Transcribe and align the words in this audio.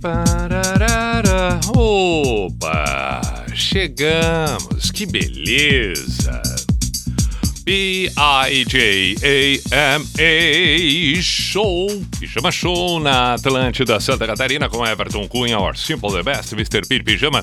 Pararara. 0.00 1.60
Opa! 1.76 3.20
Chegamos, 3.54 4.90
que 4.90 5.04
beleza! 5.04 6.63
B-I-J-A-M-A 7.64 8.12
Show, 11.22 11.86
Pijama 12.20 12.52
Show 12.52 13.00
na 13.00 13.34
Atlântida 13.34 13.98
Santa 13.98 14.26
Catarina 14.26 14.68
com 14.68 14.86
Everton 14.86 15.26
Cunha, 15.26 15.58
Or 15.58 15.74
Simple 15.74 16.12
the 16.12 16.22
Best, 16.22 16.52
Mr. 16.52 16.86
P 16.86 17.02
Pijama. 17.02 17.42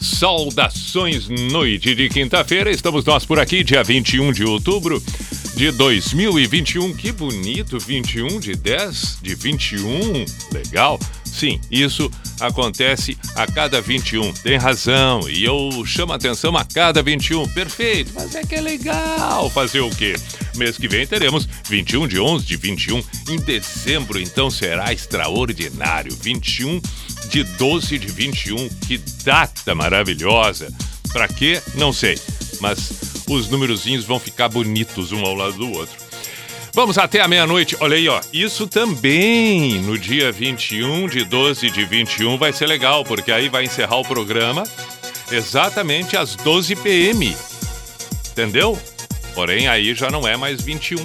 Saudações, 0.00 1.28
noite 1.28 1.94
de 1.94 2.08
quinta-feira, 2.08 2.70
estamos 2.70 3.04
nós 3.04 3.24
por 3.24 3.38
aqui, 3.38 3.62
dia 3.62 3.84
21 3.84 4.32
de 4.32 4.44
outubro 4.44 5.00
de 5.60 5.70
2021. 5.72 6.94
Que 6.94 7.12
bonito, 7.12 7.78
21 7.78 8.40
de 8.40 8.56
10 8.56 9.18
de 9.20 9.34
21, 9.34 10.24
legal. 10.54 10.98
Sim, 11.22 11.60
isso 11.70 12.10
acontece 12.40 13.18
a 13.34 13.46
cada 13.46 13.78
21. 13.78 14.32
Tem 14.32 14.56
razão. 14.56 15.28
E 15.28 15.44
eu 15.44 15.84
chamo 15.84 16.14
atenção 16.14 16.56
a 16.56 16.64
cada 16.64 17.02
21. 17.02 17.46
Perfeito. 17.48 18.10
Mas 18.14 18.34
é 18.34 18.42
que 18.42 18.54
é 18.54 18.60
legal 18.62 19.50
fazer 19.50 19.80
o 19.80 19.90
quê? 19.90 20.14
Mês 20.56 20.78
que 20.78 20.88
vem 20.88 21.06
teremos 21.06 21.46
21 21.68 22.08
de 22.08 22.18
11 22.18 22.46
de 22.46 22.56
21. 22.56 23.04
Em 23.28 23.36
dezembro, 23.36 24.18
então, 24.18 24.50
será 24.50 24.94
extraordinário. 24.94 26.16
21 26.22 26.80
de 27.28 27.44
12 27.44 27.98
de 27.98 28.06
21. 28.06 28.66
Que 28.88 28.96
data 29.22 29.74
maravilhosa. 29.74 30.72
Pra 31.12 31.28
quê? 31.28 31.60
Não 31.74 31.92
sei. 31.92 32.18
Mas 32.60 32.92
os 33.28 33.48
númerozinhos 33.48 34.04
vão 34.04 34.20
ficar 34.20 34.48
bonitos 34.48 35.12
um 35.12 35.24
ao 35.24 35.34
lado 35.34 35.54
do 35.54 35.72
outro. 35.72 35.96
Vamos 36.72 36.98
até 36.98 37.20
a 37.20 37.26
meia-noite. 37.26 37.76
Olha 37.80 37.96
aí, 37.96 38.08
ó. 38.08 38.20
Isso 38.32 38.66
também 38.66 39.80
no 39.80 39.98
dia 39.98 40.30
21 40.30 41.08
de 41.08 41.24
12 41.24 41.70
de 41.70 41.84
21 41.84 42.38
vai 42.38 42.52
ser 42.52 42.66
legal, 42.66 43.04
porque 43.04 43.32
aí 43.32 43.48
vai 43.48 43.64
encerrar 43.64 43.96
o 43.96 44.04
programa 44.04 44.62
exatamente 45.32 46.16
às 46.16 46.36
12 46.36 46.76
p.m. 46.76 47.36
Entendeu? 48.30 48.78
Porém, 49.34 49.68
aí 49.68 49.94
já 49.94 50.10
não 50.10 50.26
é 50.26 50.36
mais 50.36 50.60
21. 50.60 51.04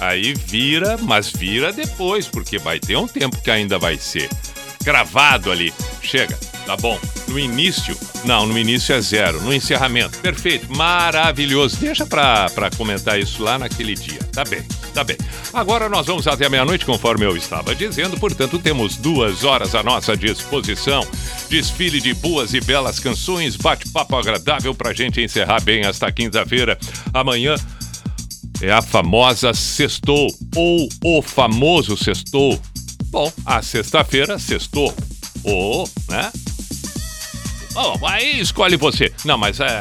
Aí 0.00 0.32
vira, 0.32 0.96
mas 0.96 1.30
vira 1.30 1.72
depois, 1.72 2.26
porque 2.26 2.58
vai 2.58 2.78
ter 2.78 2.96
um 2.96 3.06
tempo 3.06 3.40
que 3.42 3.50
ainda 3.50 3.78
vai 3.78 3.98
ser 3.98 4.28
gravado 4.88 5.52
ali. 5.52 5.70
Chega, 6.00 6.34
tá 6.64 6.74
bom. 6.74 6.98
No 7.28 7.38
início, 7.38 7.94
não, 8.24 8.46
no 8.46 8.58
início 8.58 8.94
é 8.94 9.00
zero. 9.02 9.38
No 9.42 9.52
encerramento, 9.52 10.18
perfeito, 10.20 10.74
maravilhoso. 10.74 11.76
Deixa 11.76 12.06
pra, 12.06 12.48
pra 12.48 12.70
comentar 12.70 13.20
isso 13.20 13.42
lá 13.42 13.58
naquele 13.58 13.94
dia. 13.94 14.18
Tá 14.32 14.44
bem, 14.44 14.62
tá 14.94 15.04
bem. 15.04 15.18
Agora 15.52 15.90
nós 15.90 16.06
vamos 16.06 16.26
até 16.26 16.46
a 16.46 16.48
meia-noite, 16.48 16.86
conforme 16.86 17.26
eu 17.26 17.36
estava 17.36 17.74
dizendo, 17.74 18.18
portanto, 18.18 18.58
temos 18.58 18.96
duas 18.96 19.44
horas 19.44 19.74
à 19.74 19.82
nossa 19.82 20.16
disposição. 20.16 21.06
Desfile 21.50 22.00
de 22.00 22.14
boas 22.14 22.54
e 22.54 22.60
belas 22.62 22.98
canções, 22.98 23.56
bate-papo 23.56 24.16
agradável 24.16 24.74
pra 24.74 24.94
gente 24.94 25.20
encerrar 25.20 25.60
bem 25.60 25.84
esta 25.84 26.10
quinta-feira. 26.10 26.78
Amanhã 27.12 27.56
é 28.62 28.72
a 28.72 28.80
famosa 28.80 29.52
sextou, 29.52 30.28
ou 30.56 30.88
o 31.04 31.20
famoso 31.20 31.94
sextou. 31.94 32.58
Bom, 33.10 33.32
a 33.44 33.62
sexta-feira 33.62 34.38
sextou. 34.38 34.94
Ou, 35.42 35.88
né? 36.08 36.30
Aí 38.02 38.40
escolhe 38.40 38.76
você. 38.76 39.12
Não, 39.24 39.38
mas 39.38 39.60
é, 39.60 39.80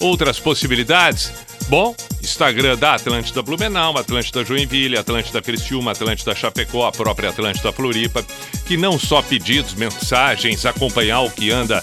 Outras 0.00 0.40
possibilidades? 0.40 1.32
Bom, 1.70 1.94
Instagram 2.20 2.76
da 2.76 2.94
Atlântida 2.94 3.40
Blumenau, 3.42 3.96
Atlântida 3.96 4.44
Joinville, 4.44 4.98
Atlântida 4.98 5.40
Criciúma, 5.40 5.92
Atlântida 5.92 6.34
Chapecó, 6.34 6.84
a 6.84 6.90
própria 6.90 7.30
Atlântida 7.30 7.70
Floripa, 7.70 8.26
que 8.66 8.76
não 8.76 8.98
só 8.98 9.22
pedidos, 9.22 9.74
mensagens, 9.74 10.66
acompanhar 10.66 11.20
o 11.20 11.30
que 11.30 11.52
anda 11.52 11.80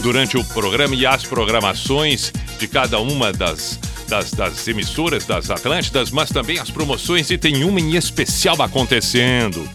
durante 0.00 0.36
o 0.36 0.44
programa 0.44 0.94
e 0.94 1.06
as 1.06 1.24
programações 1.24 2.30
de 2.58 2.68
cada 2.68 3.00
uma 3.00 3.32
das, 3.32 3.80
das, 4.08 4.30
das 4.32 4.68
emissoras 4.68 5.24
das 5.24 5.50
Atlântidas, 5.50 6.10
mas 6.10 6.28
também 6.28 6.58
as 6.58 6.70
promoções, 6.70 7.30
e 7.30 7.38
tem 7.38 7.64
uma 7.64 7.80
em 7.80 7.96
especial 7.96 8.60
acontecendo. 8.60 9.66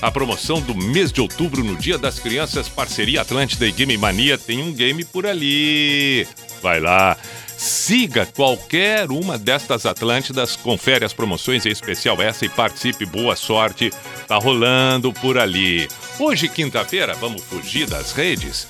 A 0.00 0.10
promoção 0.10 0.62
do 0.62 0.74
mês 0.74 1.12
de 1.12 1.20
outubro, 1.20 1.62
no 1.62 1.76
Dia 1.76 1.98
das 1.98 2.18
Crianças, 2.18 2.70
parceria 2.70 3.20
Atlântida 3.20 3.66
e 3.66 3.72
Game 3.72 3.98
Mania, 3.98 4.38
tem 4.38 4.62
um 4.62 4.72
game 4.72 5.04
por 5.04 5.26
ali. 5.26 6.26
Vai 6.62 6.80
lá. 6.80 7.18
Siga 7.58 8.24
qualquer 8.24 9.10
uma 9.10 9.36
destas 9.36 9.84
Atlântidas, 9.84 10.54
confere 10.54 11.04
as 11.04 11.12
promoções 11.12 11.66
em 11.66 11.70
especial 11.70 12.22
essa 12.22 12.44
e 12.44 12.48
participe. 12.48 13.04
Boa 13.04 13.34
sorte, 13.34 13.90
tá 14.28 14.36
rolando 14.36 15.12
por 15.12 15.36
ali. 15.36 15.88
Hoje, 16.20 16.48
quinta-feira, 16.48 17.14
vamos 17.14 17.42
fugir 17.42 17.88
das 17.88 18.12
redes. 18.12 18.68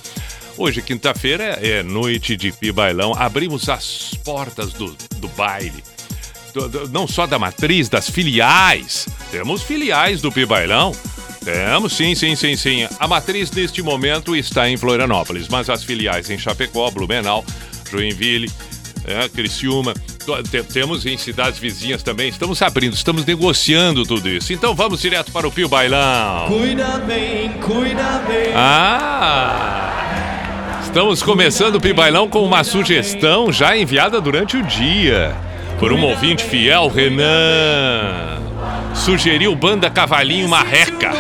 Hoje, 0.57 0.81
quinta-feira, 0.81 1.59
é 1.61 1.83
noite 1.83 2.35
de 2.35 2.51
Pibailão. 2.51 3.13
Abrimos 3.15 3.69
as 3.69 4.15
portas 4.25 4.73
do, 4.73 4.97
do 5.17 5.29
baile. 5.29 5.85
Não 6.91 7.07
só 7.07 7.27
da 7.27 7.39
matriz, 7.39 7.91
das 7.91 8.09
filiais. 8.09 9.07
Temos 9.31 9.63
filiais 9.63 10.23
do 10.23 10.33
Pibailão. 10.33 10.93
Temos, 11.45 11.93
sim, 11.93 12.15
sim, 12.15 12.35
sim, 12.35 12.57
sim. 12.57 12.89
A 12.99 13.07
matriz 13.07 13.51
neste 13.51 13.83
momento 13.83 14.35
está 14.35 14.67
em 14.67 14.79
Florianópolis, 14.79 15.47
mas 15.47 15.69
as 15.69 15.85
filiais 15.85 16.31
em 16.31 16.39
Chapecó, 16.39 16.91
Blumenau, 16.91 17.45
Joinville, 17.91 18.51
é, 19.09 19.29
Criciúma, 19.29 19.95
temos 20.73 21.07
em 21.07 21.17
cidades 21.17 21.59
vizinhas 21.59 22.03
também. 22.03 22.29
Estamos 22.29 22.61
abrindo, 22.61 22.93
estamos 22.93 23.25
negociando 23.25 24.05
tudo 24.05 24.29
isso. 24.29 24.53
Então 24.53 24.75
vamos 24.75 25.01
direto 25.01 25.33
para 25.33 25.49
o 25.49 25.53
Pio 25.53 25.69
Bailão. 25.69 26.47
Cuida 26.49 26.99
bem, 26.99 27.51
cuida 27.55 28.23
bem. 28.29 28.53
Ah! 28.55 29.95
Estamos 30.83 31.23
começando 31.23 31.77
o 31.77 31.81
Pibailão 31.81 32.29
com 32.29 32.43
uma 32.43 32.63
sugestão 32.65 33.53
já 33.53 33.77
enviada 33.77 34.21
durante 34.21 34.57
o 34.57 34.63
dia 34.63 35.35
por 35.79 35.93
um 35.93 36.03
ouvinte 36.03 36.45
fiel, 36.45 36.89
Renan. 36.89 38.41
Sugeriu 38.95 39.55
banda 39.55 39.89
Cavalinho 39.89 40.49
Marreca. 40.49 41.11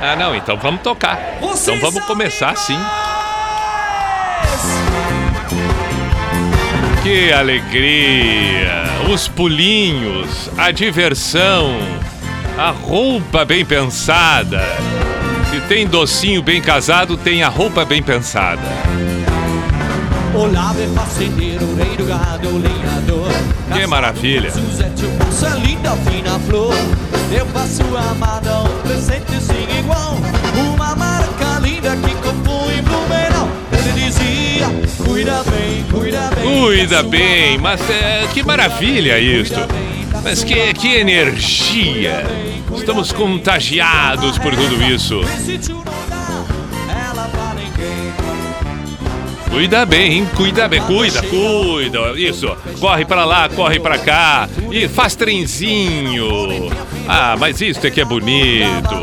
Ah, 0.00 0.16
não, 0.16 0.34
então 0.34 0.56
vamos 0.56 0.82
tocar. 0.82 1.38
Então 1.38 1.78
vamos 1.78 2.04
começar 2.04 2.56
sim. 2.56 2.78
Que 7.02 7.32
alegria! 7.32 8.84
Os 9.10 9.26
pulinhos, 9.26 10.50
a 10.58 10.70
diversão, 10.70 11.78
a 12.58 12.70
roupa 12.70 13.42
bem 13.42 13.64
pensada. 13.64 14.60
Se 15.50 15.62
tem 15.62 15.86
docinho 15.86 16.42
bem 16.42 16.60
casado, 16.60 17.16
tem 17.16 17.42
a 17.42 17.48
roupa 17.48 17.86
bem 17.86 18.02
pensada. 18.02 18.60
Olá, 20.34 20.74
fazendeiro, 20.94 21.74
rei 21.74 21.96
do 21.96 22.04
gado, 22.04 22.58
lenhador. 22.58 23.32
Que 23.72 23.86
maravilha! 23.86 24.52
Cuida 36.42 37.02
bem, 37.02 37.58
mas 37.58 37.80
é, 37.90 38.26
que 38.32 38.42
maravilha 38.42 39.18
isto. 39.18 39.60
Mas 40.22 40.44
que, 40.44 40.72
que 40.74 40.96
energia. 40.96 42.24
Estamos 42.76 43.12
contagiados 43.12 44.38
por 44.38 44.54
tudo 44.54 44.82
isso. 44.82 45.20
Cuida 49.50 49.84
bem, 49.84 50.24
cuida 50.36 50.68
bem, 50.68 50.80
cuida, 50.82 51.22
cuida. 51.22 52.18
Isso. 52.18 52.56
Corre 52.78 53.04
pra 53.04 53.24
lá, 53.24 53.48
corre 53.48 53.80
pra 53.80 53.98
cá. 53.98 54.48
E 54.70 54.88
faz 54.88 55.14
trenzinho. 55.16 56.70
Ah, 57.08 57.36
mas 57.38 57.60
isso 57.60 57.84
é 57.84 57.90
que 57.90 58.00
é 58.00 58.04
bonito. 58.04 58.94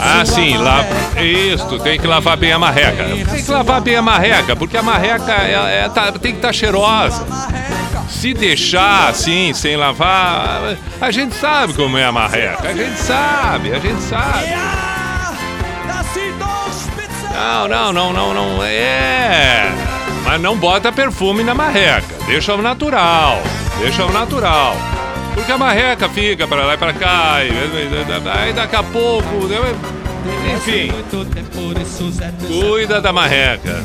Ah, 0.00 0.24
sim, 0.24 0.56
lá. 0.56 0.84
Isso, 1.20 1.78
tem 1.80 1.98
que 1.98 2.06
lavar 2.06 2.36
bem 2.36 2.52
a 2.52 2.58
marreca. 2.58 3.04
Tem 3.04 3.44
que 3.44 3.50
lavar 3.50 3.80
bem 3.80 3.96
a 3.96 4.02
marreca, 4.02 4.54
porque 4.56 4.76
a 4.76 4.82
marreca 4.82 5.32
é, 5.32 5.84
é- 5.84 5.88
tá- 5.88 6.12
tem 6.12 6.32
que 6.32 6.38
estar 6.38 6.52
cheirosa. 6.52 7.24
Marreca. 7.28 8.04
Se 8.08 8.32
deixar 8.32 9.08
assim, 9.10 9.52
sem 9.54 9.76
lavar, 9.76 10.76
a 11.00 11.10
gente 11.10 11.34
sabe 11.34 11.74
como 11.74 11.98
é 11.98 12.04
a 12.04 12.12
marreca. 12.12 12.68
A 12.68 12.72
gente 12.74 12.98
sabe, 12.98 13.72
a 13.74 13.78
gente 13.78 14.00
sabe. 14.02 14.46
Não, 17.32 17.68
não, 17.68 17.92
não, 17.92 18.12
não, 18.12 18.34
não. 18.34 18.62
É. 18.64 19.70
Mas 20.24 20.40
não 20.40 20.56
bota 20.56 20.90
perfume 20.90 21.42
na 21.44 21.54
marreca. 21.54 22.14
Deixa 22.26 22.54
o 22.54 22.60
natural. 22.62 23.40
Deixa 23.78 24.04
o 24.04 24.12
natural. 24.12 24.76
Porque 25.38 25.52
a 25.52 25.56
marreca 25.58 26.08
fica 26.08 26.48
pra 26.48 26.66
lá 26.66 26.74
e 26.74 26.76
pra 26.76 26.92
cá. 26.92 27.44
E, 27.44 27.50
aí 28.28 28.52
daqui 28.52 28.74
a 28.74 28.82
pouco. 28.82 29.48
Enfim, 30.52 30.92
de 31.74 31.84
Suzete. 31.86 32.44
cuida 32.44 33.00
da 33.00 33.12
marreca. 33.12 33.84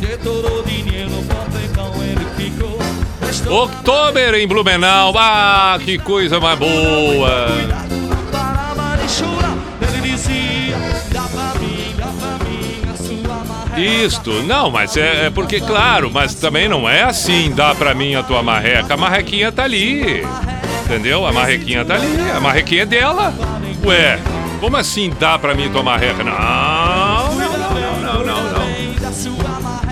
Oktober 3.47 4.33
em 4.33 4.47
Blumenau. 4.47 5.13
Ah, 5.15 5.77
que 5.85 5.99
coisa 5.99 6.39
mais 6.39 6.57
boa. 6.57 7.47
Isto, 13.77 14.31
não, 14.43 14.71
mas 14.71 14.97
é, 14.97 15.27
é 15.27 15.29
porque, 15.29 15.59
claro, 15.59 16.09
mas 16.11 16.33
também 16.33 16.67
não 16.67 16.89
é 16.89 17.03
assim, 17.03 17.51
dá 17.51 17.75
pra 17.75 17.93
mim 17.93 18.15
a 18.15 18.23
tua 18.23 18.41
marreca. 18.41 18.95
A 18.95 18.97
marrequinha 18.97 19.51
tá 19.51 19.63
ali. 19.63 20.23
Entendeu? 20.93 21.25
A 21.25 21.31
marrequinha 21.33 21.83
tá 21.83 21.95
ali. 21.95 22.07
A 22.35 22.39
marrequinha 22.39 22.83
é 22.83 22.85
dela. 22.85 23.33
Ué, 23.83 24.19
como 24.59 24.77
assim 24.77 25.11
dá 25.19 25.39
pra 25.39 25.55
mim 25.55 25.69
tua 25.71 25.81
marreca? 25.81 26.23
Não, 26.23 26.33
não, 27.35 27.57
não, 27.57 27.99
não, 27.99 28.23
não, 28.25 28.43
não. 28.43 28.63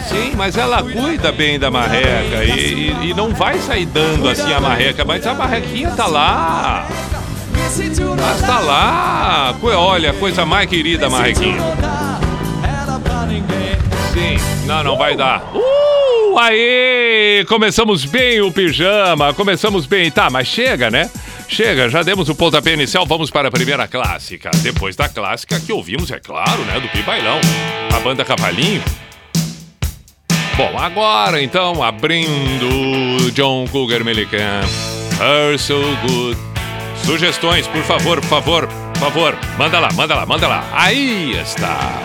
Sim, 0.08 0.34
mas 0.38 0.56
ela 0.58 0.84
cuida 0.84 1.32
bem 1.32 1.58
da 1.60 1.72
marreca 1.72 2.44
e, 2.44 2.92
e- 2.92 3.10
e 3.10 3.14
não 3.16 3.34
vai 3.34 3.58
sair 3.60 3.86
dando 3.86 4.30
assim 4.30 4.52
a 4.54 4.60
marreca, 4.60 5.04
mas 5.04 5.26
a 5.26 5.34
marrequinha 5.34 5.90
tá 5.92 6.06
lá. 6.06 6.86
Mas 8.18 8.42
tá 8.42 8.60
lá. 8.60 9.56
Olha, 9.64 10.14
coisa 10.14 10.46
mais 10.46 10.70
querida, 10.70 11.10
marrequinha. 11.10 11.58
Sim, 14.14 14.38
não, 14.68 14.84
não 14.84 14.98
vai 14.98 15.16
dar. 15.16 15.42
Uh, 15.56 15.62
aê! 16.38 17.46
Começamos 17.48 18.06
bem 18.06 18.42
o 18.42 18.52
pijama, 18.52 19.34
começamos 19.34 19.86
bem. 19.86 20.10
Tá, 20.12 20.30
mas 20.30 20.48
chega, 20.48 20.90
né? 20.90 21.10
Chega, 21.48 21.90
já 21.90 22.02
demos 22.02 22.30
o 22.30 22.36
pontapé 22.36 22.74
inicial, 22.74 23.06
vamos 23.06 23.30
para 23.30 23.50
a 23.50 23.52
primeira 23.52 23.88
clássica. 23.88 24.50
Depois 24.64 24.96
da 24.96 25.10
clássica 25.10 25.60
que 25.60 25.74
ouvimos, 25.74 26.10
é 26.10 26.20
claro, 26.20 26.64
né, 26.64 26.80
do 26.80 26.88
Pibailão, 26.90 27.40
a 27.94 28.00
banda 28.00 28.24
Cavalinho. 28.24 28.82
Bom, 30.56 30.78
agora 30.78 31.42
então, 31.42 31.82
abrindo 31.82 33.32
John 33.34 33.68
Cougar 33.68 34.04
Melican, 34.04 34.62
Her 35.20 35.58
So 35.58 35.82
Good. 36.08 36.40
Sugestões, 37.06 37.68
por 37.68 37.84
favor, 37.84 38.22
por 38.22 38.30
favor, 38.30 38.68
por 38.68 39.00
favor, 39.00 39.38
manda 39.58 39.80
lá, 39.80 39.90
manda 39.94 40.16
lá, 40.16 40.26
manda 40.26 40.48
lá. 40.48 40.70
Aí 40.72 41.38
está. 41.42 42.02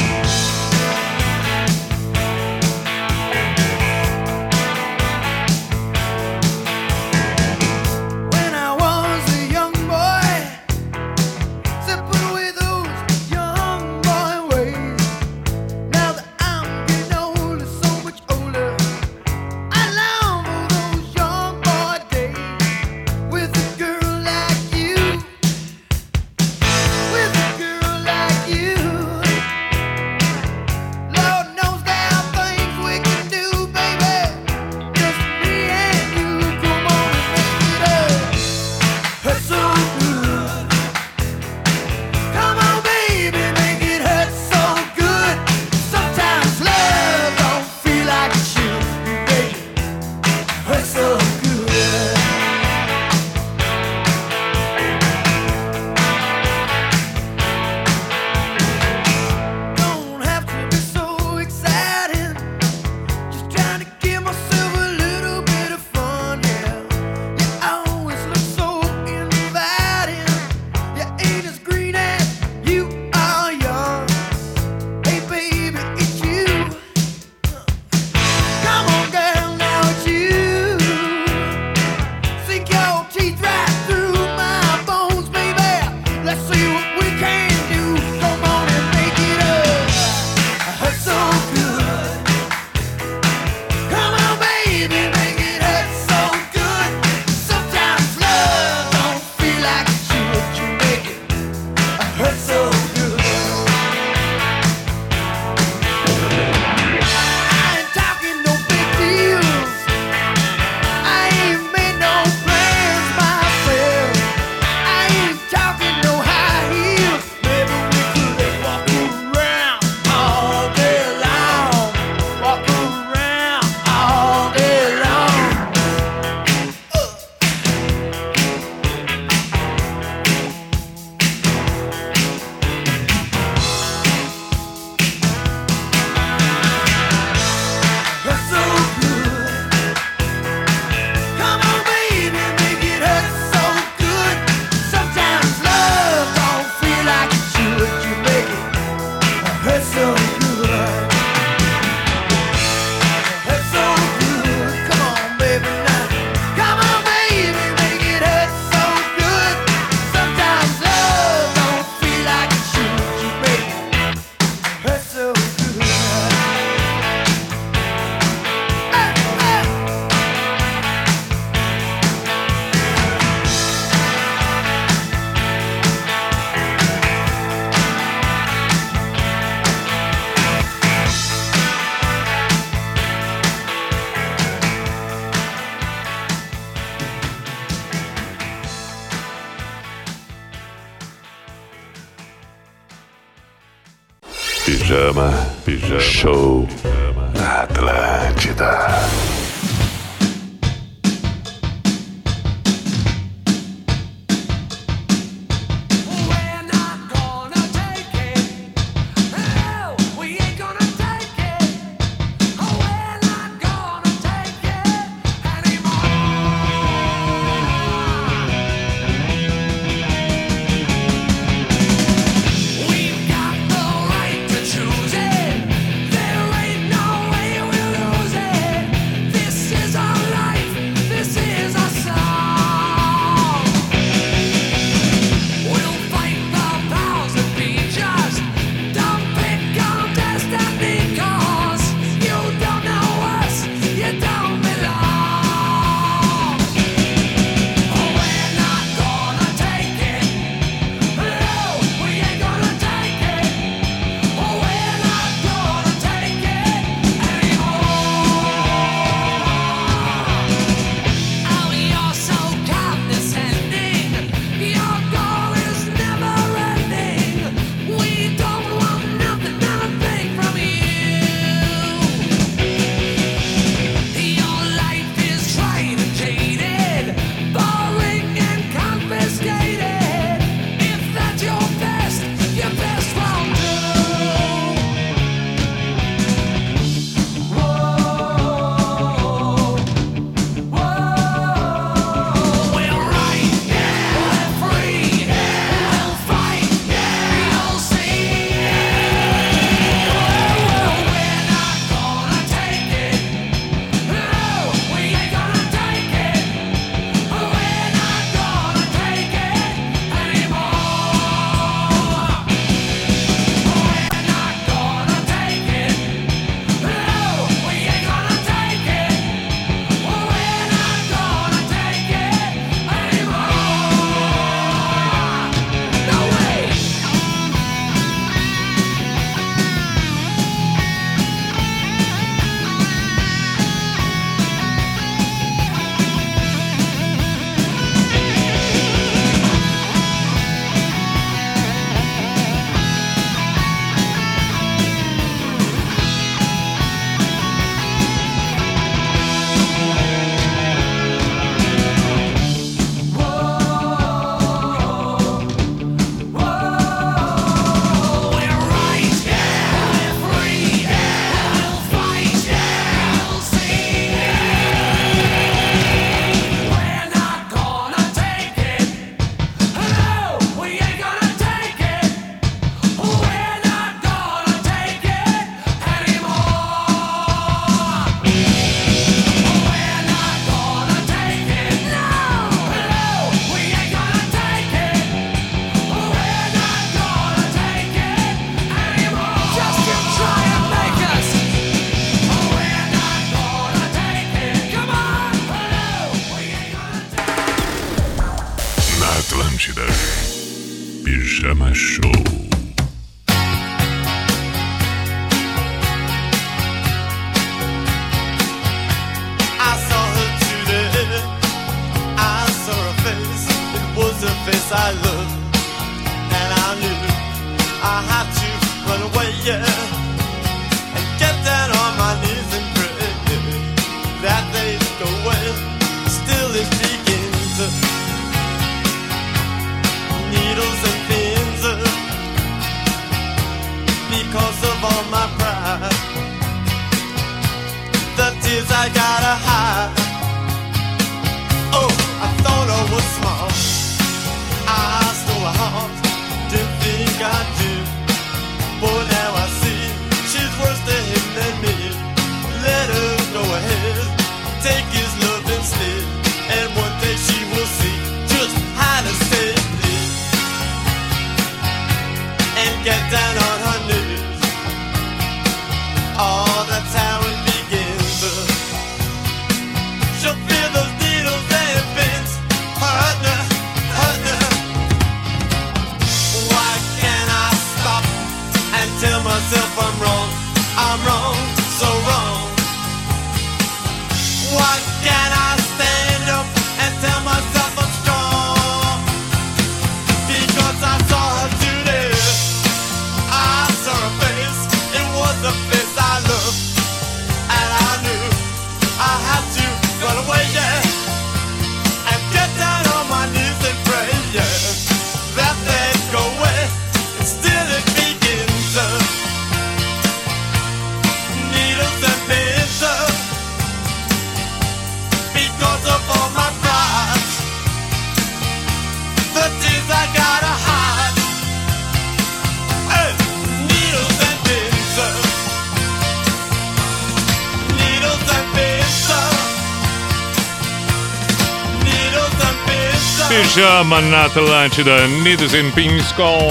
Pijama 533.87 534.01
na 534.01 534.25
Atlântida, 534.25 534.97
and 535.05 535.71
Pins 535.73 536.11
com 536.13 536.49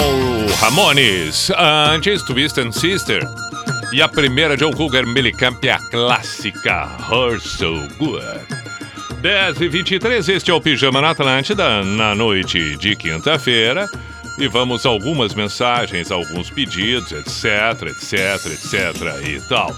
Ramones. 0.62 1.51
Antes, 1.51 2.24
Twist 2.24 2.58
and 2.58 2.72
Sister. 2.72 3.20
E 3.92 4.01
a 4.01 4.08
primeira, 4.08 4.58
Joe 4.58 4.74
Cougar 4.74 5.06
Mellencamp, 5.06 5.62
é 5.65 5.72
a 5.72 5.80
clássica 5.80 6.88
Her 7.12 7.38
So 7.42 7.74
Good. 7.98 8.22
10 9.22 9.60
e 9.60 9.68
23 9.68 10.30
este 10.30 10.50
é 10.50 10.54
o 10.54 10.62
Pijama 10.62 11.01
na 11.01 11.10
Atlântida, 11.10 11.84
na 11.84 12.15
noite 12.15 12.77
de 12.77 12.96
quinta-feira. 12.96 13.89
E 14.39 14.48
vamos 14.48 14.86
a 14.86 14.89
algumas 14.89 15.34
mensagens, 15.34 16.12
alguns 16.12 16.50
pedidos, 16.50 17.12
etc, 17.12 17.89
etc, 17.89 18.46
etc 18.46 19.27
e 19.27 19.42
tal. 19.50 19.75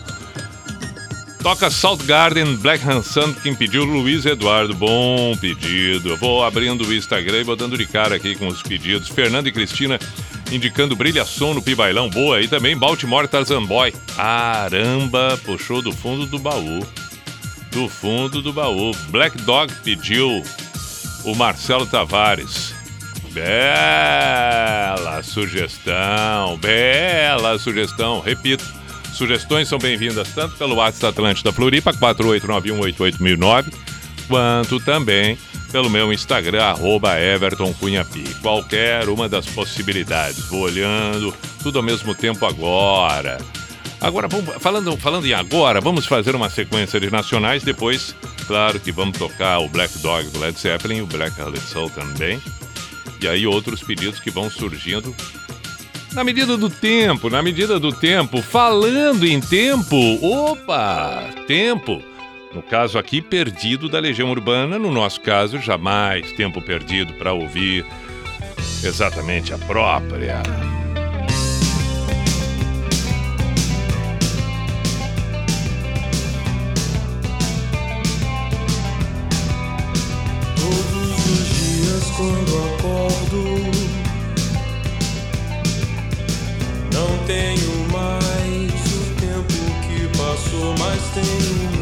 Toca 1.48 1.72
Salt 1.72 2.04
Garden, 2.04 2.58
Black 2.58 2.86
Hanson, 2.86 3.34
quem 3.34 3.56
pediu 3.56 3.86
Luiz 3.86 4.26
Eduardo. 4.26 4.74
Bom 4.74 5.34
pedido. 5.38 6.10
Eu 6.10 6.18
vou 6.18 6.44
abrindo 6.44 6.84
o 6.84 6.94
Instagram 6.94 7.40
e 7.40 7.44
vou 7.46 7.56
dando 7.56 7.78
de 7.78 7.86
cara 7.86 8.18
aqui 8.18 8.36
com 8.36 8.50
os 8.50 8.62
pedidos. 8.62 9.08
Fernando 9.08 9.48
e 9.48 9.52
Cristina 9.54 9.98
indicando 10.52 10.94
Brilha 10.94 11.24
Som 11.24 11.54
no 11.54 11.62
Pibailão. 11.62 12.10
Boa. 12.10 12.42
E 12.42 12.50
também 12.50 12.76
Baltimore 12.76 13.30
Tarzan 13.30 13.64
Boy. 13.64 13.94
Caramba, 14.14 15.40
puxou 15.46 15.82
do 15.82 15.94
fundo 15.94 16.26
do 16.26 16.38
baú. 16.38 16.86
Do 17.72 17.88
fundo 17.88 18.42
do 18.42 18.52
baú. 18.52 18.92
Black 19.08 19.42
Dog 19.44 19.74
pediu 19.86 20.44
o 21.24 21.34
Marcelo 21.34 21.86
Tavares. 21.86 22.76
Bela 23.32 25.24
sugestão, 25.24 26.58
bela 26.58 27.58
sugestão. 27.58 28.20
Repito, 28.20 28.66
sugestões 29.18 29.68
são 29.68 29.80
bem-vindas 29.80 30.30
tanto 30.34 30.56
pelo 30.58 30.76
WhatsApp 30.76 31.08
Atlântida 31.08 31.52
Floripa, 31.52 31.92
489188009, 31.92 33.74
quanto 34.28 34.80
também 34.80 35.38
pelo 35.72 35.90
meu 35.90 36.14
Instagram, 36.14 36.64
arroba 36.64 37.20
Everton. 37.20 37.74
Qualquer 38.42 39.10
uma 39.10 39.28
das 39.28 39.48
possibilidades. 39.48 40.46
Vou 40.48 40.62
olhando, 40.62 41.34
tudo 41.64 41.80
ao 41.80 41.84
mesmo 41.84 42.14
tempo 42.14 42.46
agora. 42.46 43.40
Agora, 44.00 44.28
vamos, 44.28 44.56
falando, 44.60 44.96
falando 44.98 45.26
em 45.26 45.34
agora, 45.34 45.82
vamos 45.82 46.06
fazer 46.06 46.36
uma 46.36 46.50
sequência 46.50 47.00
de 47.00 47.10
nacionais. 47.10 47.64
Depois, 47.64 48.16
claro 48.46 48.80
que 48.80 48.92
vamos 48.92 49.18
tocar 49.18 49.60
o 49.60 49.68
Black 49.68 49.98
Dog 49.98 50.30
do 50.30 50.40
Led 50.40 50.58
Zeppelin, 50.60 51.02
o 51.02 51.08
Black 51.08 51.40
Hearted 51.40 51.66
Soul 51.66 51.90
também. 51.90 52.40
E 53.20 53.28
aí 53.28 53.48
outros 53.48 53.82
pedidos 53.82 54.20
que 54.20 54.30
vão 54.30 54.50
surgindo 54.50 55.14
na 56.14 56.24
medida 56.24 56.58
do 56.58 56.70
tempo, 56.70 57.30
na 57.30 57.42
medida 57.42 57.80
do 57.80 57.92
tempo. 57.92 58.42
Falando 58.42 59.26
em 59.26 59.40
tempo, 59.40 59.96
opa, 60.22 61.30
tempo. 61.48 62.02
No 62.54 62.62
caso 62.62 62.98
aqui, 62.98 63.22
perdido 63.22 63.90
da 63.90 64.00
Legião 64.00 64.32
Urbana. 64.32 64.80
No 64.80 64.92
nosso 64.92 65.22
caso, 65.22 65.60
jamais 65.60 66.32
tempo 66.34 66.62
perdido 66.62 67.14
para 67.14 67.34
ouvir 67.34 67.86
exatamente 68.84 69.54
a 69.54 69.58
própria. 69.58 70.42
Todos 80.56 81.26
os 81.26 81.48
dias 81.50 82.04
quando 82.16 82.58
acordo 82.76 83.67
passou 91.14 91.77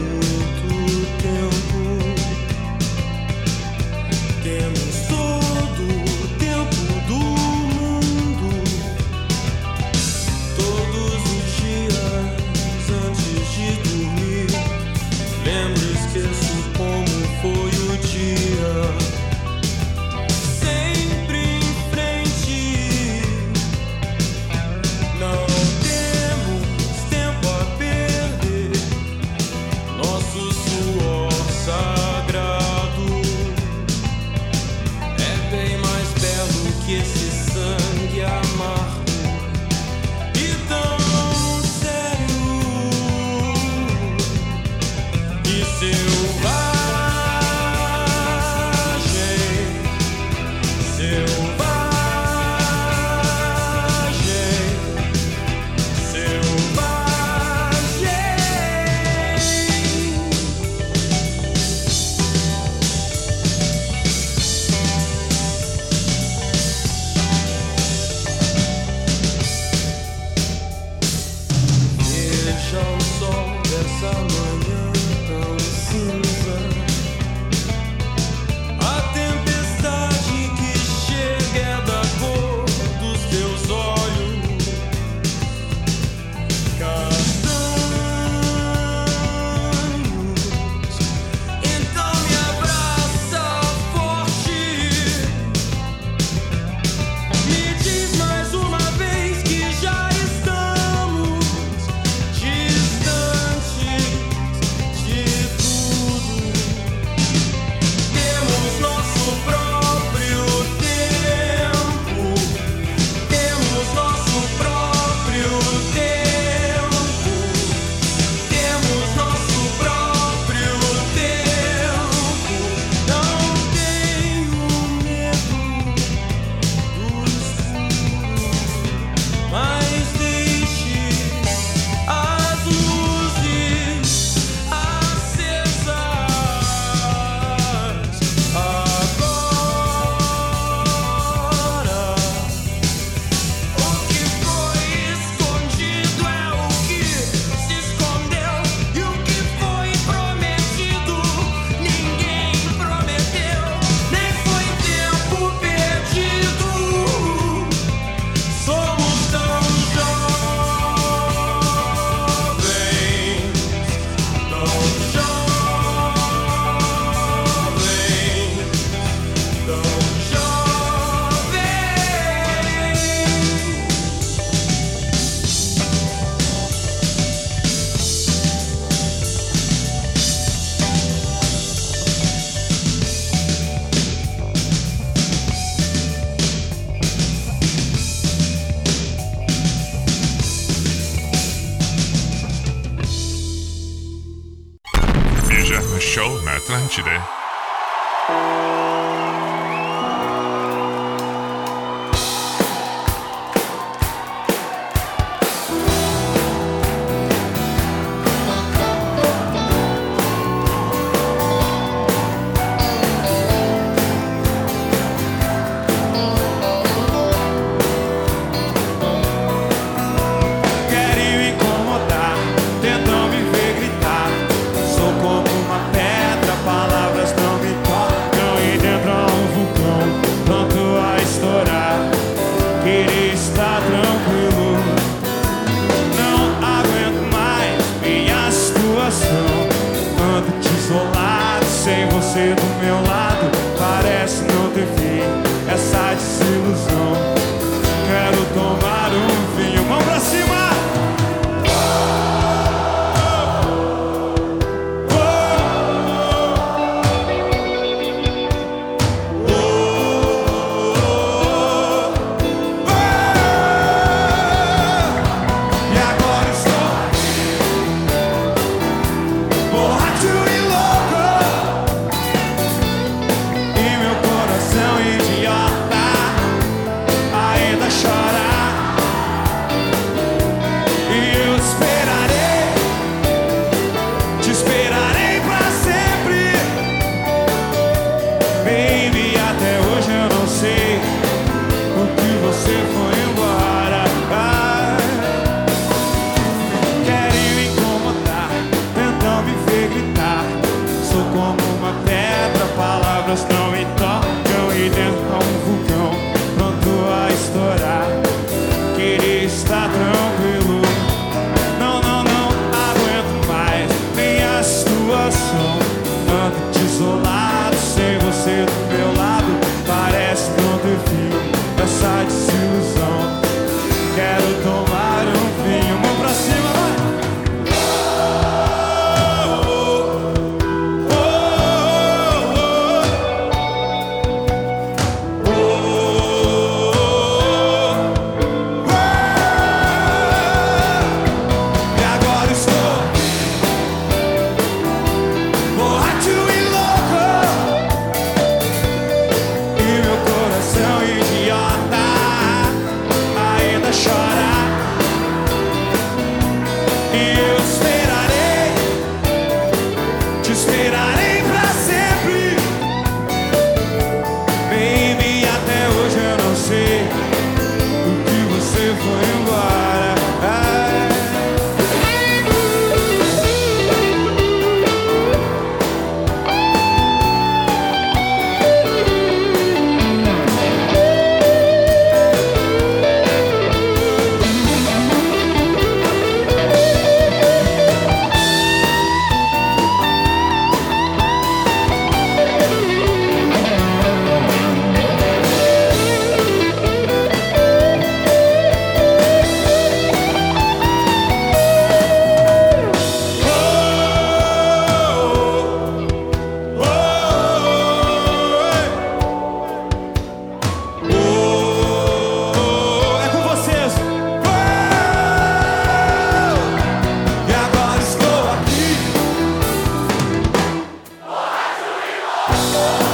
E 422.56 423.05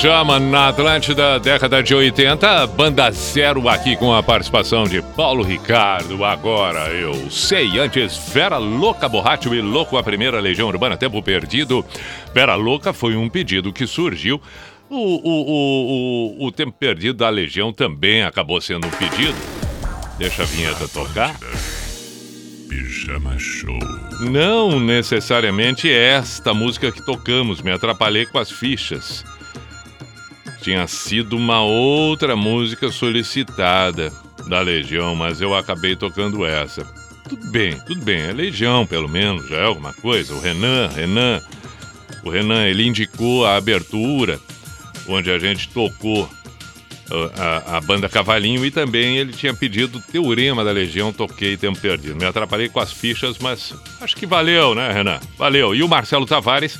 Pijama 0.00 0.40
na 0.40 0.68
Atlântida, 0.68 1.38
década 1.38 1.82
de 1.82 1.94
80, 1.94 2.68
banda 2.68 3.10
zero 3.10 3.68
aqui 3.68 3.94
com 3.96 4.14
a 4.14 4.22
participação 4.22 4.84
de 4.84 5.02
Paulo 5.02 5.42
Ricardo. 5.42 6.24
Agora 6.24 6.88
eu 6.88 7.30
sei, 7.30 7.78
antes 7.78 8.16
Vera 8.32 8.56
Louca 8.56 9.10
Borracho 9.10 9.54
e 9.54 9.60
Louco, 9.60 9.98
a 9.98 10.02
primeira 10.02 10.40
Legião 10.40 10.68
Urbana, 10.68 10.96
Tempo 10.96 11.22
Perdido. 11.22 11.84
Vera 12.32 12.54
Louca 12.54 12.94
foi 12.94 13.14
um 13.14 13.28
pedido 13.28 13.74
que 13.74 13.86
surgiu. 13.86 14.40
O, 14.88 14.96
o, 14.96 15.28
o, 15.28 16.38
o, 16.38 16.46
o 16.46 16.50
Tempo 16.50 16.72
Perdido 16.72 17.18
da 17.18 17.28
Legião 17.28 17.70
também 17.70 18.22
acabou 18.22 18.58
sendo 18.58 18.86
um 18.86 18.90
pedido. 18.92 19.36
Deixa 20.16 20.44
a 20.44 20.46
vinheta 20.46 20.88
tocar. 20.88 21.36
Pijama 22.70 23.38
Show. 23.38 23.78
Não 24.20 24.80
necessariamente 24.80 25.92
esta 25.92 26.54
música 26.54 26.90
que 26.90 27.04
tocamos, 27.04 27.60
me 27.60 27.70
atrapalhei 27.70 28.24
com 28.24 28.38
as 28.38 28.50
fichas. 28.50 29.22
Tinha 30.62 30.86
sido 30.86 31.36
uma 31.36 31.62
outra 31.62 32.36
música 32.36 32.90
solicitada 32.90 34.12
da 34.46 34.60
Legião, 34.60 35.14
mas 35.16 35.40
eu 35.40 35.54
acabei 35.54 35.96
tocando 35.96 36.44
essa. 36.44 36.84
Tudo 37.28 37.50
bem, 37.50 37.78
tudo 37.86 38.02
bem, 38.02 38.20
é 38.20 38.32
Legião 38.32 38.86
pelo 38.86 39.08
menos, 39.08 39.48
já 39.48 39.56
é 39.56 39.64
alguma 39.64 39.92
coisa. 39.94 40.34
O 40.34 40.40
Renan, 40.40 40.88
Renan, 40.88 41.40
o 42.24 42.30
Renan, 42.30 42.66
ele 42.66 42.86
indicou 42.86 43.46
a 43.46 43.56
abertura, 43.56 44.38
onde 45.08 45.30
a 45.30 45.38
gente 45.38 45.68
tocou 45.68 46.28
a, 47.36 47.74
a- 47.74 47.76
a 47.78 47.80
banda 47.80 48.08
Cavalinho 48.08 48.64
e 48.64 48.70
também 48.70 49.16
ele 49.16 49.32
tinha 49.32 49.54
pedido 49.54 50.00
Teorema 50.12 50.62
da 50.64 50.72
Legião, 50.72 51.12
toquei 51.12 51.56
Tempo 51.56 51.78
Perdido. 51.80 52.16
Me 52.16 52.24
atrapalhei 52.26 52.68
com 52.68 52.80
as 52.80 52.92
fichas, 52.92 53.38
mas 53.38 53.72
acho 54.00 54.14
que 54.16 54.26
valeu, 54.26 54.74
né, 54.74 54.92
Renan? 54.92 55.20
Valeu. 55.38 55.74
E 55.74 55.82
o 55.82 55.88
Marcelo 55.88 56.26
Tavares, 56.26 56.78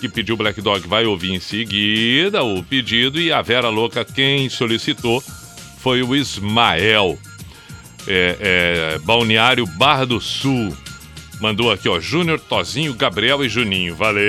que 0.00 0.08
pediu 0.08 0.36
Black 0.36 0.60
Dog, 0.62 0.88
vai 0.88 1.04
ouvir 1.04 1.32
em 1.32 1.40
seguida 1.40 2.42
o 2.42 2.62
pedido. 2.64 3.20
E 3.20 3.30
a 3.30 3.42
Vera 3.42 3.68
Louca, 3.68 4.04
quem 4.04 4.48
solicitou 4.48 5.22
foi 5.78 6.02
o 6.02 6.16
Ismael. 6.16 7.18
É, 8.08 8.36
é, 8.40 8.98
Balneário 9.00 9.66
Barra 9.66 10.06
do 10.06 10.20
Sul. 10.20 10.74
Mandou 11.40 11.70
aqui, 11.70 11.88
ó, 11.88 12.00
Júnior, 12.00 12.40
Tozinho, 12.40 12.94
Gabriel 12.94 13.44
e 13.44 13.48
Juninho. 13.48 13.94
Valeu! 13.94 14.20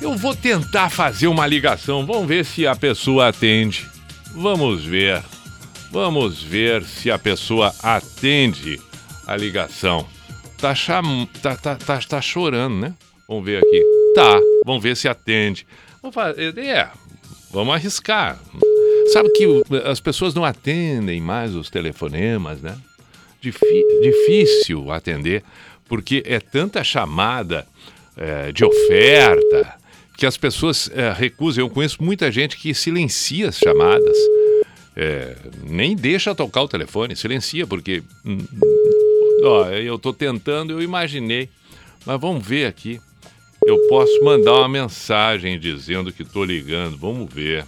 Eu 0.00 0.16
vou 0.16 0.34
tentar 0.34 0.88
fazer 0.88 1.26
uma 1.26 1.46
ligação. 1.46 2.06
Vamos 2.06 2.28
ver 2.28 2.44
se 2.44 2.66
a 2.66 2.76
pessoa 2.76 3.28
atende. 3.28 3.86
Vamos 4.34 4.84
ver. 4.84 5.22
Vamos 5.90 6.42
ver 6.42 6.84
se 6.84 7.10
a 7.10 7.18
pessoa 7.18 7.74
atende 7.82 8.80
a 9.26 9.36
ligação. 9.36 10.06
Tá, 10.58 10.74
cham... 10.74 11.28
tá, 11.42 11.56
tá, 11.56 11.76
tá, 11.76 11.98
tá 11.98 12.20
chorando, 12.20 12.76
né? 12.76 12.94
Vamos 13.28 13.44
ver 13.44 13.58
aqui. 13.58 13.82
Tá, 14.14 14.38
vamos 14.64 14.82
ver 14.82 14.96
se 14.96 15.08
atende. 15.08 15.66
Vamos 16.02 16.14
fazer. 16.14 16.56
É, 16.58 16.88
vamos 17.50 17.74
arriscar. 17.74 18.38
Sabe 19.12 19.30
que 19.30 19.46
as 19.84 20.00
pessoas 20.00 20.34
não 20.34 20.44
atendem 20.44 21.20
mais 21.20 21.54
os 21.54 21.70
telefonemas, 21.70 22.60
né? 22.60 22.76
Difí- 23.40 24.00
difícil 24.02 24.90
atender, 24.90 25.42
porque 25.88 26.22
é 26.26 26.40
tanta 26.40 26.82
chamada 26.82 27.66
é, 28.16 28.50
de 28.50 28.64
oferta 28.64 29.74
que 30.16 30.24
as 30.26 30.36
pessoas 30.36 30.90
é, 30.94 31.12
recusam. 31.12 31.64
Eu 31.64 31.70
conheço 31.70 32.02
muita 32.02 32.32
gente 32.32 32.56
que 32.56 32.72
silencia 32.74 33.48
as 33.50 33.58
chamadas. 33.58 34.16
É, 34.96 35.36
nem 35.62 35.94
deixa 35.94 36.34
tocar 36.34 36.62
o 36.62 36.68
telefone, 36.68 37.14
silencia, 37.14 37.66
porque. 37.66 38.02
hum, 38.24 38.38
Ó, 39.42 39.66
eu 39.68 39.98
tô 39.98 40.12
tentando, 40.12 40.72
eu 40.72 40.80
imaginei. 40.82 41.48
Mas 42.06 42.18
vamos 42.20 42.44
ver 42.44 42.66
aqui. 42.66 42.98
Eu 43.66 43.88
posso 43.88 44.22
mandar 44.22 44.52
uma 44.54 44.68
mensagem 44.68 45.58
dizendo 45.58 46.12
que 46.12 46.24
tô 46.24 46.44
ligando. 46.44 46.96
Vamos 46.96 47.32
ver. 47.32 47.64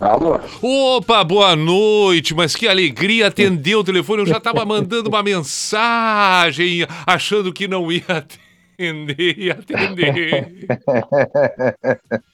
Alô? 0.00 0.40
Opa, 0.62 1.22
boa 1.22 1.54
noite, 1.54 2.34
mas 2.34 2.56
que 2.56 2.66
alegria 2.66 3.26
atender 3.26 3.76
o 3.76 3.84
telefone. 3.84 4.22
Eu 4.22 4.26
já 4.26 4.38
estava 4.38 4.64
mandando 4.64 5.10
uma 5.10 5.22
mensagem, 5.22 6.86
achando 7.06 7.52
que 7.52 7.68
não 7.68 7.92
ia 7.92 8.04
atender, 8.08 9.38
ia 9.38 9.52
atender. 9.52 10.66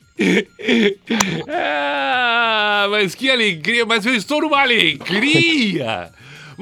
Ah, 1.48 2.87
mas 2.90 3.14
que 3.14 3.31
alegria, 3.31 3.85
mas 3.87 4.05
eu 4.05 4.14
estou 4.14 4.42
numa 4.42 4.61
alegria. 4.61 6.12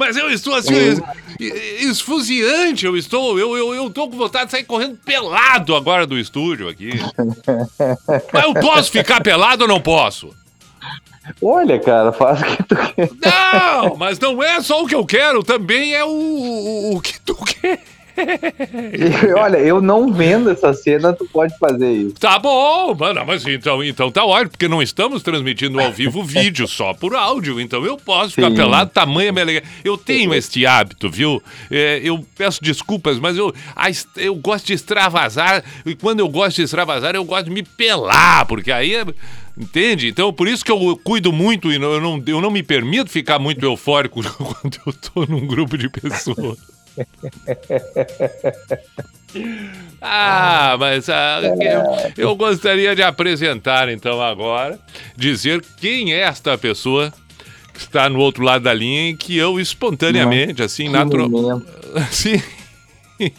Mas 0.00 0.16
eu 0.16 0.30
estou 0.30 0.54
assim, 0.54 0.74
es- 0.74 1.84
esfuziante, 1.84 2.86
eu 2.86 2.96
estou, 2.96 3.38
eu, 3.38 3.54
eu, 3.56 3.74
eu 3.74 3.90
tô 3.90 4.08
com 4.08 4.16
vontade 4.16 4.46
de 4.46 4.50
sair 4.52 4.64
correndo 4.64 4.96
pelado 5.04 5.76
agora 5.76 6.06
do 6.06 6.18
estúdio 6.18 6.68
aqui. 6.70 6.90
Mas 8.32 8.44
eu 8.44 8.54
posso 8.54 8.90
ficar 8.90 9.20
pelado 9.22 9.64
ou 9.64 9.68
não 9.68 9.80
posso? 9.80 10.34
Olha, 11.42 11.78
cara, 11.78 12.12
faz 12.12 12.40
o 12.40 12.44
que 12.44 12.62
tu 12.64 12.74
quer. 12.76 13.10
Não, 13.22 13.94
mas 13.96 14.18
não 14.18 14.42
é 14.42 14.60
só 14.62 14.82
o 14.82 14.86
que 14.86 14.94
eu 14.94 15.04
quero, 15.06 15.44
também 15.44 15.94
é 15.94 16.02
o, 16.04 16.08
o, 16.08 16.96
o 16.96 17.00
que 17.00 17.20
tu 17.20 17.36
quer. 17.44 17.80
E, 18.92 19.32
olha, 19.32 19.58
eu 19.58 19.80
não 19.80 20.12
vendo 20.12 20.50
essa 20.50 20.72
cena, 20.72 21.12
tu 21.12 21.24
pode 21.26 21.56
fazer 21.58 21.90
isso. 21.90 22.14
Tá 22.14 22.38
bom, 22.38 22.94
mano, 22.94 23.24
mas 23.26 23.46
então, 23.46 23.82
então 23.82 24.10
tá 24.10 24.24
ótimo, 24.24 24.50
porque 24.50 24.68
não 24.68 24.82
estamos 24.82 25.22
transmitindo 25.22 25.80
ao 25.80 25.92
vivo 25.92 26.22
vídeo, 26.22 26.66
só 26.66 26.92
por 26.94 27.14
áudio, 27.14 27.60
então 27.60 27.84
eu 27.84 27.96
posso 27.96 28.34
ficar 28.34 28.50
Sim. 28.50 28.56
pelado, 28.56 28.90
tamanho 28.90 29.32
minha 29.32 29.44
alegria. 29.44 29.68
Eu 29.84 29.96
tenho 29.96 30.34
este 30.34 30.66
hábito, 30.66 31.10
viu? 31.10 31.42
É, 31.70 32.00
eu 32.02 32.24
peço 32.36 32.62
desculpas, 32.62 33.18
mas 33.18 33.36
eu, 33.36 33.54
a 33.74 33.90
eu 34.16 34.34
gosto 34.34 34.66
de 34.66 34.72
extravasar, 34.74 35.64
e 35.84 35.94
quando 35.94 36.20
eu 36.20 36.28
gosto 36.28 36.56
de 36.56 36.62
extravasar, 36.62 37.14
eu 37.14 37.24
gosto 37.24 37.46
de 37.46 37.50
me 37.50 37.62
pelar, 37.62 38.46
porque 38.46 38.72
aí 38.72 38.94
é. 38.94 39.04
Entende? 39.58 40.08
Então, 40.08 40.32
por 40.32 40.48
isso 40.48 40.64
que 40.64 40.72
eu 40.72 40.98
cuido 41.04 41.30
muito 41.32 41.70
e 41.70 41.74
eu 41.74 42.00
não, 42.00 42.22
eu 42.26 42.40
não 42.40 42.50
me 42.50 42.62
permito 42.62 43.10
ficar 43.10 43.38
muito 43.38 43.62
eufórico 43.62 44.22
quando 44.38 44.78
eu 44.86 44.92
tô 44.92 45.26
num 45.26 45.46
grupo 45.46 45.76
de 45.76 45.90
pessoas. 45.90 46.56
Ah, 50.02 50.76
mas 50.78 51.08
ah, 51.08 51.40
eu, 52.16 52.30
eu 52.30 52.36
gostaria 52.36 52.96
de 52.96 53.02
apresentar 53.02 53.88
então 53.88 54.20
agora, 54.20 54.78
dizer 55.16 55.62
quem 55.76 56.12
é 56.12 56.20
esta 56.20 56.58
pessoa 56.58 57.12
que 57.72 57.80
está 57.80 58.08
no 58.08 58.18
outro 58.18 58.42
lado 58.42 58.64
da 58.64 58.74
linha 58.74 59.10
e 59.10 59.16
que 59.16 59.36
eu 59.36 59.60
espontaneamente, 59.60 60.62
assim, 60.62 60.84
Que 60.84 60.90
natural. 60.90 61.28
momento. 61.28 61.66
Sim. 62.10 62.42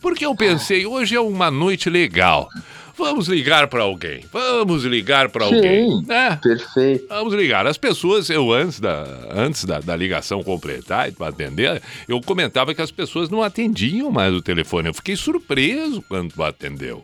Porque 0.00 0.26
eu 0.26 0.34
pensei, 0.34 0.84
hoje 0.84 1.16
é 1.16 1.20
uma 1.20 1.50
noite 1.50 1.88
legal. 1.88 2.48
Vamos 2.96 3.26
ligar 3.28 3.66
para 3.68 3.82
alguém. 3.82 4.24
Vamos 4.32 4.84
ligar 4.84 5.28
para 5.28 5.44
alguém. 5.46 6.02
Né? 6.06 6.38
Perfeito. 6.42 7.06
Vamos 7.08 7.34
ligar. 7.34 7.66
As 7.66 7.76
pessoas, 7.76 8.30
eu 8.30 8.52
antes 8.52 8.78
da, 8.80 9.04
antes 9.30 9.64
da, 9.64 9.80
da 9.80 9.96
ligação 9.96 10.42
completar 10.42 11.08
e 11.08 11.12
para 11.12 11.28
atender, 11.28 11.82
eu 12.08 12.20
comentava 12.20 12.74
que 12.74 12.80
as 12.82 12.90
pessoas 12.90 13.28
não 13.30 13.42
atendiam 13.42 14.10
mais 14.10 14.32
o 14.32 14.40
telefone. 14.40 14.88
Eu 14.88 14.94
fiquei 14.94 15.16
surpreso 15.16 16.02
quando 16.08 16.32
tu 16.32 16.42
atendeu. 16.42 17.02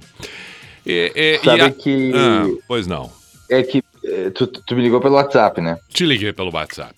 E, 0.87 1.13
e- 1.15 1.37
e 1.41 1.45
Sabe 1.45 1.63
a- 1.63 1.71
que- 1.71 2.13
Ah, 2.15 2.47
pois 2.69 2.87
não. 2.87 3.11
É 3.49 3.63
que 3.63 3.83
eh, 4.05 4.31
tu, 4.31 4.47
tu 4.47 4.77
me 4.77 4.83
ligou 4.83 5.01
pelo 5.01 5.15
WhatsApp, 5.17 5.61
né? 5.61 5.77
Te 5.89 6.07
liguei 6.07 6.33
pelo 6.33 6.53
WhatsApp. 6.55 6.95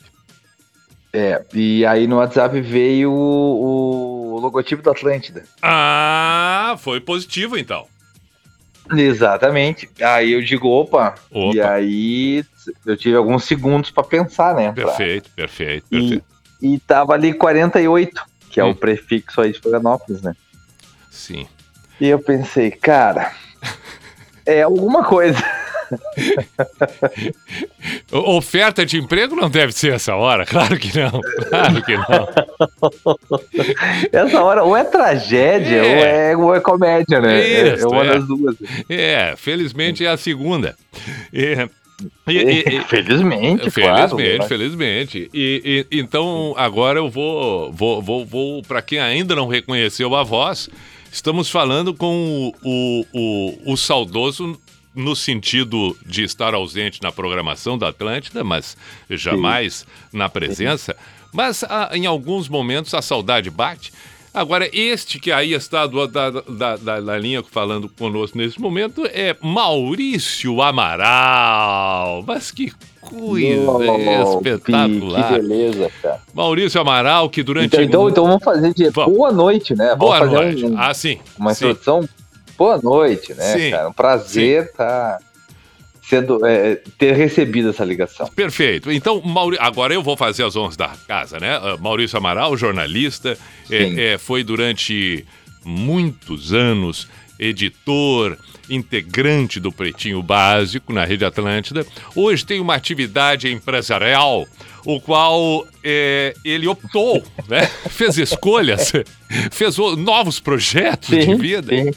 É, 1.14 1.42
e 1.54 1.84
aí 1.84 2.06
no 2.06 2.16
WhatsApp 2.16 2.58
veio 2.60 3.10
o, 3.10 4.34
o 4.36 4.40
logotipo 4.40 4.82
da 4.82 4.92
Atlântida. 4.92 5.44
Ah, 5.60 6.74
foi 6.78 7.00
positivo 7.00 7.58
então. 7.58 7.86
Exatamente. 8.90 9.88
Aí 10.00 10.32
eu 10.32 10.42
digo, 10.42 10.68
opa, 10.68 11.14
Opa. 11.30 11.54
e 11.56 11.60
aí 11.60 12.44
eu 12.86 12.96
tive 12.96 13.16
alguns 13.16 13.44
segundos 13.44 13.90
pra 13.90 14.02
pensar, 14.02 14.54
né? 14.54 14.72
pra- 14.72 14.86
Perfeito, 14.86 15.30
perfeito, 15.34 15.86
E, 15.90 15.98
perfeito. 15.98 16.24
e 16.60 16.78
tava 16.80 17.12
ali 17.14 17.32
48, 17.32 18.22
que 18.50 18.60
é 18.60 18.64
Hum. 18.64 18.70
o 18.70 18.74
prefixo 18.74 19.40
aí 19.40 19.52
de 19.52 19.60
Florianópolis, 19.60 20.22
né? 20.22 20.34
Sim. 21.10 21.46
E 22.00 22.08
eu 22.08 22.18
pensei, 22.18 22.70
cara, 22.70 23.32
é 24.46 24.62
alguma 24.62 25.04
coisa. 25.04 25.38
Oferta 28.12 28.84
de 28.84 28.98
emprego 28.98 29.34
não 29.34 29.48
deve 29.50 29.72
ser 29.72 29.92
essa 29.92 30.14
hora, 30.14 30.44
claro 30.46 30.78
que 30.78 30.96
não. 30.98 31.20
Claro 31.48 31.82
que 31.82 31.96
não. 31.96 32.28
Essa 34.12 34.42
hora 34.42 34.62
ou 34.64 34.76
é 34.76 34.84
tragédia 34.84 35.76
É. 35.76 35.82
ou, 35.82 36.04
é, 36.04 36.36
ou 36.48 36.54
é 36.54 36.60
comédia, 36.60 37.20
né? 37.20 37.40
É- 37.40 37.74
Isso, 37.74 37.86
é 37.86 37.88
uma 37.88 38.04
é. 38.04 38.08
das 38.08 38.26
duas. 38.26 38.56
É, 38.88 39.34
felizmente 39.36 40.04
é 40.04 40.08
a 40.08 40.16
segunda. 40.16 40.76
E- 41.32 41.56
e- 42.28 42.32
e- 42.32 42.76
e- 42.76 42.80
felizmente, 42.84 43.70
Felizmente, 43.70 44.36
claro. 44.36 44.48
felizmente. 44.48 45.30
E- 45.32 45.86
então 45.90 46.54
agora 46.56 46.98
eu 46.98 47.08
vou, 47.08 47.72
vou, 47.72 48.02
vou, 48.02 48.24
vou 48.26 48.62
para 48.62 48.82
quem 48.82 48.98
ainda 49.00 49.34
não 49.34 49.46
reconheceu 49.46 50.14
a 50.14 50.22
voz, 50.22 50.68
estamos 51.12 51.48
falando 51.50 51.94
com 51.94 52.52
o, 52.64 52.68
o, 52.68 53.06
o, 53.12 53.72
o 53.72 53.76
saudoso 53.76 54.58
no 54.94 55.16
sentido 55.16 55.96
de 56.04 56.22
estar 56.22 56.54
ausente 56.54 57.00
na 57.02 57.10
programação 57.12 57.78
da 57.78 57.88
Atlântida, 57.88 58.44
mas 58.44 58.76
jamais 59.08 59.86
na 60.12 60.28
presença. 60.28 60.94
Mas 61.32 61.64
ah, 61.64 61.90
em 61.92 62.04
alguns 62.06 62.48
momentos 62.48 62.92
a 62.94 63.00
saudade 63.02 63.50
bate. 63.50 63.92
Agora, 64.34 64.66
este 64.72 65.18
que 65.20 65.30
aí 65.30 65.52
está 65.52 65.86
do, 65.86 66.06
da, 66.06 66.30
da, 66.30 66.76
da, 66.76 67.00
da 67.00 67.18
linha 67.18 67.42
falando 67.42 67.86
conosco 67.88 68.38
nesse 68.38 68.58
momento 68.58 69.04
é 69.12 69.36
Maurício 69.42 70.62
Amaral. 70.62 72.24
Mas 72.26 72.50
que 72.50 72.72
coisa 73.00 73.70
Oh, 73.70 74.36
espetacular. 74.38 75.28
Que 75.28 75.34
beleza, 75.40 75.90
cara. 76.00 76.20
Maurício 76.32 76.80
Amaral, 76.80 77.28
que 77.28 77.42
durante. 77.42 77.66
Então, 77.76 77.82
então, 77.84 78.08
então 78.08 78.24
vamos 78.26 78.42
fazer 78.44 78.72
de 78.72 78.88
Vamos. 78.90 79.14
boa 79.16 79.32
noite, 79.32 79.74
né? 79.74 79.94
Boa 79.96 80.18
vamos 80.20 80.32
fazer 80.34 80.44
noite. 80.52 80.64
um- 80.66 80.78
Ah, 80.78 80.94
sim. 80.94 81.18
uma 81.38 81.54
sim. 81.54 81.66
introdução. 81.66 82.08
Boa 82.56 82.80
noite, 82.82 83.34
né, 83.34 83.56
Sim. 83.56 83.70
cara? 83.70 83.88
Um 83.88 83.92
prazer 83.92 84.64
estar 84.64 85.18
sendo 86.02 86.44
é, 86.44 86.76
ter 86.98 87.14
recebido 87.14 87.70
essa 87.70 87.84
ligação. 87.84 88.26
Perfeito. 88.28 88.90
Então, 88.92 89.22
Mauri... 89.22 89.56
agora 89.58 89.94
eu 89.94 90.02
vou 90.02 90.16
fazer 90.16 90.44
as 90.44 90.54
honras 90.56 90.76
da 90.76 90.88
casa, 91.08 91.38
né? 91.38 91.56
Ah, 91.56 91.76
Maurício 91.78 92.18
Amaral, 92.18 92.56
jornalista, 92.56 93.38
é, 93.70 94.12
é, 94.12 94.18
foi 94.18 94.44
durante 94.44 95.24
muitos 95.64 96.52
anos 96.52 97.08
editor, 97.38 98.36
integrante 98.70 99.58
do 99.60 99.70
Pretinho 99.72 100.22
Básico 100.22 100.92
na 100.92 101.04
Rede 101.04 101.24
Atlântida. 101.24 101.86
Hoje 102.14 102.44
tem 102.44 102.60
uma 102.60 102.74
atividade 102.74 103.50
empresarial, 103.52 104.46
o 104.84 105.00
qual 105.00 105.66
é, 105.84 106.34
ele 106.44 106.66
optou, 106.66 107.22
né? 107.48 107.66
fez 107.90 108.18
escolhas, 108.18 108.92
fez 109.50 109.76
novos 109.98 110.40
projetos 110.40 111.08
de 111.10 111.22
Sim, 111.24 111.36
vida. 111.36 111.74
sim. 111.74 111.90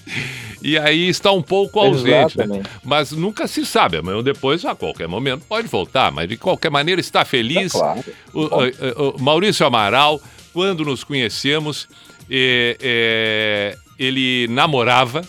E 0.61 0.79
aí 0.79 1.07
está 1.09 1.31
um 1.31 1.43
pouco 1.43 1.79
ausente, 1.79 2.39
né? 2.39 2.63
Mas 2.83 3.11
nunca 3.11 3.47
se 3.47 3.63
sabe, 3.65 3.97
amanhã 3.97 4.17
ou 4.17 4.23
depois, 4.23 4.65
a 4.65 4.73
qualquer 4.73 5.07
momento, 5.07 5.43
pode 5.47 5.67
voltar. 5.67 6.11
Mas 6.11 6.27
de 6.27 6.37
qualquer 6.37 6.71
maneira 6.71 6.99
está 6.99 7.23
feliz. 7.23 7.75
É 7.75 7.77
claro. 7.77 8.03
O, 8.33 8.41
o- 8.41 9.09
o 9.15 9.21
Maurício 9.21 9.63
Amaral, 9.63 10.19
quando 10.53 10.83
nos 10.83 11.03
conhecemos, 11.03 11.87
é, 12.27 12.77
é, 12.81 13.77
ele 13.99 14.47
namorava. 14.49 15.21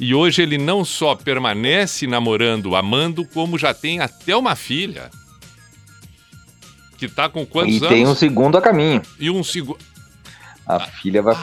E 0.00 0.14
hoje 0.14 0.40
ele 0.42 0.56
não 0.56 0.82
só 0.84 1.14
permanece 1.14 2.06
namorando, 2.06 2.74
amando, 2.74 3.24
como 3.26 3.58
já 3.58 3.74
tem 3.74 4.00
até 4.00 4.34
uma 4.34 4.56
filha. 4.56 5.10
Que 6.96 7.06
tá 7.08 7.28
com 7.28 7.44
quantos 7.46 7.74
E 7.74 7.78
anos? 7.78 7.88
tem 7.88 8.06
um 8.06 8.14
segundo 8.14 8.56
a 8.58 8.62
caminho. 8.62 9.02
E 9.18 9.30
um 9.30 9.44
segundo. 9.44 9.78
A 10.66 10.80
filha 10.80 11.20
vai. 11.22 11.36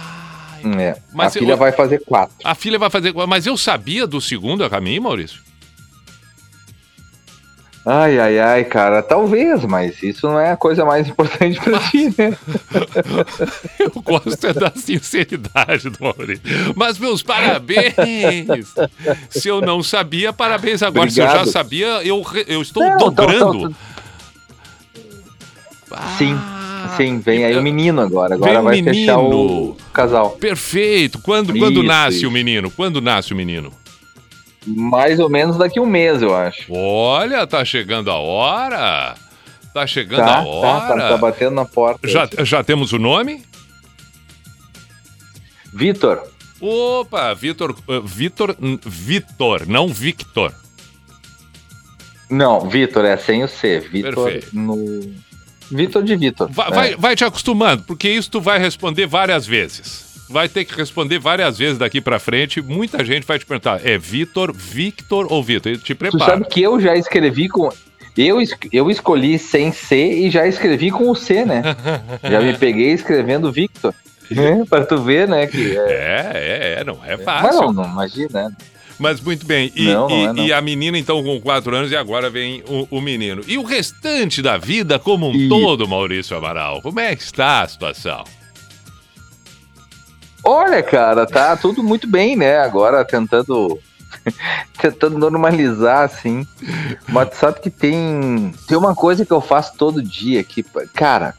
É, 0.79 0.99
mas 1.13 1.35
a 1.35 1.39
filha 1.39 1.53
eu- 1.53 1.57
vai 1.57 1.71
fazer 1.71 1.99
quatro. 2.03 2.35
A 2.43 2.55
filha 2.55 2.79
vai 2.79 2.89
fazer. 2.89 3.13
Mas 3.27 3.45
eu 3.45 3.55
sabia 3.55 4.07
do 4.07 4.19
segundo 4.19 4.63
a 4.63 4.69
caminho, 4.69 5.03
Maurício? 5.03 5.41
Ai, 7.89 8.19
ai, 8.19 8.37
ai, 8.37 8.63
cara, 8.65 9.01
talvez, 9.01 9.63
mas 9.63 10.03
isso 10.03 10.27
não 10.27 10.37
é 10.37 10.51
a 10.51 10.57
coisa 10.57 10.83
mais 10.83 11.07
importante 11.07 11.57
pra 11.61 11.79
ti, 11.79 12.13
né? 12.17 12.37
Eu 13.79 13.91
gosto 14.03 14.45
é 14.45 14.51
da 14.53 14.69
sinceridade 14.75 15.89
do 15.89 15.97
Maurício. 16.03 16.43
Mas 16.75 16.97
meus 16.99 17.23
parabéns! 17.23 18.73
Se 19.29 19.47
eu 19.47 19.61
não 19.61 19.81
sabia, 19.81 20.33
parabéns 20.33 20.83
agora. 20.83 21.09
Se 21.09 21.21
eu 21.21 21.25
já 21.25 21.29
Obrigado. 21.31 21.51
sabia, 21.53 21.87
eu, 22.03 22.25
eu 22.45 22.61
estou 22.61 22.83
Não, 22.83 22.95
então, 22.95 23.09
dobrando. 23.13 23.73
Sim, 26.17 26.35
Ah, 26.37 26.93
sim, 26.97 27.19
vem 27.19 27.45
aí 27.45 27.55
o 27.57 27.61
menino 27.63 28.01
agora. 28.01 28.37
Vem 28.37 28.49
Agora 28.49 28.59
o 28.59 28.63
vai 28.65 28.83
fechar 28.83 29.17
menino. 29.17 29.35
o 29.71 29.77
casal. 29.93 30.31
Perfeito. 30.31 31.19
Quando, 31.19 31.57
quando 31.57 31.79
Isso, 31.79 31.83
nasce 31.87 32.17
isso. 32.17 32.27
o 32.27 32.31
menino? 32.31 32.69
Quando 32.69 32.99
nasce 32.99 33.31
o 33.31 33.35
menino? 33.35 33.71
Mais 34.67 35.19
ou 35.19 35.29
menos 35.29 35.57
daqui 35.57 35.79
um 35.79 35.85
mês, 35.85 36.21
eu 36.21 36.35
acho. 36.35 36.71
Olha, 36.73 37.47
tá 37.47 37.63
chegando 37.63 38.11
a 38.11 38.15
hora. 38.15 39.15
Tá 39.73 39.87
chegando 39.87 40.19
Tá, 40.25 40.39
a 40.39 40.43
tá, 40.43 40.47
hora. 40.47 41.01
tá, 41.01 41.09
tá 41.09 41.17
batendo 41.17 41.51
na 41.55 41.65
porta. 41.65 42.07
já, 42.07 42.27
já 42.43 42.63
temos 42.63 42.91
o 42.93 42.99
nome? 42.99 43.43
Vitor, 45.73 46.23
Opa, 46.59 47.33
Vitor. 47.35 47.75
uh, 47.87 48.01
Vitor. 48.01 48.55
Vitor, 48.85 49.67
não 49.67 49.87
Victor. 49.89 50.53
não, 52.29 52.67
Vitor 52.69 53.05
é 53.05 53.15
sem 53.17 53.43
o 53.43 53.47
C. 53.47 53.79
Vitor 53.79 54.31
no. 54.53 54.75
Vitor 55.69 56.01
de 56.03 56.15
Vitor. 56.15 56.49
Vai, 56.49 56.67
é. 56.67 56.71
vai, 56.73 56.95
vai 56.95 57.15
te 57.15 57.23
acostumando, 57.25 57.83
porque 57.83 58.09
isso 58.09 58.31
tu 58.31 58.41
vai 58.41 58.57
responder 58.57 59.05
várias 59.05 59.45
vezes. 59.45 60.06
Vai 60.29 60.49
ter 60.49 60.65
que 60.65 60.75
responder 60.75 61.19
várias 61.19 61.57
vezes 61.57 61.77
daqui 61.77 62.01
pra 62.01 62.19
frente. 62.19 62.61
Muita 62.61 63.03
gente 63.05 63.25
vai 63.25 63.39
te 63.39 63.45
perguntar: 63.45 63.79
é 63.85 63.97
Vitor, 63.97 64.53
Victor 64.53 65.27
ou 65.31 65.41
Vitor? 65.43 65.77
Te 65.77 65.93
Tu 65.93 65.95
prepara. 65.97 66.25
sabe 66.25 66.45
que 66.49 66.61
eu 66.61 66.79
já 66.79 66.95
escrevi 66.95 67.47
com. 67.47 67.69
Eu, 68.17 68.37
eu 68.73 68.89
escolhi 68.89 69.37
sem 69.37 69.71
C 69.71 69.95
e 70.25 70.29
já 70.31 70.47
escrevi 70.47 70.89
com 70.89 71.09
o 71.09 71.15
C, 71.15 71.45
né? 71.45 71.61
já 72.29 72.41
me 72.41 72.53
peguei 72.57 72.91
escrevendo 72.91 73.51
Victor. 73.51 73.93
Né? 74.29 74.65
Pra 74.69 74.83
tu 74.85 74.97
ver, 75.01 75.27
né? 75.27 75.47
Que 75.47 75.77
é... 75.77 75.81
É, 75.81 76.31
é, 76.33 76.81
é, 76.81 76.83
não 76.83 76.99
é 77.05 77.15
Mas 77.15 77.23
fácil. 77.23 77.61
não, 77.61 77.73
não 77.73 77.85
imagina, 77.85 78.49
né? 78.49 78.55
Mas 78.99 79.21
muito 79.21 79.45
bem. 79.45 79.71
E, 79.75 79.85
Não, 79.85 80.09
não 80.09 80.17
e- 80.17 80.23
é, 80.25 80.33
não. 80.33 80.45
e 80.47 80.51
a 80.51 80.59
menina, 80.59 80.97
então, 80.97 81.23
com 81.23 81.39
quatro 81.39 81.73
anos, 81.75 81.91
e 81.91 81.95
agora 81.95 82.29
vem 82.31 82.63
o, 82.67 82.87
o 82.97 82.99
menino. 82.99 83.43
E 83.47 83.55
o 83.57 83.63
restante 83.63 84.41
da 84.41 84.57
vida 84.57 84.97
como 84.97 85.29
um 85.29 85.33
E- 85.35 85.47
todo, 85.47 85.87
Maurício 85.87 86.35
Amaral? 86.35 86.81
Como 86.81 86.99
é 86.99 87.15
que 87.15 87.21
está 87.21 87.61
a 87.61 87.67
situação? 87.67 88.23
Olha, 90.49 90.81
cara, 90.81 91.25
tá 91.25 91.57
tudo 91.57 91.83
muito 91.83 92.07
bem, 92.07 92.37
né? 92.37 92.57
Agora 92.59 93.03
tentando 93.03 93.77
tentando 94.79 95.17
normalizar 95.17 96.05
assim. 96.05 96.47
Mas 97.09 97.35
sabe 97.35 97.59
que 97.59 97.69
tem 97.69 98.53
tem 98.65 98.77
uma 98.77 98.95
coisa 98.95 99.25
que 99.25 99.33
eu 99.33 99.41
faço 99.41 99.73
todo 99.77 100.01
dia 100.01 100.41
que, 100.45 100.63
cara, 100.93 101.35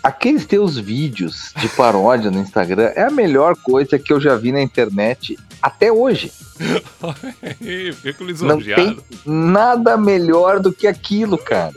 aqueles 0.00 0.46
teus 0.46 0.78
vídeos 0.78 1.52
de 1.56 1.68
paródia 1.74 2.30
no 2.30 2.38
Instagram 2.38 2.92
é 2.94 3.02
a 3.02 3.10
melhor 3.10 3.56
coisa 3.56 3.98
que 3.98 4.12
eu 4.12 4.20
já 4.20 4.36
vi 4.36 4.52
na 4.52 4.62
internet 4.62 5.36
até 5.60 5.90
hoje. 5.90 6.32
Fico 8.00 8.22
Não 8.22 8.28
lisonjeado. 8.28 8.82
tem 8.82 8.98
nada 9.26 9.96
melhor 9.96 10.60
do 10.60 10.72
que 10.72 10.86
aquilo, 10.86 11.36
cara. 11.36 11.74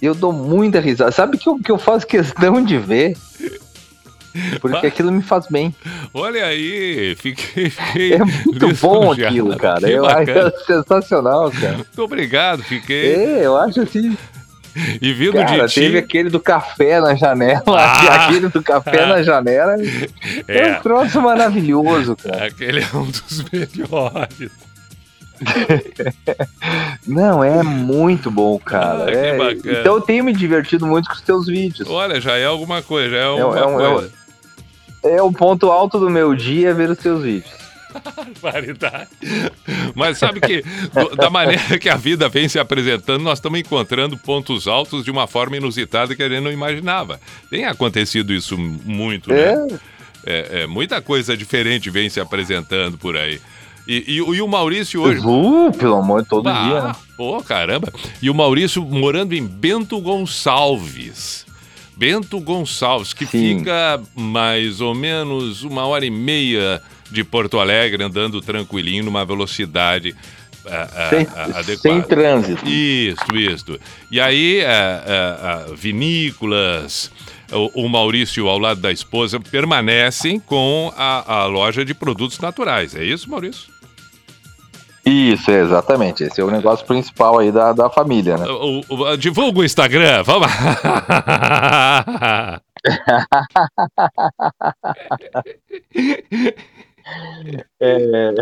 Eu 0.00 0.14
dou 0.14 0.32
muita 0.32 0.80
risada. 0.80 1.12
Sabe 1.12 1.36
que 1.36 1.46
eu, 1.46 1.58
que 1.58 1.70
eu 1.70 1.78
faço 1.78 2.06
questão 2.06 2.64
de 2.64 2.78
ver? 2.78 3.14
Porque 4.60 4.86
aquilo 4.86 5.10
me 5.12 5.22
faz 5.22 5.46
bem. 5.48 5.74
Olha 6.14 6.44
aí, 6.46 7.14
fiquei. 7.16 7.70
fiquei 7.70 8.14
É 8.16 8.18
muito 8.18 8.68
bom 8.80 9.12
aquilo, 9.12 9.56
cara. 9.56 9.80
Que 9.80 9.90
Eu 9.92 10.02
bacana. 10.02 10.48
acho 10.48 10.64
sensacional, 10.66 11.50
cara. 11.50 11.74
Muito 11.78 12.02
obrigado, 12.02 12.62
fiquei. 12.62 13.14
É, 13.14 13.46
eu 13.46 13.56
acho 13.56 13.80
assim. 13.82 14.16
E 15.00 15.10
vindo 15.14 15.32
Cara, 15.32 15.66
de 15.66 15.72
ti. 15.72 15.80
teve 15.80 15.96
aquele 15.96 16.28
do 16.28 16.38
café 16.38 17.00
na 17.00 17.14
janela. 17.14 17.62
Ah! 17.66 18.26
Aquele 18.28 18.48
do 18.50 18.62
café 18.62 19.06
na 19.06 19.22
janela. 19.22 19.74
É 20.46 20.58
É, 20.68 20.76
um 20.78 20.82
troço 20.82 21.18
maravilhoso, 21.22 22.14
cara. 22.14 22.44
aquele 22.48 22.80
é 22.82 22.88
um 22.96 23.06
dos 23.06 23.42
melhores. 23.50 24.50
Não, 27.06 27.42
é 27.42 27.62
muito 27.62 28.30
bom, 28.30 28.58
cara. 28.58 29.04
Ah, 29.06 29.10
É, 29.10 29.36
bacana. 29.38 29.78
Então 29.80 29.94
eu 29.94 30.00
tenho 30.00 30.24
me 30.24 30.32
divertido 30.32 30.86
muito 30.86 31.08
com 31.08 31.14
os 31.14 31.20
teus 31.22 31.46
vídeos. 31.46 31.88
Olha, 31.88 32.20
já 32.20 32.36
é 32.36 32.44
alguma 32.44 32.82
coisa, 32.82 33.10
já 33.10 33.16
é 33.16 33.28
um- 33.30 33.42
alguma 33.42 33.58
é 33.58 33.66
um- 33.66 33.80
é 33.80 33.88
um- 33.88 33.94
coisa. 33.94 34.12
É 35.08 35.22
o 35.22 35.32
ponto 35.32 35.70
alto 35.70 35.98
do 35.98 36.10
meu 36.10 36.34
dia 36.34 36.74
ver 36.74 36.90
os 36.90 36.98
teus 36.98 37.22
vídeos. 37.22 37.50
Mas 39.94 40.18
sabe 40.18 40.40
que, 40.40 40.62
do- 40.92 41.16
da 41.16 41.30
maneira 41.30 41.78
que 41.78 41.88
a 41.88 41.96
vida 41.96 42.28
vem 42.28 42.48
se 42.48 42.58
apresentando, 42.58 43.22
nós 43.22 43.38
estamos 43.38 43.58
encontrando 43.58 44.18
pontos 44.18 44.68
altos 44.68 45.04
de 45.04 45.10
uma 45.10 45.26
forma 45.26 45.56
inusitada 45.56 46.14
que 46.14 46.22
a 46.22 46.28
gente 46.28 46.42
não 46.42 46.52
imaginava. 46.52 47.18
Tem 47.50 47.64
acontecido 47.64 48.32
isso 48.32 48.56
muito, 48.58 49.30
né? 49.30 49.54
É, 49.54 49.96
É, 50.28 50.62
é, 50.62 50.66
muita 50.66 51.00
coisa 51.00 51.36
diferente 51.36 51.88
vem 51.88 52.08
se 52.10 52.18
apresentando 52.18 52.98
por 52.98 53.16
aí. 53.16 53.40
E, 53.86 54.16
e 54.16 54.20
o- 54.22 54.34
e 54.34 54.42
o 54.42 54.48
Maurício 54.48 55.00
hoje. 55.00 55.20
uh, 55.24 55.70
pelo 55.78 55.94
amor 55.94 56.22
de 56.24 56.28
todo 56.28 56.48
Ah, 56.48 56.64
dia, 56.64 56.82
né? 56.82 56.92
Pô, 57.16 57.40
caramba. 57.44 57.92
E 58.20 58.28
o 58.28 58.34
Maurício 58.34 58.82
morando 58.82 59.34
em 59.34 59.46
Bento 59.46 60.00
Gonçalves. 60.00 61.45
Bento 61.96 62.38
Gonçalves, 62.40 63.12
que 63.12 63.24
Sim. 63.26 63.58
fica 63.58 64.00
mais 64.14 64.80
ou 64.80 64.94
menos 64.94 65.62
uma 65.62 65.86
hora 65.86 66.04
e 66.04 66.10
meia 66.10 66.82
de 67.10 67.24
Porto 67.24 67.58
Alegre, 67.58 68.02
andando 68.02 68.40
tranquilinho, 68.40 69.04
numa 69.04 69.24
velocidade 69.24 70.14
ah, 70.66 70.88
ah, 70.94 71.08
Sem, 71.08 71.26
ah, 71.34 71.42
adequada. 71.44 71.76
sem 71.76 72.02
trânsito. 72.02 72.68
Isso, 72.68 73.36
isso. 73.36 73.80
E 74.10 74.20
aí, 74.20 74.62
ah, 74.64 75.66
vinícolas, 75.74 77.10
o, 77.52 77.84
o 77.84 77.88
Maurício 77.88 78.48
ao 78.48 78.58
lado 78.58 78.80
da 78.80 78.90
esposa 78.92 79.38
permanecem 79.38 80.40
com 80.40 80.92
a, 80.96 81.42
a 81.42 81.46
loja 81.46 81.84
de 81.84 81.94
produtos 81.94 82.38
naturais. 82.40 82.94
É 82.94 83.04
isso, 83.04 83.30
Maurício? 83.30 83.75
Isso, 85.06 85.50
é, 85.52 85.60
exatamente. 85.60 86.24
Esse 86.24 86.40
é 86.40 86.44
o 86.44 86.50
negócio 86.50 86.84
principal 86.84 87.38
aí 87.38 87.52
da, 87.52 87.72
da 87.72 87.88
família, 87.88 88.36
né? 88.36 88.44
O, 88.48 88.80
o- 89.12 89.16
divulga 89.16 89.60
o 89.60 89.64
Instagram, 89.64 90.22
vamos. 90.24 90.48
É, 97.80 98.34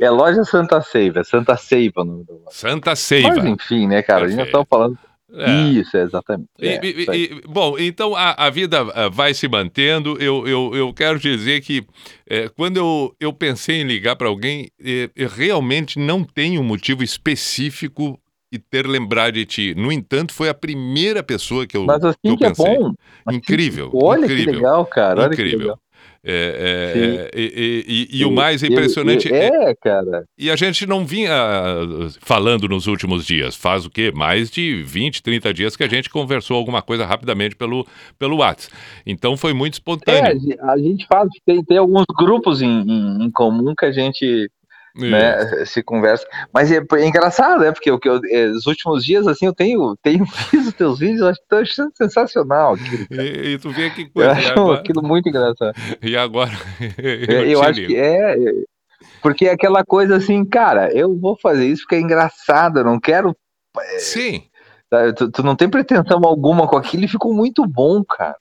é 0.00 0.10
loja 0.10 0.44
Santa 0.44 0.80
Seiva, 0.80 1.22
Santa 1.24 1.56
Seiva 1.56 2.00
o 2.00 2.04
nome 2.04 2.24
do. 2.24 2.40
Santa 2.50 2.96
Seiva. 2.96 3.28
Mas 3.28 3.44
enfim, 3.44 3.86
né, 3.86 4.02
cara? 4.02 4.24
A 4.24 4.28
gente 4.28 4.36
já 4.38 4.44
Perfeito. 4.44 4.64
tá 4.66 4.76
falando. 4.76 4.98
É. 5.32 5.62
Isso, 5.70 5.96
é, 5.96 6.02
exatamente. 6.02 6.48
E- 6.60 6.66
É, 6.68 6.80
e- 6.84 7.24
e- 7.24 7.40
bom, 7.46 7.78
então 7.78 8.16
a, 8.16 8.32
a 8.46 8.50
vida 8.50 8.80
ah, 8.94 9.08
vai 9.08 9.32
se 9.32 9.46
mantendo. 9.48 10.16
Eu, 10.20 10.46
eu, 10.46 10.74
eu 10.74 10.92
quero 10.92 11.18
dizer 11.18 11.60
que 11.60 11.84
eh, 12.28 12.48
quando 12.56 12.76
eu, 12.78 13.14
eu 13.20 13.32
pensei 13.32 13.80
em 13.80 13.84
ligar 13.84 14.16
para 14.16 14.28
alguém, 14.28 14.70
eh, 14.82 15.08
eu 15.14 15.28
realmente 15.28 15.98
não 15.98 16.24
tenho 16.24 16.60
um 16.60 16.64
motivo 16.64 17.02
específico 17.04 18.18
e 18.52 18.58
ter 18.58 18.86
lembrado 18.86 19.34
de 19.34 19.46
ti. 19.46 19.74
No 19.76 19.92
entanto, 19.92 20.34
foi 20.34 20.48
a 20.48 20.54
primeira 20.54 21.22
pessoa 21.22 21.66
que 21.66 21.76
eu, 21.76 21.84
Mas 21.84 22.04
assim 22.04 22.18
eu 22.24 22.36
que 22.36 22.44
é 22.44 22.48
pensei. 22.48 22.76
bom. 22.78 22.92
Assim, 23.24 23.36
Incrível, 23.36 23.90
Olha 23.94 24.24
incrível, 24.24 24.44
que 24.46 24.52
legal, 24.56 24.86
cara. 24.86 25.20
Olha 25.20 25.28
que 25.30 25.34
incrível. 25.42 25.58
legal. 25.60 25.78
É, 26.22 27.30
é, 27.32 27.38
é, 27.38 27.40
e, 27.40 27.44
e- 27.44 28.16
e- 28.16 28.20
e 28.20 28.24
o 28.26 28.30
mais 28.30 28.62
impressionante 28.62 29.32
é, 29.32 29.70
é, 29.70 29.74
cara. 29.74 30.24
E 30.38 30.50
a 30.50 30.56
gente 30.56 30.86
não 30.86 31.06
vinha 31.06 31.32
ah, 31.32 32.08
falando 32.20 32.68
nos 32.68 32.86
últimos 32.86 33.24
dias. 33.24 33.56
Faz 33.56 33.86
o 33.86 33.90
quê? 33.90 34.12
Mais 34.14 34.50
de 34.50 34.82
20, 34.82 35.22
30 35.22 35.54
dias 35.54 35.76
que 35.76 35.82
a 35.84 35.88
gente 35.88 36.10
conversou 36.10 36.56
alguma 36.58 36.82
coisa 36.82 37.06
rapidamente 37.06 37.56
pelo, 37.56 37.86
pelo 38.18 38.36
WhatsApp. 38.36 38.74
Então 39.06 39.34
foi 39.36 39.54
muito 39.54 39.72
É, 39.74 39.76
espontâneo. 39.76 40.40
ge- 40.40 40.58
a 40.60 40.76
gente 40.76 41.06
faz, 41.06 41.28
tem, 41.46 41.64
tem 41.64 41.78
alguns 41.78 42.04
grupos 42.18 42.60
em, 42.60 42.68
em, 42.82 43.24
em 43.24 43.30
comum 43.30 43.74
que 43.74 43.86
a 43.86 43.92
gente 43.92 44.50
né, 44.94 45.64
se 45.64 45.82
conversa. 45.82 46.26
Mas 46.52 46.70
é, 46.70 46.80
é 46.80 47.06
engraçado, 47.06 47.60
né? 47.60 47.72
Porque 47.72 47.90
o 47.90 47.98
que 47.98 48.08
eu, 48.08 48.20
é, 48.30 48.46
os 48.46 48.66
últimos 48.66 49.04
dias, 49.04 49.26
assim, 49.26 49.46
eu 49.46 49.54
tenho, 49.54 49.96
tenho 50.02 50.24
visto 50.50 50.72
teus 50.72 50.98
vídeos, 50.98 51.20
eu 51.20 51.28
acho 51.28 51.40
tô 51.48 51.56
achando 51.56 51.92
sensacional 51.94 52.74
aquilo. 52.74 53.06
E, 53.10 53.54
e 53.54 53.58
tu 53.58 53.70
vê 53.70 53.90
que 53.90 54.02
Eu 54.02 54.10
coisa. 54.10 54.30
E 54.30 54.32
acho 54.32 54.52
agora, 54.52 54.80
aquilo 54.80 55.02
muito 55.02 55.28
engraçado. 55.28 55.74
e 56.02 56.16
agora 56.16 56.52
É, 56.98 57.34
eu, 57.34 57.44
Eu, 57.46 57.62
acho 57.62 57.86
que 57.86 57.96
é. 57.96 58.32
é, 58.32 58.52
Porque 59.22 59.46
é 59.46 59.52
aquela 59.52 59.84
coisa 59.84 60.16
assim, 60.16 60.44
cara, 60.44 60.92
eu 60.92 61.18
vou 61.18 61.36
fazer 61.36 61.66
isso 61.66 61.82
porque 61.82 61.96
é 61.96 62.00
engraçado, 62.00 62.80
eu 62.80 62.84
não 62.84 62.98
quero. 62.98 63.36
Sim, 63.98 64.42
Tu, 65.16 65.30
tu 65.30 65.42
não 65.44 65.54
tem 65.54 65.68
pretensão 65.68 66.20
alguma 66.24 66.66
com 66.66 66.76
aquilo 66.76 67.04
e 67.04 67.08
ficou 67.08 67.32
muito 67.32 67.64
bom, 67.64 68.02
cara. 68.02 68.36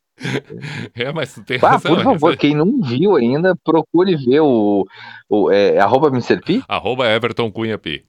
É, 0.96 1.12
mas 1.12 1.34
tu 1.34 1.44
tem 1.44 1.58
Ah, 1.62 1.70
razão. 1.72 1.96
por 1.96 2.04
favor, 2.04 2.38
quem 2.38 2.56
não 2.56 2.82
viu 2.82 3.16
ainda, 3.16 3.56
procure 3.64 4.16
ver 4.16 4.42
o. 4.42 4.86
o 5.30 5.52
é, 5.52 5.78
arroba 5.80 6.08
Mr. 6.10 6.42
P? 6.42 6.62
Arroba 6.68 7.08
Everton 7.10 7.52
Cunha 7.52 7.78
P. 7.78 8.04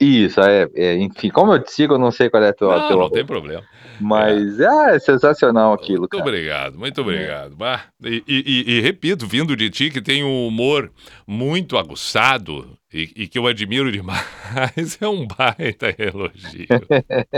Isso, 0.00 0.40
é, 0.40 0.68
é, 0.76 0.96
enfim, 0.96 1.28
como 1.28 1.52
eu 1.52 1.60
te 1.62 1.72
sigo, 1.72 1.94
eu 1.94 1.98
não 1.98 2.12
sei 2.12 2.30
qual 2.30 2.40
é 2.44 2.46
Não, 2.48 2.54
teu 2.54 2.68
não 2.68 2.76
arroba. 2.76 3.10
tem 3.10 3.26
problema. 3.26 3.64
Mas 4.00 4.60
ah, 4.60 4.90
é 4.94 4.98
sensacional 5.00 5.72
aquilo, 5.72 6.02
Muito 6.02 6.10
cara. 6.10 6.22
obrigado, 6.22 6.78
muito 6.78 7.00
obrigado. 7.00 7.56
Bah, 7.56 7.86
e, 8.04 8.22
e- 8.28 8.44
e- 8.46 8.72
e 8.76 8.80
repito, 8.80 9.26
vindo 9.26 9.56
de 9.56 9.68
ti, 9.70 9.90
que 9.90 10.00
tem 10.00 10.22
um 10.22 10.46
humor 10.46 10.92
muito 11.26 11.76
aguçado 11.76 12.77
e, 12.92 13.12
e 13.16 13.28
que 13.28 13.38
eu 13.38 13.46
admiro 13.46 13.92
demais, 13.92 14.24
é 15.00 15.06
um 15.08 15.26
baita 15.26 15.94
elogio. 15.98 16.66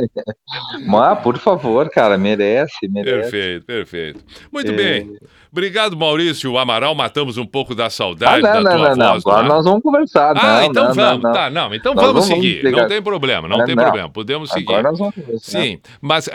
Mas, 0.86 1.18
por 1.20 1.38
favor, 1.38 1.88
cara, 1.90 2.16
merece, 2.16 2.88
merece. 2.88 3.30
perfeito, 3.30 3.66
perfeito. 3.66 4.24
Muito 4.52 4.70
É. 4.70 4.74
bem. 4.76 5.16
Obrigado, 5.52 5.96
Maurício 5.96 6.56
Amaral. 6.56 6.94
Matamos 6.94 7.36
um 7.36 7.44
pouco 7.44 7.74
da 7.74 7.86
Ah, 7.86 7.90
saudade 7.90 8.40
não, 8.42 8.52
da 8.52 8.60
não, 8.60 8.70
tua 8.76 8.88
não, 8.90 8.96
não. 8.96 9.12
voz. 9.14 9.26
Agora 9.26 9.42
no 9.42 9.50
ar. 9.52 9.56
nós 9.56 9.64
vamos 9.64 9.82
conversar. 9.82 10.36
Ah, 10.36 10.60
não, 10.60 10.64
então 10.64 10.84
não, 10.88 10.94
vamos. 10.94 11.22
Não, 11.22 11.30
não. 11.30 11.32
Tá, 11.32 11.50
não, 11.50 11.74
então 11.74 11.94
Nós 11.94 12.06
vamos 12.06 12.26
seguir. 12.26 12.62
Não 12.70 12.86
tem 12.86 13.02
problema, 13.02 13.48
não 13.48 13.58
Não, 13.58 13.64
tem 13.66 13.74
não. 13.74 13.82
problema. 13.82 14.08
Podemos 14.08 14.50
seguir. 14.50 14.68
Agora 14.68 14.82
nós 14.90 14.98
vamos 14.98 15.14
conversar. 15.16 15.60
Sim, 15.60 15.80
mas 16.00 16.28
é, 16.28 16.32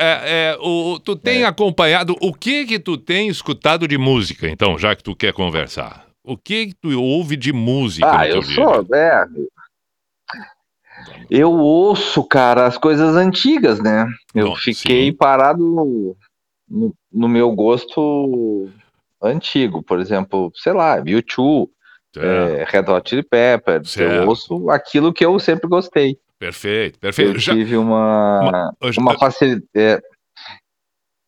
é, 0.53 0.57
o, 0.59 0.99
tu 0.99 1.15
tem 1.15 1.45
acompanhado, 1.45 2.13
o 2.21 2.33
que 2.33 2.65
que 2.65 2.77
tu 2.77 2.97
tem 2.97 3.29
escutado 3.29 3.87
de 3.87 3.97
música, 3.97 4.49
então, 4.49 4.77
já 4.77 4.93
que 4.93 5.01
tu 5.03 5.15
quer 5.15 5.31
conversar? 5.31 6.04
O 6.27 6.35
que 6.37 6.73
tu 6.81 6.89
ouve 6.99 7.37
de 7.37 7.53
música 7.53 8.09
Ah, 8.17 8.27
eu 8.27 8.41
dia? 8.41 8.55
sou, 8.55 8.95
é. 8.95 9.25
Eu 11.29 11.51
ouço, 11.51 12.23
cara, 12.23 12.65
as 12.65 12.77
coisas 12.77 13.15
antigas, 13.15 13.79
né? 13.79 14.07
Eu 14.33 14.47
Bom, 14.49 14.55
fiquei 14.55 15.11
sim. 15.11 15.13
parado 15.17 15.63
no, 15.63 16.15
no- 16.67 16.95
no 17.11 17.27
meu 17.27 17.51
gosto 17.51 18.69
antigo, 19.21 19.83
por 19.83 19.99
exemplo, 19.99 20.51
sei 20.55 20.73
lá, 20.73 20.97
U2, 20.99 21.67
É, 22.17 22.61
é, 22.61 22.65
Red 22.67 22.89
Hot 22.91 23.09
Chili 23.09 23.23
Peppers. 23.23 23.91
Certo. 23.91 24.13
Eu 24.21 24.27
ouço 24.27 24.69
aquilo 24.69 25.13
que 25.13 25.25
eu 25.25 25.37
sempre 25.39 25.67
gostei. 25.67 26.17
perfeito, 26.39 26.97
Eu 26.99 27.01
perfeito. 27.01 27.39
Já, 27.39 27.53
tive 27.53 27.77
uma, 27.77 28.73
eu, 28.81 28.91
uma 28.97 29.17
facilidade. 29.17 30.01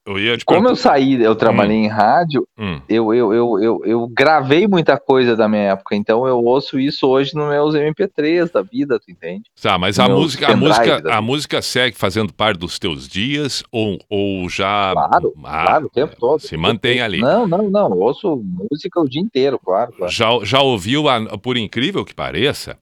Eu 0.07 0.19
ia 0.19 0.37
como 0.45 0.67
eu 0.69 0.75
saí, 0.75 1.21
eu 1.21 1.35
trabalhei 1.35 1.75
em 1.77 1.87
rádio, 1.87 2.47
Hum, 2.57 2.81
eu, 2.87 3.13
eu, 3.13 3.33
eu, 3.33 3.59
eu, 3.61 3.81
eu 3.85 4.07
gravei 4.07 4.67
muita 4.67 4.97
coisa 4.97 5.35
da 5.35 5.47
minha 5.47 5.73
época, 5.73 5.95
então 5.95 6.25
eu 6.25 6.37
ouço 6.43 6.79
isso 6.79 7.05
hoje 7.07 7.35
nos 7.35 7.49
meus 7.49 7.75
MP3 7.75 8.49
da 8.51 8.61
vida, 8.61 8.99
tu 8.99 9.11
entende? 9.11 9.43
tá, 9.61 9.77
mas 9.77 9.99
a 9.99 10.07
música, 10.07 10.47
a 10.53 10.55
música, 10.55 11.03
a 11.13 11.21
música 11.21 11.61
segue 11.61 11.97
fazendo 11.97 12.33
parte 12.33 12.59
dos 12.59 12.79
teus 12.79 13.07
dias 13.07 13.63
ou, 13.71 13.97
ou 14.09 14.47
já 14.49 14.93
Claro, 14.93 15.33
Ah, 15.43 15.63
claro, 15.65 15.85
o 15.87 15.89
tempo 15.89 16.15
todo. 16.17 16.39
se 16.39 16.55
mantém 16.55 17.01
ali? 17.01 17.19
Não, 17.21 17.45
não, 17.47 17.69
não, 17.69 17.89
eu 17.91 17.99
ouço 17.99 18.41
música 18.43 18.99
o 19.01 19.09
dia 19.09 19.21
inteiro, 19.21 19.59
claro, 19.59 19.91
claro. 19.91 20.11
Já, 20.11 20.27
já 20.43 20.61
ouviu, 20.61 21.09
a- 21.09 21.37
por 21.37 21.57
incrível 21.57 22.05
que 22.05 22.13
pareça, 22.13 22.77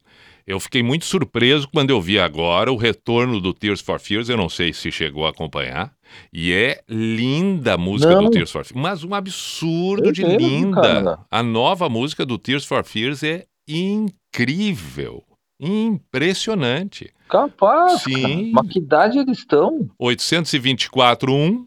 eu 0.45 0.59
fiquei 0.59 0.84
muito 0.84 1.05
surpreso 1.05 1.67
quando 1.73 1.89
eu 1.89 1.99
vi 1.99 2.19
agora 2.19 2.71
o 2.71 2.76
retorno 2.78 3.41
do 3.41 3.51
Tears 3.53 3.82
for 3.82 3.99
Fears. 3.99 4.30
Eu 4.30 4.38
não 4.38 4.47
sei 4.49 4.71
se 4.71 4.91
chegou 4.91 5.26
a 5.26 5.30
acompanhar. 5.32 5.91
E 6.34 6.53
é 6.53 6.82
linda 6.88 7.74
a 7.74 7.78
música 7.78 8.14
Não. 8.14 8.26
do 8.26 8.30
Tears 8.32 8.51
for 8.51 8.64
Fears. 8.66 8.82
Mas 8.82 9.03
um 9.03 9.14
absurdo 9.14 10.08
Eu 10.10 10.12
de 10.12 10.24
mesmo, 10.24 10.39
linda. 10.47 10.82
cara. 10.82 11.20
A 11.32 11.41
nova 11.43 11.88
música 11.89 12.26
do 12.26 12.38
Tears 12.38 12.66
for 12.66 12.84
Fears 12.84 13.24
é 13.24 13.45
incrível. 13.68 15.24
Impressionante. 15.60 17.12
Capaz, 17.30 18.01
Sim. 18.03 18.22
cara. 18.22 18.43
Mas 18.53 18.68
que 18.70 18.80
idade 18.80 19.18
eles 19.18 19.38
estão? 19.39 19.89
824 19.97 21.34
um 21.34 21.66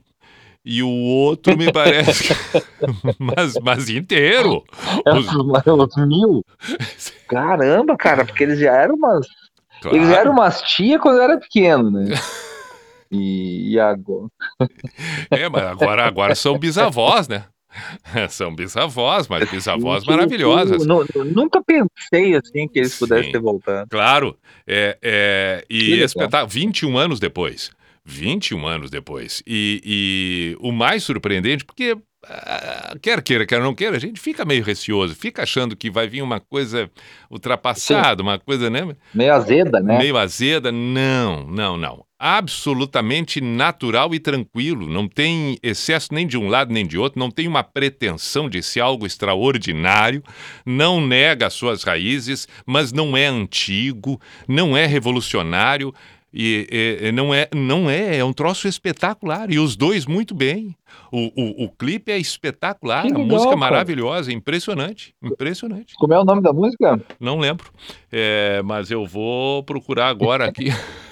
e 0.65 0.83
o 0.83 0.89
outro 0.89 1.57
me 1.57 1.73
parece. 1.73 2.29
mas, 3.19 3.55
mas 3.63 3.89
inteiro. 3.89 4.63
É 5.07 5.15
Os- 5.15 5.27
os, 5.27 5.97
os 5.97 6.07
mil. 6.07 6.45
Caramba, 7.27 7.97
cara, 7.97 8.25
porque 8.25 8.45
eles 8.45 8.59
já 8.59 8.73
eram 8.73 8.95
umas. 8.95 9.27
Claro. 9.81 9.97
Eles 9.97 10.09
eram 10.11 10.33
umas 10.33 10.61
tia 10.63 10.99
quando 10.99 11.17
eu 11.19 11.23
era 11.23 11.39
pequeno, 11.39 11.91
né? 11.91 12.07
E, 13.11 13.73
e 13.75 13.81
agora. 13.81 14.29
É, 15.31 15.49
mas 15.49 15.63
agora, 15.65 16.05
agora 16.07 16.35
são 16.35 16.59
bisavós, 16.59 17.29
né? 17.29 17.45
São 18.31 18.55
bisavós, 18.55 19.29
mas 19.29 19.49
bisavós 19.51 20.03
Que 20.03 20.11
maravilhosas. 20.11 20.87
Nu- 20.87 21.05
nu- 21.15 21.25
Nunca 21.25 21.63
pensei 21.63 22.35
assim 22.35 22.67
que 22.67 22.79
eles 22.79 22.93
Sim. 22.95 22.99
pudessem 23.01 23.31
ter 23.31 23.41
voltado. 23.41 23.89
Claro. 23.91 24.37
É, 24.67 24.99
é, 25.03 25.65
e 25.69 26.01
espetáculo, 26.01 26.49
21 26.51 26.97
anos 26.97 27.21
depois. 27.21 27.71
21 28.07 28.67
anos 28.67 28.91
depois. 28.91 29.43
E, 29.47 29.83
e 29.85 30.57
o 30.67 30.73
mais 30.73 31.05
surpreendente, 31.05 31.65
porque 31.65 31.95
quer 33.01 33.23
queira, 33.23 33.47
quer 33.47 33.61
não 33.61 33.75
queira, 33.75 33.97
a 33.97 34.01
gente 34.01 34.21
fica 34.21 34.45
meio 34.45 34.65
receoso, 34.65 35.15
fica 35.15 35.43
achando 35.43 35.77
que 35.77 35.91
vai 35.91 36.09
vir 36.09 36.23
uma 36.23 36.41
coisa 36.41 36.91
ultrapassada, 37.31 38.23
uma 38.23 38.39
coisa, 38.39 38.69
né? 38.69 38.97
Meio 39.15 39.33
azeda, 39.33 39.81
né? 39.81 39.99
meio 39.99 40.17
azeda. 40.17 40.73
Não, 40.73 41.45
não, 41.45 41.77
não. 41.77 42.05
Absolutamente 42.19 43.41
natural 43.41 44.13
e 44.13 44.19
tranquilo. 44.19 44.89
Não 44.89 45.07
tem 45.07 45.57
excesso 45.63 46.13
nem 46.13 46.27
de 46.27 46.37
um 46.37 46.49
lado 46.49 46.73
nem 46.73 46.85
de 46.85 46.99
outro. 46.99 47.21
Não 47.21 47.31
tem 47.31 47.47
uma 47.47 47.63
pretensão 47.63 48.49
de 48.49 48.61
ser 48.61 48.81
algo 48.81 49.07
extraordinário. 49.07 50.23
Não 50.67 51.01
nega 51.01 51.47
as 51.47 51.55
suas 51.55 51.85
raízes, 51.85 52.49
mas 52.67 52.93
não 52.93 53.17
é 53.17 53.27
antigo, 53.27 54.21
não 54.49 54.77
é 54.77 54.85
revolucionário. 54.85 55.95
E, 56.33 57.01
e- 57.03 57.13
não 57.13 57.33
é, 57.33 57.49
não 57.55 57.89
é, 57.89 58.19
é 58.19 58.25
um 58.25 58.33
troço 58.33 58.69
espetacular. 58.69 59.51
E 59.51 59.59
os 59.59 59.77
dois 59.77 60.07
muito 60.07 60.35
bem. 60.35 60.77
O, 61.11 61.31
o, 61.35 61.65
o 61.65 61.71
clipe 61.71 62.13
é 62.13 62.19
espetacular, 62.19 63.03
Que 63.03 63.09
a 63.09 63.11
legal, 63.13 63.27
música 63.27 63.53
é 63.53 63.57
maravilhosa, 63.57 64.33
impressionante, 64.33 65.15
impressionante. 65.23 65.95
Como 65.97 66.13
é 66.13 66.19
o 66.19 66.25
nome 66.25 66.43
da 66.43 66.53
música? 66.53 67.01
Não 67.21 67.39
lembro, 67.39 67.71
É, 68.13 68.61
mas 68.65 68.91
eu 68.91 69.07
vou 69.07 69.63
procurar 69.63 70.09
agora 70.09 70.47
aqui. 70.47 70.67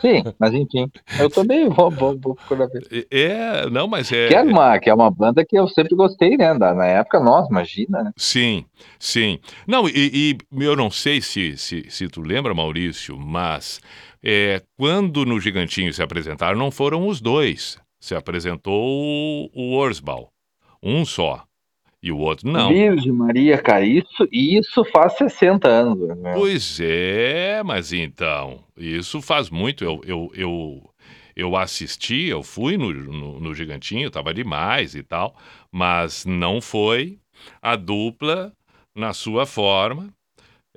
Sim, 0.00 0.22
mas 0.38 0.54
enfim. 0.54 0.90
Eu 1.18 1.28
também 1.28 1.68
vou, 1.68 1.90
vou, 1.90 2.18
vou 2.18 2.34
procurar 2.34 2.68
ver. 2.68 3.06
É, 3.10 3.68
não, 3.68 3.86
mas 3.86 4.10
é. 4.10 4.28
Que 4.28 4.34
é, 4.34 4.40
uma, 4.42 4.78
que 4.78 4.88
é 4.88 4.94
uma 4.94 5.10
banda 5.10 5.44
que 5.44 5.58
eu 5.58 5.68
sempre 5.68 5.94
gostei, 5.94 6.38
né? 6.38 6.54
Da, 6.54 6.72
na 6.72 6.86
época, 6.86 7.20
nossa, 7.20 7.50
imagina, 7.50 8.04
né? 8.04 8.12
Sim, 8.16 8.64
sim. 8.98 9.38
Não, 9.66 9.86
e, 9.86 10.38
e 10.54 10.64
eu 10.64 10.74
não 10.74 10.90
sei 10.90 11.20
se, 11.20 11.54
se, 11.58 11.84
se 11.90 12.08
tu 12.08 12.22
lembra, 12.22 12.54
Maurício, 12.54 13.14
mas 13.18 13.78
é, 14.22 14.62
quando 14.76 15.24
no 15.24 15.40
Gigantinho 15.40 15.92
se 15.92 16.02
apresentaram, 16.02 16.58
não 16.58 16.70
foram 16.70 17.06
os 17.06 17.20
dois. 17.20 17.78
Se 17.98 18.14
apresentou 18.14 19.50
o, 19.54 19.72
Orsbal, 19.74 20.32
um 20.82 21.04
só. 21.04 21.44
E 22.02 22.10
o 22.10 22.16
outro 22.16 22.50
não. 22.50 22.70
Virgem 22.70 23.12
Maria, 23.12 23.58
cara, 23.58 23.84
isso, 23.84 24.26
e 24.32 24.58
isso 24.58 24.82
faz 24.86 25.18
60 25.18 25.68
anos. 25.68 26.16
Né? 26.16 26.32
Pois 26.34 26.80
é, 26.80 27.62
mas 27.62 27.92
então, 27.92 28.64
isso 28.74 29.20
faz 29.20 29.50
muito. 29.50 29.84
Eu, 29.84 30.00
eu, 30.06 30.32
eu, 30.34 30.90
eu 31.36 31.56
assisti, 31.56 32.26
eu 32.28 32.42
fui 32.42 32.78
no, 32.78 32.90
no, 32.90 33.38
no 33.40 33.54
Gigantinho, 33.54 34.10
tava 34.10 34.32
demais 34.32 34.94
e 34.94 35.02
tal, 35.02 35.36
mas 35.70 36.24
não 36.24 36.62
foi 36.62 37.18
a 37.60 37.76
dupla 37.76 38.50
na 38.94 39.12
sua 39.12 39.44
forma. 39.44 40.08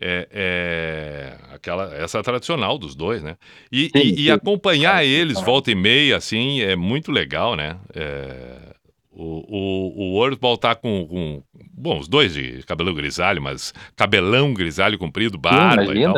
É, 0.02 0.28
é, 0.32 1.38
aquela, 1.54 1.94
essa 1.96 2.22
tradicional 2.24 2.78
dos 2.78 2.96
dois, 2.96 3.22
né? 3.22 3.38
E, 3.72 3.90
Sim, 3.96 4.00
e- 4.00 4.14
e 4.24 4.26
sim. 4.26 4.32
acompanhar 4.32 4.96
Ah, 4.98 5.06
eles 5.06 5.38
sim. 5.38 5.46
volta 5.46 5.72
e 5.72 5.76
meia, 5.76 6.18
assim, 6.18 6.62
é 6.62 6.76
muito 6.76 7.12
legal, 7.12 7.56
né? 7.56 7.78
É, 7.94 8.74
o, 9.12 9.24
o, 9.48 10.02
o 10.02 10.14
Wordball 10.16 10.58
tá 10.58 10.74
com, 10.74 11.08
com- 11.08 11.44
Bom, 11.72 12.00
os 12.00 12.08
dois 12.08 12.34
de 12.34 12.64
cabelo 12.64 12.94
grisalho, 12.94 13.42
mas 13.42 13.74
cabelão 13.96 14.54
grisalho 14.54 14.98
comprido, 14.98 15.34
Sim, 15.34 15.42
barba 15.42 15.96
e 15.96 16.04
tal. 16.04 16.16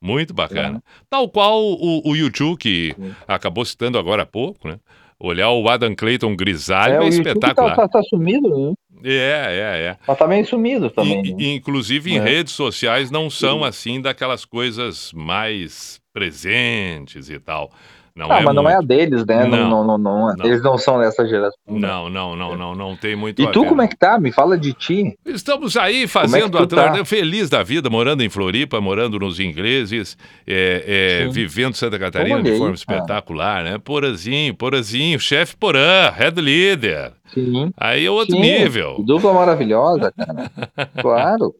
Muito 0.00 0.34
bacana. 0.34 0.82
Tal 1.08 1.28
qual 1.28 1.62
o, 1.62 2.10
o 2.10 2.16
YouTube, 2.16 2.58
que 2.58 2.92
Sim. 2.98 3.14
acabou 3.28 3.64
citando 3.64 3.98
agora 3.98 4.24
há 4.24 4.26
pouco, 4.26 4.66
né? 4.66 4.80
Olhar 5.24 5.50
o 5.52 5.68
Adam 5.68 5.94
Clayton 5.94 6.34
grisalho 6.34 6.94
é, 6.94 6.98
o 7.00 7.04
YouTube 7.04 7.26
espetacular. 7.28 7.76
Tá, 7.76 7.82
tá, 7.82 8.00
tá 8.00 8.02
sumido, 8.02 8.48
né? 8.48 8.72
É, 9.04 9.10
é, 9.14 9.82
é. 9.90 9.96
Mas 10.06 10.18
tá 10.18 10.26
meio 10.26 10.44
sumido 10.44 10.90
também. 10.90 11.24
E- 11.24 11.32
né? 11.34 11.54
inclusive 11.54 12.12
em 12.12 12.18
É. 12.18 12.20
redes 12.20 12.52
sociais 12.54 13.08
não 13.10 13.30
são 13.30 13.62
assim 13.64 14.00
daquelas 14.00 14.44
coisas 14.44 15.12
mais 15.12 16.00
presentes 16.12 17.30
e 17.30 17.38
tal. 17.38 17.70
Não 18.14 18.30
ah, 18.30 18.40
é 18.40 18.42
mas 18.42 18.54
não 18.54 18.68
é 18.68 18.74
a 18.74 18.76
muito. 18.76 18.88
deles, 18.88 19.24
né? 19.24 19.46
Não, 19.46 19.50
Não. 19.50 19.70
não, 19.70 19.84
não, 19.84 19.98
não- 19.98 20.36
Não. 20.36 20.46
Eles 20.46 20.62
não 20.62 20.76
são 20.76 20.98
dessa 21.00 21.26
geração. 21.26 21.58
né? 21.66 21.80
Não, 21.80 22.10
não, 22.10 22.36
não, 22.36 22.56
não, 22.56 22.74
não 22.74 22.96
tem 22.96 23.16
muito 23.16 23.40
E 23.40 23.50
tu, 23.50 23.64
como 23.64 23.80
é 23.80 23.88
que 23.88 23.96
tá? 23.96 24.18
Me 24.20 24.30
fala 24.30 24.58
de 24.58 24.72
ti. 24.74 25.16
Estamos 25.24 25.76
aí 25.76 26.04
é 26.04 26.06
fazendo 26.06 26.50
tu 26.50 26.62
Atlanta, 26.62 26.98
tá? 26.98 27.04
feliz 27.04 27.48
da 27.48 27.62
vida, 27.62 27.88
morando 27.88 28.22
em 28.22 28.28
Floripa, 28.28 28.80
morando 28.80 29.18
nos 29.18 29.40
ingleses, 29.40 30.16
é, 30.46 31.24
é, 31.26 31.28
vivendo 31.32 31.74
Santa 31.74 31.98
Catarina 31.98 32.36
Olha 32.36 32.52
de 32.52 32.58
forma 32.58 32.74
espetacular, 32.74 33.64
né? 33.64 33.78
Porazinho, 33.78 34.54
Porazinho, 34.54 35.18
chefe 35.18 35.56
Porã, 35.56 36.10
head 36.14 36.38
leader. 36.40 37.12
Sim. 37.32 37.72
Aí 37.78 38.04
é 38.04 38.10
outro 38.10 38.36
Sim. 38.36 38.42
nível. 38.42 39.02
Dupla 39.06 39.32
maravilhosa, 39.32 40.12
cara. 40.12 40.50
claro. 41.00 41.54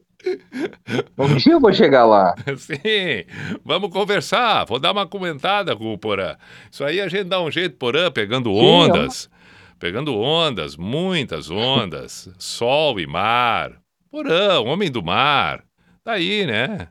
Um 1.17 1.35
dia 1.35 1.53
eu 1.53 1.59
vou 1.59 1.73
chegar 1.73 2.05
lá. 2.05 2.35
Sim, 2.57 3.25
vamos 3.63 3.89
conversar, 3.89 4.65
vou 4.65 4.79
dar 4.79 4.91
uma 4.91 5.07
comentada 5.07 5.75
com 5.75 5.93
o 5.93 5.97
Porã. 5.97 6.35
Isso 6.71 6.83
aí 6.83 7.01
a 7.01 7.07
gente 7.07 7.25
dá 7.25 7.41
um 7.41 7.51
jeito, 7.51 7.77
Porã, 7.77 8.11
pegando 8.11 8.49
Sim, 8.49 8.59
ondas, 8.59 9.29
pegando 9.79 10.17
ondas, 10.17 10.77
muitas 10.77 11.49
ondas, 11.49 12.29
sol 12.37 12.99
e 12.99 13.07
mar. 13.07 13.73
Porã, 14.11 14.59
homem 14.59 14.91
do 14.91 15.03
mar, 15.03 15.63
tá 16.03 16.13
aí, 16.13 16.45
né? 16.45 16.87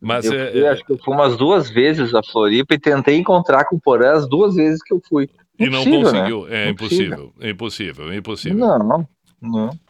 Mas 0.00 0.26
eu 0.26 0.34
é, 0.38 0.68
acho 0.68 0.84
que 0.84 0.92
eu 0.92 0.98
fui 0.98 1.14
umas 1.14 1.36
duas 1.36 1.70
vezes 1.70 2.14
a 2.14 2.22
Floripa 2.22 2.74
e 2.74 2.78
tentei 2.78 3.16
encontrar 3.16 3.64
com 3.64 3.76
o 3.76 3.80
Porã 3.80 4.12
as 4.12 4.28
duas 4.28 4.54
vezes 4.54 4.82
que 4.82 4.94
eu 4.94 5.00
fui. 5.08 5.28
e 5.58 5.68
não 5.68 5.80
Impossível, 5.80 6.12
né? 6.12 6.18
conseguiu, 6.18 6.48
é 6.48 6.68
impossível, 6.68 7.32
impossível, 7.40 8.14
impossível. 8.14 8.58
Não, 8.58 9.08
não. 9.42 9.88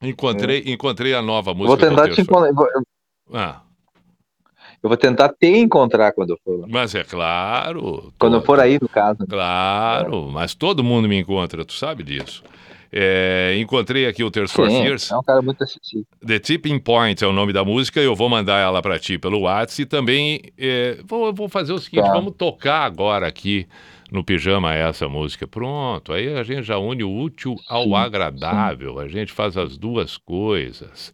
Encontrei, 0.00 0.62
encontrei 0.66 1.14
a 1.14 1.20
nova 1.22 1.52
música 1.54 1.68
vou 1.68 1.76
tentar 1.96 2.08
te 2.14 2.20
encontrar. 2.20 2.48
eu 2.48 2.54
vou- 2.54 2.68
Ah, 3.34 3.60
Eu 4.82 4.88
vou 4.88 4.96
tentar 4.96 5.28
te 5.30 5.46
encontrar 5.46 6.12
quando 6.12 6.30
eu 6.30 6.38
for 6.44 6.60
lá. 6.60 6.66
mas 6.70 6.94
é 6.94 7.02
claro. 7.02 8.12
Quando 8.18 8.34
eu 8.36 8.42
for 8.42 8.60
aí, 8.60 8.78
no 8.80 8.88
caso. 8.88 9.26
Claro, 9.28 10.30
mas 10.30 10.54
todo 10.54 10.84
mundo 10.84 11.08
me 11.08 11.18
encontra, 11.18 11.64
tu 11.64 11.72
sabe 11.72 12.04
disso. 12.04 12.44
É, 12.92 13.54
encontrei 13.58 14.06
aqui 14.06 14.22
o 14.24 14.30
Tears 14.30 14.50
for 14.52 14.70
Sim, 14.70 14.82
Fears. 14.82 15.10
é 15.10 15.16
um 15.16 15.22
cara 15.22 15.42
muito 15.42 15.62
acessível. 15.62 16.06
The 16.24 16.38
Tipping 16.38 16.78
Point 16.78 17.22
é 17.22 17.26
o 17.26 17.32
nome 17.32 17.52
da 17.52 17.62
música. 17.64 18.00
Eu 18.00 18.14
vou 18.14 18.28
mandar 18.30 18.58
ela 18.60 18.80
pra 18.80 18.98
ti 18.98 19.18
pelo 19.18 19.40
WhatsApp 19.40 19.82
e 19.82 19.86
também 19.86 20.40
é, 20.56 20.98
vou, 21.04 21.34
vou 21.34 21.48
fazer 21.48 21.72
o 21.72 21.78
seguinte: 21.78 22.04
Tá. 22.06 22.12
vamos 22.12 22.34
tocar 22.38 22.84
agora 22.84 23.26
aqui 23.26 23.66
no 24.10 24.24
pijama 24.24 24.74
essa 24.74 25.08
música. 25.08 25.46
Pronto, 25.46 26.12
aí 26.12 26.34
a 26.34 26.42
gente 26.42 26.62
já 26.62 26.78
une 26.78 27.04
o 27.04 27.14
útil 27.14 27.56
ao 27.68 27.94
agradável. 27.94 28.98
A 28.98 29.08
gente 29.08 29.32
faz 29.32 29.56
as 29.56 29.76
duas 29.76 30.16
coisas. 30.16 31.12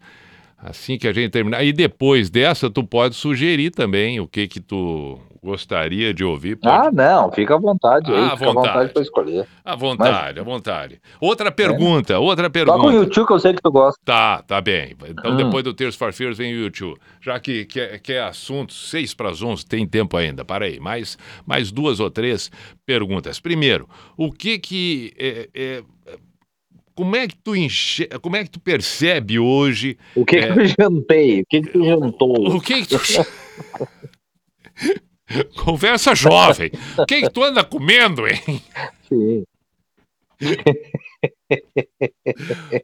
Assim 0.67 0.97
que 0.97 1.07
a 1.07 1.13
gente 1.13 1.31
terminar. 1.31 1.63
E 1.63 1.75
depois 1.75 2.31
dessa, 2.31 2.71
tu 2.71 2.83
pode 2.83 3.15
sugerir 3.15 3.71
também 3.71 4.19
o 4.19 4.27
que 4.27 4.49
que 4.49 4.61
tu 4.61 5.19
gostaria 5.43 6.15
de 6.15 6.25
ouvir. 6.25 6.57
Pode 6.57 6.87
Ah, 6.87 6.91
não, 6.91 7.31
fica 7.31 7.55
à 7.55 7.59
vontade 7.59 8.11
aí. 8.11 8.19
Ah, 8.19 8.31
fica 8.35 8.49
à 8.49 8.53
vontade. 8.55 8.93
para 8.95 9.03
escolher. 9.03 9.47
À 9.63 9.77
vontade, 9.77 10.41
à 10.41 10.43
vontade. 10.43 10.99
Outra 11.21 11.53
pergunta, 11.53 12.19
outra 12.19 12.49
Toca 12.49 12.63
o 12.63 12.65
pergunta. 12.65 12.95
YouTube 12.97 13.27
que 13.27 13.33
eu 13.35 13.39
sei 13.39 13.53
que 13.53 13.61
tu 13.61 13.71
gosta. 13.71 14.01
Tá, 14.07 14.41
tá 14.43 14.59
bem. 14.63 14.97
Então 15.07 15.33
Hum. 15.33 15.37
depois 15.37 15.63
do 15.63 15.75
Tears 15.75 15.97
for 15.97 16.15
Fears 16.15 16.39
vem 16.39 16.55
o 16.55 16.61
YouTube. 16.61 16.99
Já 17.21 17.39
que, 17.39 17.67
que, 17.67 17.79
é- 17.79 17.99
que 17.99 18.15
é 18.15 18.23
assunto, 18.23 18.73
seis 18.73 19.13
para 19.13 19.29
as 19.29 19.43
onze, 19.43 19.67
tem 19.67 19.87
tempo 19.87 20.17
ainda. 20.17 20.47
Para 20.47 20.65
aí, 20.65 20.81
mais, 20.81 21.19
mais 21.47 21.71
duas 21.71 22.01
ou 22.01 22.11
três 22.11 22.51
perguntas. 22.87 23.39
Primeiro, 23.39 23.87
o 24.17 24.33
que 24.33 24.59
que... 24.59 25.13
é- 25.19 25.49
é- 25.55 25.83
como 26.95 27.17
é 27.17 27.27
que 27.29 27.37
tu 27.37 27.55
enche... 27.57 28.07
como 28.23 28.37
é 28.37 28.45
que 28.45 28.51
tu 28.51 28.61
percebe 28.61 29.39
hoje 29.39 29.97
O 30.15 30.25
que, 30.25 30.37
É. 30.37 30.53
que 30.53 30.61
eu 30.61 30.67
jantei? 30.67 31.41
O 31.41 31.47
que, 31.49 31.61
que 31.63 31.71
tu 31.71 31.85
jantou? 31.85 32.57
o 32.57 32.61
que 32.61 32.87
que 32.87 32.89
tu... 32.89 32.99
Conversa 35.65 36.15
jovem. 36.15 36.71
O 36.99 37.07
que 37.07 37.23
que 37.23 37.31
tu 37.31 37.43
anda 37.43 37.65
comendo, 37.65 38.27
hein? 38.29 38.39
Sim. 39.09 39.43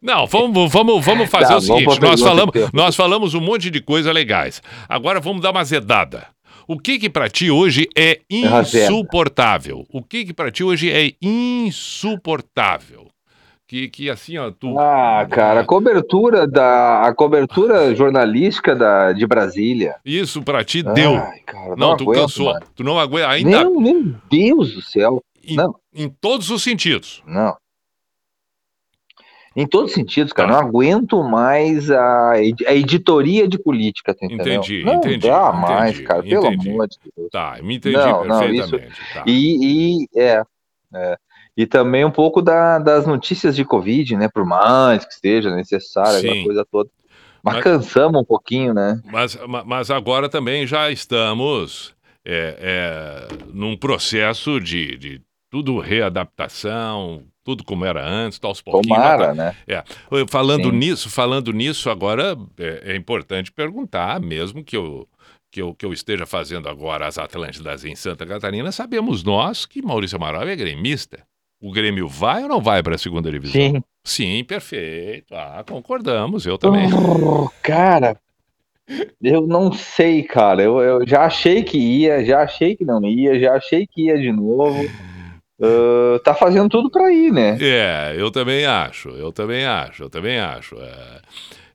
Não, 0.02 0.26
vamos, 0.26 0.72
vamos, 0.72 1.04
vamos 1.04 1.28
fazer 1.30 1.48
Tá, 1.48 1.58
o 1.58 1.60
vamos 1.60 1.66
seguinte: 1.66 2.00
pra 2.00 2.08
nós 2.10 2.20
falamos, 2.20 2.54
nós 2.72 2.96
falamos 2.96 3.34
um 3.34 3.40
monte 3.40 3.70
de 3.70 3.80
coisa 3.82 4.10
legais. 4.12 4.62
Agora 4.88 5.20
vamos 5.20 5.42
dar 5.42 5.50
uma 5.50 5.62
zedada. 5.64 6.26
O 6.66 6.78
que 6.78 6.98
que 6.98 7.10
pra 7.10 7.28
ti 7.28 7.50
hoje 7.50 7.86
é 7.96 8.20
insuportável? 8.30 9.84
O 9.92 10.02
que 10.02 10.24
que 10.24 10.32
pra 10.32 10.50
ti 10.50 10.64
hoje 10.64 10.90
é 10.90 11.12
insuportável? 11.20 13.09
Que, 13.70 13.88
que 13.88 14.10
assim, 14.10 14.36
ó, 14.36 14.50
tu... 14.50 14.76
Ah, 14.80 15.24
cara, 15.30 15.60
a 15.60 15.64
cobertura 15.64 16.44
da 16.44 17.02
a 17.02 17.14
cobertura 17.14 17.94
jornalística 17.94 18.74
da, 18.74 19.12
de 19.12 19.24
Brasília. 19.28 19.94
Isso 20.04 20.42
pra 20.42 20.64
ti 20.64 20.82
deu. 20.82 21.14
Ai, 21.14 21.38
cara, 21.46 21.76
não, 21.76 21.90
não 21.90 21.96
tu 21.96 22.02
aguento, 22.02 22.20
cansou. 22.22 22.46
mano. 22.46 22.66
Tu 22.74 22.82
não 22.82 22.98
aguenta 22.98 23.28
ainda 23.28 23.60
Meu, 23.60 23.80
meu 23.80 24.14
Deus 24.28 24.74
do 24.74 24.82
céu. 24.82 25.22
em, 25.44 25.54
não. 25.54 25.72
em 25.94 26.08
todos 26.08 26.50
os 26.50 26.64
sentidos. 26.64 27.22
Não. 27.24 27.56
Em 29.54 29.68
todos 29.68 29.90
os 29.90 29.94
sentidos, 29.94 30.32
cara. 30.32 30.48
Tá. 30.48 30.54
Não 30.60 30.68
aguento 30.68 31.22
mais 31.22 31.92
a, 31.92 32.32
a 32.32 32.74
editoria 32.74 33.46
de 33.46 33.56
política, 33.56 34.12
tá 34.12 34.26
entendeu? 34.26 34.54
Entendi, 34.54 34.82
não 34.82 34.94
entendi, 34.94 35.28
dá 35.28 35.52
mais, 35.52 35.90
entendi, 35.92 36.06
cara. 36.08 36.22
Pelo 36.24 36.46
entendi. 36.48 36.70
amor 36.70 36.88
de 36.88 36.96
Deus. 37.16 37.30
Tá, 37.30 37.56
me 37.62 37.76
entendi 37.76 37.96
Não, 37.96 38.24
não, 38.24 38.40
perfeitamente. 38.40 39.00
tá. 39.14 39.22
E, 39.28 40.02
e 40.02 40.20
é, 40.20 40.42
é. 40.92 41.16
E 41.56 41.66
também 41.66 42.04
um 42.04 42.10
pouco 42.10 42.40
da- 42.40 42.78
das 42.78 43.06
notícias 43.06 43.54
de 43.56 43.64
Covid, 43.64 44.16
né? 44.16 44.28
Por 44.28 44.44
mais 44.44 45.04
que 45.04 45.14
seja 45.14 45.54
necessária, 45.54 46.20
Sim. 46.20 46.28
aquela 46.28 46.44
coisa 46.44 46.66
toda. 46.70 46.90
Mas, 47.42 47.54
Mas- 47.54 47.64
cansamos 47.64 48.20
um 48.20 48.24
pouquinho, 48.24 48.72
né? 48.74 49.00
Mas, 49.06 49.34
ma- 49.46 49.64
mas 49.64 49.90
agora 49.90 50.28
também 50.28 50.66
já 50.66 50.90
estamos 50.90 51.94
é, 52.24 52.56
é, 52.60 53.28
num 53.52 53.76
processo 53.76 54.60
de, 54.60 54.96
de 54.98 55.22
tudo 55.50 55.78
readaptação, 55.80 57.22
tudo 57.42 57.64
como 57.64 57.84
era 57.84 58.06
antes, 58.06 58.38
tá 58.38 58.46
aos 58.46 58.60
pouquinhos. 58.60 58.96
Tomara, 58.96 59.34
né? 59.34 59.56
É. 59.66 59.82
Falando 60.28 60.70
Sim. 60.70 60.76
nisso, 60.76 61.10
falando 61.10 61.52
nisso, 61.52 61.90
agora 61.90 62.36
é, 62.58 62.92
é 62.92 62.96
importante 62.96 63.50
perguntar, 63.50 64.20
mesmo 64.20 64.62
que 64.62 64.76
eu, 64.76 65.08
que, 65.50 65.60
eu, 65.62 65.74
que 65.74 65.84
eu 65.84 65.92
esteja 65.92 66.26
fazendo 66.26 66.68
agora 66.68 67.06
as 67.06 67.18
Atlântidas 67.18 67.84
em 67.84 67.96
Santa 67.96 68.26
Catarina, 68.26 68.70
sabemos 68.70 69.24
nós 69.24 69.64
que 69.66 69.82
Maurício 69.82 70.16
Amaral 70.16 70.42
é 70.46 70.54
gremista. 70.54 71.24
O 71.60 71.72
Grêmio 71.72 72.08
vai 72.08 72.42
ou 72.42 72.48
não 72.48 72.60
vai 72.60 72.82
para 72.82 72.94
a 72.94 72.98
segunda 72.98 73.30
divisão? 73.30 73.60
Sim. 73.60 73.82
Sim, 74.02 74.44
perfeito. 74.44 75.34
Ah, 75.34 75.62
concordamos, 75.68 76.46
eu 76.46 76.56
também. 76.56 76.88
Oh, 76.92 77.48
cara, 77.62 78.16
eu 79.22 79.46
não 79.46 79.70
sei, 79.72 80.22
cara. 80.22 80.62
Eu, 80.62 80.80
eu 80.80 81.06
já 81.06 81.24
achei 81.24 81.62
que 81.62 81.76
ia, 81.76 82.24
já 82.24 82.42
achei 82.42 82.74
que 82.74 82.84
não 82.84 83.04
ia, 83.04 83.38
já 83.38 83.54
achei 83.54 83.86
que 83.86 84.06
ia 84.06 84.18
de 84.18 84.32
novo. 84.32 84.90
Ah, 85.62 86.18
tá 86.24 86.34
fazendo 86.34 86.70
tudo 86.70 86.90
pra 86.90 87.12
ir, 87.12 87.30
né? 87.30 87.58
É, 87.60 88.14
eu 88.16 88.30
também 88.30 88.64
acho, 88.64 89.10
eu 89.10 89.30
também 89.30 89.66
acho, 89.66 90.04
eu 90.04 90.08
também 90.08 90.38
acho. 90.38 90.74
É, 90.76 91.20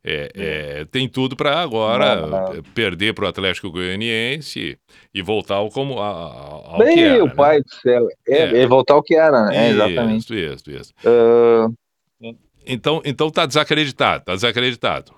é, 0.07 0.31
é, 0.35 0.85
tem 0.85 1.09
tudo 1.09 1.35
para 1.35 1.59
agora 1.59 2.15
Não, 2.27 2.53
não. 2.53 2.63
perder 2.75 3.15
para 3.15 3.25
o 3.25 3.27
Atlético 3.27 3.71
Goianiense 3.71 4.77
e 5.11 5.21
voltar 5.23 5.55
ao, 5.55 5.69
como, 5.71 5.99
a- 5.99 6.07
a- 6.07 6.73
ao 6.73 6.77
que 6.77 6.95
Meu 6.95 7.15
era, 7.15 7.25
né? 7.25 7.33
pai 7.33 7.61
do 7.63 7.75
céu. 7.81 8.07
É, 8.27 8.37
É. 8.37 8.61
é 8.61 8.67
voltar 8.67 8.93
ao 8.93 9.01
que 9.01 9.15
era, 9.15 9.45
né? 9.45 9.57
É, 9.67 9.69
exatamente. 9.71 10.19
Isso, 10.21 10.35
isso, 10.35 10.71
isso. 10.71 10.93
Ah, 11.03 11.67
Então, 12.67 13.01
então 13.03 13.31
tá 13.31 13.45
desacreditado, 13.47 14.23
tá 14.25 14.35
desacreditado. 14.35 15.11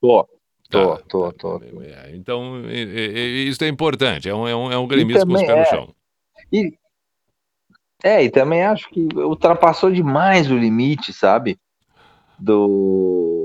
tô, 0.00 0.28
tô, 0.70 0.96
Tá, 0.96 1.02
tô, 1.08 1.32
tá. 1.32 1.38
tô. 1.38 1.58
tô. 1.60 1.82
É, 1.82 2.10
então, 2.14 2.62
é, 2.66 2.80
é, 2.80 3.04
é, 3.06 3.26
isso 3.42 3.62
é 3.64 3.68
importante, 3.68 4.28
é 4.28 4.34
um, 4.34 4.46
é 4.46 4.54
um, 4.54 4.72
é 4.72 4.78
um 4.78 4.86
gremista 4.86 5.26
com 5.26 5.32
os 5.32 5.42
pés 5.42 5.56
no 5.56 5.62
é. 5.62 5.64
chão. 5.64 5.94
E, 6.52 6.72
é, 8.04 8.22
e 8.22 8.30
também 8.30 8.62
acho 8.62 8.88
que 8.90 9.00
ultrapassou 9.16 9.90
demais 9.90 10.48
o 10.48 10.56
limite, 10.56 11.12
sabe? 11.12 11.58
Do. 12.38 13.37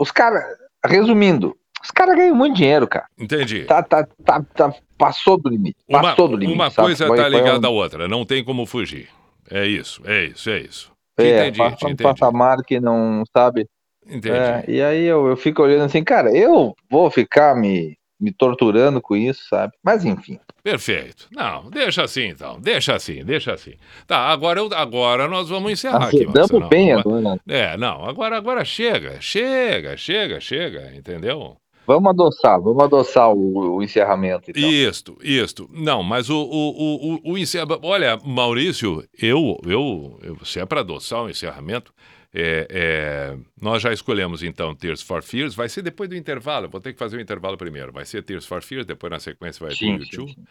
Os 0.00 0.10
caras, 0.10 0.42
resumindo, 0.84 1.54
os 1.82 1.90
caras 1.90 2.16
ganham 2.16 2.34
muito 2.34 2.56
dinheiro, 2.56 2.88
cara. 2.88 3.06
Entendi. 3.18 3.64
Tá, 3.64 3.82
tá, 3.82 4.06
tá, 4.24 4.42
tá, 4.54 4.74
passou 4.96 5.36
do 5.36 5.48
limite. 5.50 5.76
Uma, 5.88 6.00
Passou 6.02 6.26
do 6.28 6.36
limite. 6.36 6.56
uma 6.56 6.70
sabe? 6.70 6.86
coisa 6.88 7.04
tá 7.06 7.14
foi 7.14 7.28
ligada 7.28 7.68
um- 7.68 7.70
à 7.70 7.74
outra, 7.74 8.08
não 8.08 8.24
tem 8.24 8.42
como 8.42 8.64
fugir. 8.66 9.08
É 9.50 9.66
isso, 9.66 10.00
é 10.06 10.24
isso, 10.24 10.48
é 10.48 10.58
isso. 10.60 10.90
Te 11.18 11.26
É, 11.26 11.40
entendi, 11.42 11.58
passou 11.58 11.76
te 11.76 11.84
um 11.86 11.90
entendi. 11.90 12.02
patamar 12.02 12.58
que 12.64 12.80
não, 12.80 13.22
sabe? 13.36 13.66
Entendi. 14.06 14.30
É, 14.30 14.64
e 14.66 14.82
aí 14.82 15.04
eu, 15.04 15.26
eu 15.28 15.36
fico 15.36 15.62
olhando 15.62 15.84
assim, 15.84 16.02
cara, 16.02 16.34
eu 16.34 16.74
vou 16.90 17.10
ficar 17.10 17.54
me, 17.54 17.96
me 18.20 18.30
torturando 18.32 19.00
com 19.00 19.16
isso, 19.16 19.42
sabe? 19.48 19.72
Mas 19.82 20.04
enfim. 20.04 20.38
Perfeito. 20.62 21.26
Não, 21.34 21.70
deixa 21.70 22.02
assim 22.04 22.26
então. 22.28 22.60
Deixa 22.60 22.94
assim, 22.94 23.24
deixa 23.24 23.52
assim. 23.54 23.74
Tá, 24.06 24.18
agora, 24.28 24.60
eu, 24.60 24.68
agora 24.74 25.26
nós 25.26 25.48
vamos 25.48 25.72
encerrar 25.72 26.04
aqui. 26.08 26.26
Marcelo. 26.26 26.68
bem 26.68 26.92
Agora- 26.92 27.18
agora. 27.18 27.40
É, 27.48 27.76
não, 27.76 28.04
agora, 28.04 28.36
agora 28.36 28.64
chega, 28.64 29.20
chega, 29.20 29.96
chega, 29.96 30.38
chega, 30.40 30.92
entendeu? 30.94 31.56
Vamos 31.86 32.10
adoçar, 32.10 32.60
vamos 32.60 32.84
adoçar 32.84 33.32
o, 33.32 33.76
o 33.76 33.82
encerramento. 33.82 34.50
Então. 34.50 34.62
Isto, 34.62 35.16
isto. 35.22 35.68
Não, 35.72 36.02
mas 36.04 36.28
o, 36.30 36.36
o, 36.36 36.44
o, 36.44 37.14
o, 37.14 37.32
o 37.32 37.38
encerra- 37.38 37.78
Olha, 37.82 38.16
Maurício, 38.24 39.02
eu, 39.20 39.58
eu, 39.66 40.18
eu 40.22 40.36
se 40.44 40.60
é 40.60 40.66
para 40.66 40.80
adoçar 40.80 41.22
o 41.24 41.30
encerramento, 41.30 41.92
é, 42.34 42.66
é, 42.70 43.36
nós 43.60 43.82
já 43.82 43.92
escolhemos 43.92 44.42
então 44.42 44.74
Tears 44.74 45.02
for 45.02 45.22
Fears, 45.22 45.54
vai 45.54 45.68
ser 45.68 45.82
depois 45.82 46.08
do 46.08 46.16
intervalo, 46.16 46.68
vou 46.68 46.80
ter 46.80 46.92
que 46.92 46.98
fazer 46.98 47.16
o 47.16 47.20
intervalo 47.20 47.56
primeiro, 47.56 47.92
vai 47.92 48.04
ser 48.04 48.22
Tears 48.22 48.46
for 48.46 48.62
Fears, 48.62 48.86
depois 48.86 49.10
na 49.10 49.18
sequência 49.18 49.64
vai 49.66 49.74
ter 49.74 49.84
Sim, 49.84 49.96
YouTube. 49.96 50.32
sim. 50.32 50.44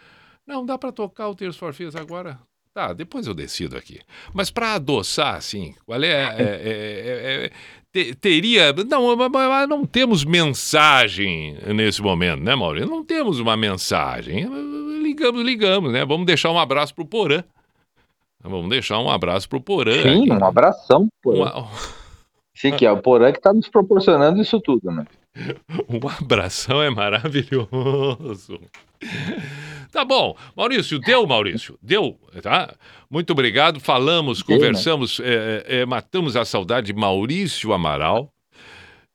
Não, 0.46 0.66
dá 0.66 0.78
pra 0.78 0.92
tocar 0.92 1.28
o 1.30 1.36
Tears 1.36 1.56
for 1.58 1.74
Fears 1.74 1.96
agora? 1.96 2.40
Tá, 2.74 2.94
depois 2.94 3.26
eu 3.28 3.34
decido 3.34 3.76
aqui. 3.76 4.00
Mas 4.34 4.52
pra 4.52 4.74
adoçar, 4.76 5.36
assim, 5.36 5.74
qual 5.86 6.02
é. 6.04 6.08
é- 6.08 6.36
é- 6.38 6.70
é- 6.70 7.46
é- 7.46 7.52
te- 7.92 8.14
teria. 8.16 8.72
Não, 8.88 9.16
mas 9.30 9.68
não 9.68 9.86
temos 9.86 10.24
mensagem 10.24 11.58
nesse 11.76 12.02
momento, 12.02 12.42
né, 12.44 12.56
Maurício? 12.56 12.88
Não 12.90 13.04
temos 13.04 13.40
uma 13.40 13.58
mensagem. 13.58 14.48
Ligamos, 15.02 15.44
ligamos, 15.44 15.92
né? 15.92 16.06
Vamos 16.06 16.26
deixar 16.28 16.52
um 16.52 16.60
abraço 16.60 16.94
pro 16.94 17.06
Porã. 17.06 17.44
Vamos 18.44 18.70
deixar 18.70 19.00
um 19.00 19.10
abraço 19.10 19.48
pro 19.50 19.60
Porã. 19.62 19.92
Sim, 20.02 20.24
aqui. 20.24 20.32
um 20.32 20.46
abração. 20.46 21.08
Uma- 21.26 21.68
Sim, 22.56 22.72
que 22.76 22.86
é 22.86 22.92
o 22.92 23.02
Porã 23.02 23.32
que 23.32 23.40
tá 23.40 23.54
nos 23.54 23.70
proporcionando 23.70 24.42
isso 24.42 24.60
tudo, 24.60 24.92
né? 24.92 25.06
Um 25.88 26.00
abração 26.08 26.82
é 26.82 26.90
maravilhoso. 26.90 28.60
Tá 29.92 30.04
bom. 30.04 30.36
Maurício, 30.56 31.00
deu, 31.00 31.26
Maurício? 31.26 31.78
Deu, 31.82 32.20
tá? 32.42 32.74
Muito 33.10 33.32
obrigado. 33.32 33.80
Falamos, 33.80 34.40
né? 34.40 34.56
conversamos, 34.56 35.20
é, 35.22 35.64
é, 35.82 35.86
matamos 35.86 36.36
a 36.36 36.44
saudade 36.46 36.88
de 36.88 36.94
Maurício 37.00 37.72
Amaral, 37.74 38.30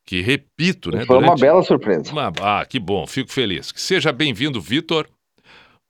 que 0.06 0.20
repito, 0.20 0.90
né? 0.90 1.04
Foi 1.04 1.16
uma 1.16 1.22
durante- 1.26 1.40
bela 1.40 1.62
surpresa. 1.62 2.10
uma- 2.12 2.32
Ah, 2.40 2.64
que 2.64 2.78
bom, 2.80 3.06
fico 3.06 3.30
feliz. 3.30 3.70
Que 3.70 3.80
seja 3.80 4.10
bem-vindo, 4.12 4.60
Vitor, 4.60 5.06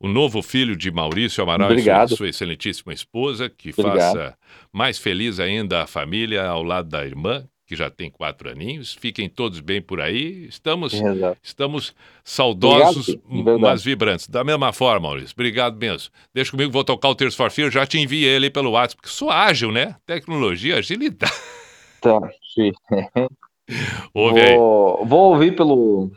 o 0.05 0.09
novo 0.09 0.43
filho 0.43 0.77
de 0.77 0.91
Maurício 0.91 1.43
Amaral 1.43 1.71
e 1.71 1.73
Obrigado. 1.73 2.09
sua, 2.09 2.19
sua 2.19 2.29
excelentíssima 2.29 2.93
esposa, 2.93 3.49
que 3.49 3.71
Obrigado. 3.71 3.97
faça 3.97 4.37
mais 4.71 4.99
feliz 4.99 5.41
ainda 5.41 5.83
a 5.83 5.87
família 5.87 6.45
ao 6.45 6.63
lado 6.63 6.91
da 6.91 7.07
irmã, 7.07 7.43
que 7.67 7.75
já 7.75 7.89
tem 7.89 8.11
quatro 8.11 8.51
aninhos. 8.51 8.93
Fiquem 8.93 9.31
todos 9.31 9.61
bem 9.61 9.81
por 9.81 10.03
aí. 10.03 10.45
Estamos, 10.45 10.93
Exato. 10.93 11.39
estamos 11.43 11.95
saudosos, 12.23 13.17
Obrigado, 13.25 13.59
mas 13.59 13.83
vibrantes. 13.83 14.29
Da 14.29 14.45
mesma 14.45 14.75
forma, 14.75 15.09
Maurício. 15.09 15.33
Obrigado 15.35 15.79
mesmo. 15.79 16.13
Deixa 16.35 16.51
comigo, 16.51 16.71
vou 16.71 16.85
tocar 16.85 17.09
o 17.09 17.15
Tears 17.15 17.35
for 17.35 17.51
Fear. 17.51 17.71
Já 17.71 17.87
te 17.87 17.99
enviei 17.99 18.29
ele 18.29 18.51
pelo 18.51 18.73
WhatsApp, 18.73 19.01
porque 19.01 19.17
sou 19.17 19.31
ágil, 19.31 19.73
né? 19.73 19.97
Tecnologia, 20.05 20.77
agilidade. 20.77 21.33
Tá, 22.03 22.21
sim. 22.55 22.73
Ouve 24.13 24.39
aí. 24.43 24.55
Vou, 24.55 25.07
vou 25.07 25.33
ouvir 25.33 25.57
pelo. 25.57 26.13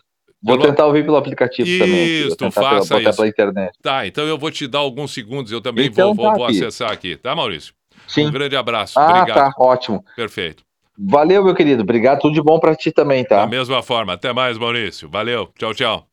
Vou 0.47 0.57
tentar 0.59 0.85
ouvir 0.85 1.03
pelo 1.03 1.17
aplicativo 1.17 1.67
também. 1.79 2.05
Isso, 2.05 2.35
tentar 2.37 2.51
pela, 2.61 2.69
faça 2.71 2.95
botar 2.97 3.09
isso. 3.09 3.17
pela 3.17 3.27
internet. 3.27 3.73
Tá, 3.81 4.07
então 4.07 4.25
eu 4.25 4.37
vou 4.37 4.49
te 4.49 4.67
dar 4.67 4.79
alguns 4.79 5.13
segundos. 5.13 5.51
Eu 5.51 5.61
também 5.61 5.87
Então 5.87 6.13
vou, 6.13 6.25
vou, 6.25 6.31
tá, 6.31 6.37
vou 6.37 6.45
acessar 6.47 6.91
aqui, 6.91 7.15
tá, 7.17 7.35
Maurício? 7.35 7.73
Sim. 8.07 8.27
Um 8.27 8.31
grande 8.31 8.55
abraço. 8.55 8.97
Ah, 8.97 9.21
Obrigado. 9.21 9.35
tá, 9.35 9.53
ótimo. 9.59 10.03
Perfeito. 10.15 10.63
Valeu, 10.97 11.43
meu 11.43 11.53
querido. 11.53 11.83
Obrigado, 11.83 12.19
tudo 12.21 12.33
de 12.33 12.41
bom 12.41 12.59
pra 12.59 12.75
ti 12.75 12.91
também, 12.91 13.23
Da 13.23 13.29
tá? 13.29 13.47
mesma 13.47 13.83
forma. 13.83 14.13
Até 14.13 14.33
mais, 14.33 14.57
Maurício. 14.57 15.09
Valeu. 15.09 15.49
Tchau, 15.57 15.73
tchau. 15.73 16.07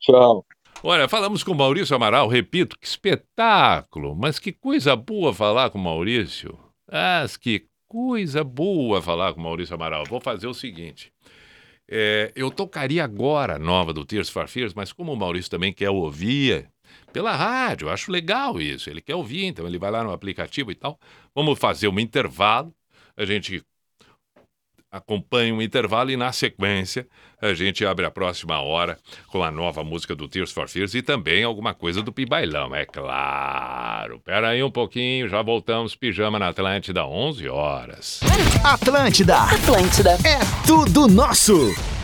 Tchau. 0.00 0.44
Olha, 0.82 1.08
falamos 1.08 1.42
com 1.42 1.52
o 1.52 1.54
Maurício 1.54 1.96
Amaral, 1.96 2.28
repito, 2.28 2.78
que 2.78 2.86
espetáculo, 2.86 4.14
mas 4.14 4.38
que 4.38 4.52
coisa 4.52 4.94
boa 4.94 5.32
falar 5.32 5.70
com 5.70 5.78
o 5.78 5.82
Maurício. 5.82 6.56
Ah, 6.92 7.24
que 7.40 7.64
coisa 7.88 8.44
boa 8.44 9.00
falar 9.02 9.32
com 9.32 9.40
o 9.40 9.42
Maurício 9.42 9.74
Amaral. 9.74 10.04
Vou 10.08 10.20
fazer 10.20 10.46
o 10.46 10.54
seguinte. 10.54 11.10
É, 11.88 12.32
eu 12.34 12.50
tocaria 12.50 13.04
agora 13.04 13.56
a 13.56 13.58
nova 13.58 13.92
do 13.92 14.04
Tears 14.04 14.28
for 14.28 14.48
Fears, 14.48 14.74
mas 14.74 14.92
como 14.92 15.12
o 15.12 15.16
Maurício 15.16 15.50
também 15.50 15.72
quer 15.72 15.90
ouvir 15.90 16.68
pela 17.12 17.34
rádio, 17.34 17.88
acho 17.88 18.10
legal 18.10 18.60
isso. 18.60 18.90
Ele 18.90 19.00
quer 19.00 19.14
ouvir, 19.14 19.44
então 19.44 19.66
ele 19.66 19.78
vai 19.78 19.90
lá 19.90 20.02
no 20.02 20.12
aplicativo 20.12 20.70
e 20.70 20.74
tal. 20.74 20.98
Vamos 21.34 21.58
fazer 21.58 21.88
um 21.88 21.98
intervalo. 21.98 22.74
A 23.16 23.24
gente 23.24 23.62
acompanha 24.96 25.54
um 25.54 25.62
intervalo 25.62 26.10
e 26.10 26.16
na 26.16 26.32
sequência 26.32 27.06
a 27.40 27.52
gente 27.52 27.84
abre 27.84 28.06
a 28.06 28.10
próxima 28.10 28.60
hora 28.60 28.96
com 29.28 29.42
a 29.42 29.50
nova 29.50 29.84
música 29.84 30.14
do 30.14 30.26
Tears 30.26 30.52
for 30.52 30.68
Fears 30.68 30.94
e 30.94 31.02
também 31.02 31.44
alguma 31.44 31.74
coisa 31.74 32.02
do 32.02 32.12
Pibailão, 32.12 32.74
é 32.74 32.86
claro. 32.86 34.20
Pera 34.20 34.48
aí 34.48 34.62
um 34.62 34.70
pouquinho, 34.70 35.28
já 35.28 35.42
voltamos. 35.42 35.94
Pijama 35.94 36.38
na 36.38 36.48
Atlântida, 36.48 37.06
11 37.06 37.48
horas. 37.48 38.20
Atlântida. 38.64 39.36
Atlântida. 39.36 40.12
É 40.24 40.66
tudo 40.66 41.06
nosso. 41.06 41.95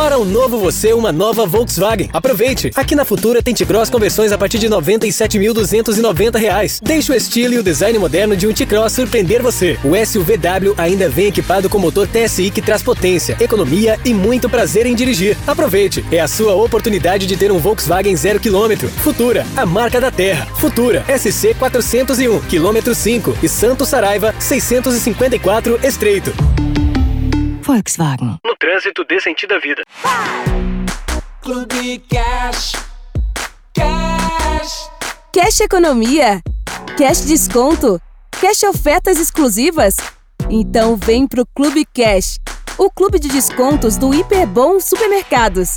Para 0.00 0.18
um 0.18 0.24
novo 0.24 0.58
você, 0.58 0.92
uma 0.92 1.12
nova 1.12 1.44
Volkswagen. 1.44 2.08
Aproveite! 2.12 2.70
Aqui 2.74 2.94
na 2.94 3.04
Futura 3.04 3.42
tem 3.42 3.52
T-Cross 3.52 3.90
com 3.90 3.98
versões 3.98 4.32
a 4.32 4.38
partir 4.38 4.58
de 4.58 4.66
97.290 4.66 6.36
reais. 6.36 6.80
Deixe 6.82 7.12
o 7.12 7.14
estilo 7.14 7.54
e 7.54 7.58
o 7.58 7.62
design 7.62 7.98
moderno 7.98 8.34
de 8.34 8.46
um 8.46 8.52
T-Cross 8.52 8.94
surpreender 8.94 9.42
você. 9.42 9.78
O 9.84 9.90
SUVW 10.06 10.74
ainda 10.78 11.08
vem 11.08 11.26
equipado 11.26 11.68
com 11.68 11.78
motor 11.78 12.08
TSI 12.08 12.50
que 12.50 12.62
traz 12.62 12.82
potência, 12.82 13.36
economia 13.40 13.98
e 14.04 14.14
muito 14.14 14.48
prazer 14.48 14.86
em 14.86 14.94
dirigir. 14.94 15.36
Aproveite! 15.46 16.02
É 16.10 16.20
a 16.20 16.28
sua 16.28 16.54
oportunidade 16.54 17.26
de 17.26 17.36
ter 17.36 17.52
um 17.52 17.58
Volkswagen 17.58 18.16
zero 18.16 18.40
quilômetro. 18.40 18.88
Futura, 18.88 19.44
a 19.56 19.66
marca 19.66 20.00
da 20.00 20.10
terra. 20.10 20.46
Futura, 20.56 21.04
SC 21.08 21.52
401, 21.58 22.40
quilômetro 22.42 22.94
5 22.94 23.36
e 23.42 23.48
Santo 23.48 23.84
Saraiva 23.84 24.34
654 24.38 25.78
Estreito. 25.82 26.32
Volkswagen. 27.62 28.38
No 28.44 28.56
trânsito 28.56 29.04
dê 29.04 29.20
sentido 29.20 29.54
à 29.54 29.58
vida. 29.58 29.82
Clube 31.42 31.98
Cash. 32.10 32.72
Cash. 33.74 34.90
Cash 35.32 35.60
Economia? 35.60 36.40
Cash 36.96 37.20
Desconto? 37.22 38.00
Cash 38.40 38.62
Ofertas 38.64 39.18
Exclusivas? 39.18 39.96
Então 40.48 40.96
vem 40.96 41.26
pro 41.26 41.46
Clube 41.54 41.84
Cash, 41.84 42.38
o 42.76 42.90
clube 42.90 43.18
de 43.18 43.28
descontos 43.28 43.96
do 43.96 44.12
Hiperbom 44.12 44.80
Supermercados. 44.80 45.76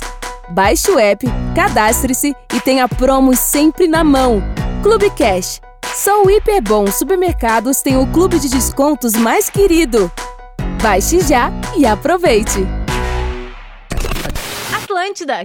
Baixe 0.50 0.90
o 0.90 0.98
app, 0.98 1.24
cadastre-se 1.54 2.34
e 2.52 2.60
tenha 2.60 2.88
promos 2.88 3.38
sempre 3.38 3.86
na 3.86 4.02
mão. 4.02 4.42
Clube 4.82 5.10
Cash. 5.10 5.60
Só 5.94 6.24
o 6.24 6.30
Hiperbom 6.30 6.86
Supermercados 6.88 7.80
tem 7.80 7.96
o 7.96 8.06
clube 8.06 8.38
de 8.38 8.48
descontos 8.48 9.14
mais 9.14 9.48
querido. 9.48 10.10
Baixe 10.84 11.18
já 11.20 11.50
e 11.78 11.86
aproveite! 11.86 12.58
Atlântida. 14.76 15.36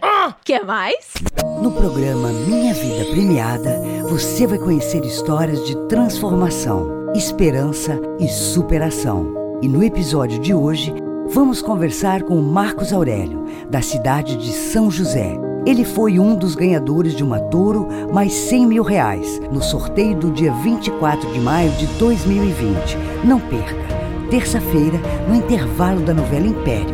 Quer 0.44 0.66
mais? 0.66 1.14
No 1.62 1.72
programa 1.72 2.28
Minha 2.28 2.74
Vida 2.74 3.06
Premiada, 3.06 3.80
você 4.10 4.46
vai 4.46 4.58
conhecer 4.58 5.02
histórias 5.06 5.66
de 5.66 5.78
transformação, 5.88 7.14
esperança 7.16 7.98
e 8.20 8.28
superação. 8.28 9.34
E 9.62 9.70
no 9.70 9.82
episódio 9.82 10.40
de 10.40 10.54
hoje, 10.54 10.94
vamos 11.30 11.62
conversar 11.62 12.24
com 12.24 12.38
o 12.38 12.44
Marcos 12.44 12.92
Aurélio, 12.92 13.46
da 13.70 13.82
cidade 13.82 14.36
de 14.36 14.52
São 14.52 14.92
José. 14.92 15.38
Ele 15.66 15.86
foi 15.86 16.20
um 16.20 16.36
dos 16.36 16.54
ganhadores 16.54 17.16
de 17.16 17.24
uma 17.24 17.40
Toro 17.40 17.88
mais 18.12 18.34
100 18.34 18.68
mil 18.68 18.84
reais 18.84 19.40
no 19.54 19.64
sorteio 19.64 20.18
do 20.18 20.34
dia 20.34 20.52
24 20.52 21.32
de 21.32 21.40
maio 21.40 21.72
de 21.78 21.88
2020. 21.98 22.98
Não 23.24 23.40
perca! 23.40 23.99
Terça-feira, 24.30 25.00
no 25.28 25.34
intervalo 25.34 26.02
da 26.02 26.14
novela 26.14 26.46
Império. 26.46 26.94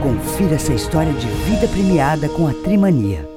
Confira 0.00 0.54
essa 0.54 0.72
história 0.72 1.12
de 1.12 1.26
vida 1.26 1.66
premiada 1.66 2.28
com 2.28 2.46
a 2.46 2.52
Trimania. 2.52 3.28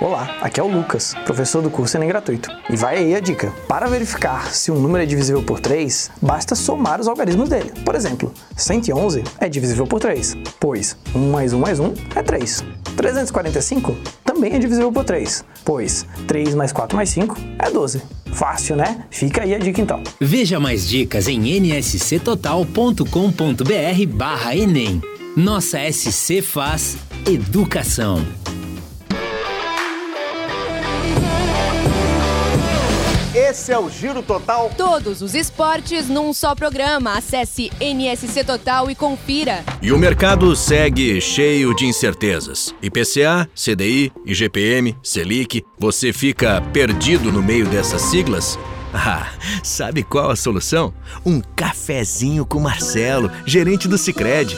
Olá, 0.00 0.36
aqui 0.40 0.58
é 0.58 0.62
o 0.62 0.66
Lucas, 0.66 1.14
professor 1.24 1.62
do 1.62 1.70
curso 1.70 1.96
Enem 1.96 2.08
Gratuito. 2.08 2.50
E 2.68 2.74
vai 2.74 2.96
aí 2.96 3.14
a 3.14 3.20
dica. 3.20 3.52
Para 3.68 3.86
verificar 3.86 4.52
se 4.52 4.72
um 4.72 4.80
número 4.80 5.04
é 5.04 5.06
divisível 5.06 5.44
por 5.44 5.60
3, 5.60 6.10
basta 6.20 6.56
somar 6.56 7.00
os 7.00 7.06
algarismos 7.06 7.48
dele. 7.48 7.72
Por 7.84 7.94
exemplo, 7.94 8.34
111 8.56 9.22
é 9.38 9.48
divisível 9.48 9.86
por 9.86 10.00
3, 10.00 10.36
pois 10.58 10.96
1 11.14 11.30
mais 11.30 11.52
1 11.52 11.60
mais 11.60 11.78
1 11.78 11.94
é 12.16 12.22
3. 12.24 12.64
345 12.96 13.96
também 14.44 14.56
é 14.56 14.58
divisível 14.58 14.92
por 14.92 15.04
3, 15.04 15.42
pois 15.64 16.06
3 16.26 16.54
mais 16.54 16.72
4 16.72 16.94
mais 16.94 17.08
5 17.08 17.36
é 17.58 17.70
12. 17.70 18.02
Fácil, 18.32 18.76
né? 18.76 19.04
Fica 19.10 19.42
aí 19.42 19.54
a 19.54 19.58
dica 19.58 19.80
então. 19.80 20.02
Veja 20.20 20.60
mais 20.60 20.86
dicas 20.86 21.28
em 21.28 21.60
nsctotal.com.br 21.60 24.06
barra 24.08 24.56
Enem. 24.56 25.00
Nossa 25.36 25.78
SC 25.90 26.42
faz 26.42 26.96
educação. 27.26 28.24
Esse 33.54 33.70
é 33.70 33.78
o 33.78 33.88
Giro 33.88 34.20
Total. 34.20 34.68
Todos 34.76 35.22
os 35.22 35.32
esportes 35.32 36.08
num 36.08 36.32
só 36.32 36.56
programa. 36.56 37.12
Acesse 37.16 37.70
NSC 37.80 38.42
Total 38.42 38.90
e 38.90 38.96
confira. 38.96 39.64
E 39.80 39.92
o 39.92 39.96
mercado 39.96 40.56
segue 40.56 41.20
cheio 41.20 41.72
de 41.72 41.86
incertezas. 41.86 42.74
IPCA, 42.82 43.48
CDI, 43.54 44.10
IGPM, 44.26 44.96
Selic. 45.04 45.64
Você 45.78 46.12
fica 46.12 46.60
perdido 46.72 47.30
no 47.30 47.40
meio 47.40 47.66
dessas 47.68 48.02
siglas? 48.02 48.58
Ah, 48.96 49.32
sabe 49.60 50.04
qual 50.04 50.30
a 50.30 50.36
solução? 50.36 50.94
Um 51.26 51.40
cafezinho 51.56 52.46
com 52.46 52.60
Marcelo, 52.60 53.28
gerente 53.44 53.88
do 53.88 53.98
Sicredi. 53.98 54.56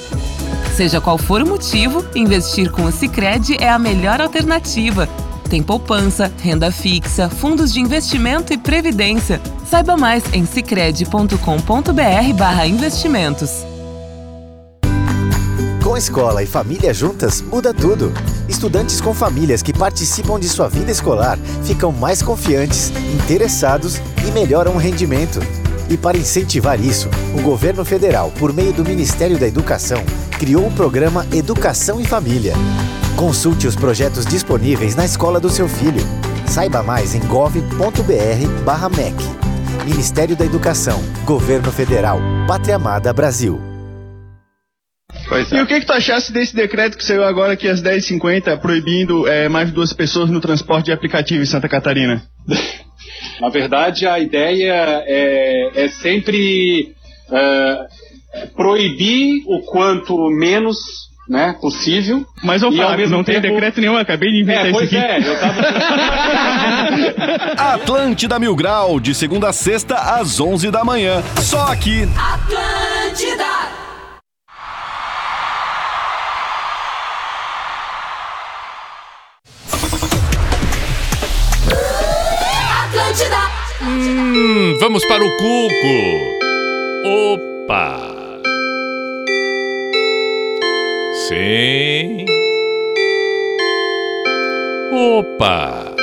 Seja 0.76 1.00
qual 1.00 1.16
for 1.16 1.40
o 1.40 1.46
motivo, 1.46 2.04
investir 2.14 2.70
com 2.70 2.84
o 2.84 2.92
Sicredi 2.92 3.56
é 3.58 3.70
a 3.70 3.78
melhor 3.78 4.20
alternativa. 4.20 5.08
Tem 5.48 5.62
poupança, 5.62 6.30
renda 6.42 6.72
fixa, 6.72 7.30
fundos 7.30 7.72
de 7.72 7.80
investimento 7.80 8.52
e 8.52 8.58
previdência. 8.58 9.40
Saiba 9.70 9.96
mais 9.96 10.24
em 10.32 10.44
sicredi.com.br/barra 10.44 12.66
investimentos. 12.66 13.64
Com 15.84 15.96
escola 15.96 16.42
e 16.42 16.46
família 16.46 16.92
juntas, 16.92 17.40
muda 17.40 17.72
tudo. 17.72 18.12
Estudantes 18.48 19.00
com 19.00 19.14
famílias 19.14 19.62
que 19.62 19.72
participam 19.72 20.40
de 20.40 20.48
sua 20.48 20.68
vida 20.68 20.90
escolar 20.90 21.38
ficam 21.62 21.92
mais 21.92 22.20
confiantes, 22.22 22.92
interessados 23.14 24.00
e 24.26 24.32
melhoram 24.32 24.74
o 24.74 24.78
rendimento. 24.78 25.38
E 25.88 25.96
para 25.96 26.18
incentivar 26.18 26.80
isso, 26.80 27.08
o 27.38 27.40
governo 27.40 27.84
federal, 27.84 28.32
por 28.32 28.52
meio 28.52 28.72
do 28.72 28.84
Ministério 28.84 29.38
da 29.38 29.46
Educação, 29.46 30.02
criou 30.40 30.66
o 30.66 30.72
programa 30.72 31.24
Educação 31.32 32.00
e 32.00 32.04
Família. 32.04 32.54
Consulte 33.16 33.66
os 33.66 33.74
projetos 33.74 34.26
disponíveis 34.26 34.94
na 34.94 35.06
escola 35.06 35.40
do 35.40 35.48
seu 35.48 35.66
filho. 35.66 36.02
Saiba 36.46 36.82
mais 36.82 37.14
em 37.14 37.20
gov.br/mec. 37.26 39.14
Ministério 39.86 40.36
da 40.36 40.44
Educação, 40.44 41.00
Governo 41.24 41.72
Federal, 41.72 42.18
Pátria 42.46 42.76
Amada 42.76 43.10
Brasil. 43.14 43.58
E 45.50 45.60
o 45.62 45.66
que, 45.66 45.80
que 45.80 45.86
tu 45.86 45.94
achasse 45.94 46.30
desse 46.30 46.54
decreto 46.54 46.98
que 46.98 47.04
saiu 47.04 47.24
agora 47.24 47.54
aqui 47.54 47.66
às 47.66 47.82
10h50, 47.82 48.60
proibindo 48.60 49.26
é, 49.26 49.48
mais 49.48 49.68
de 49.68 49.74
duas 49.74 49.94
pessoas 49.94 50.28
no 50.28 50.40
transporte 50.40 50.86
de 50.86 50.92
aplicativo 50.92 51.42
em 51.42 51.46
Santa 51.46 51.70
Catarina? 51.70 52.22
Na 53.40 53.48
verdade, 53.48 54.06
a 54.06 54.18
ideia 54.18 55.02
é, 55.06 55.84
é 55.84 55.88
sempre 55.88 56.94
é, 57.32 57.86
proibir 58.54 59.42
o 59.46 59.62
quanto 59.62 60.14
menos 60.30 60.76
né, 61.28 61.54
possível. 61.60 62.24
Mas, 62.42 62.62
E, 62.62 62.64
Fábio, 62.76 62.96
mesmo 62.98 63.16
não 63.16 63.24
tem 63.24 63.40
tempo- 63.40 63.54
decreto 63.54 63.80
nenhum, 63.80 63.96
acabei 63.96 64.30
de 64.30 64.42
inventar 64.42 64.66
É, 64.66 64.70
isso 64.70 64.78
pois 64.78 64.86
aqui. 64.88 64.96
é, 64.96 65.18
eu 65.18 65.40
tava... 65.40 65.62
Atlântida 67.74 68.38
Mil 68.38 68.54
Grau, 68.54 69.00
de 69.00 69.14
segunda 69.14 69.48
a 69.48 69.52
sexta, 69.52 69.96
às 69.96 70.38
11 70.40 70.70
da 70.70 70.84
manhã. 70.84 71.22
Só 71.42 71.72
aqui. 71.72 72.08
Atlântida. 72.16 73.44
Atlântida. 82.84 83.36
Hum, 83.82 84.76
vamos 84.80 85.04
para 85.06 85.22
o 85.24 85.30
Cuco. 85.36 85.96
Opa! 87.04 88.05
Sim. 91.28 92.24
Opa! 94.92 95.90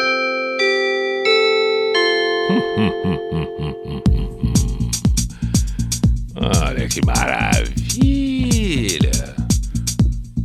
Olha 6.36 6.88
que 6.90 7.00
maravilha! 7.06 9.14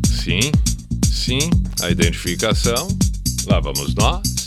Sim, 0.06 0.52
sim, 1.10 1.50
a 1.82 1.90
identificação. 1.90 2.86
Lá 3.48 3.58
vamos 3.58 3.96
nós. 3.96 4.37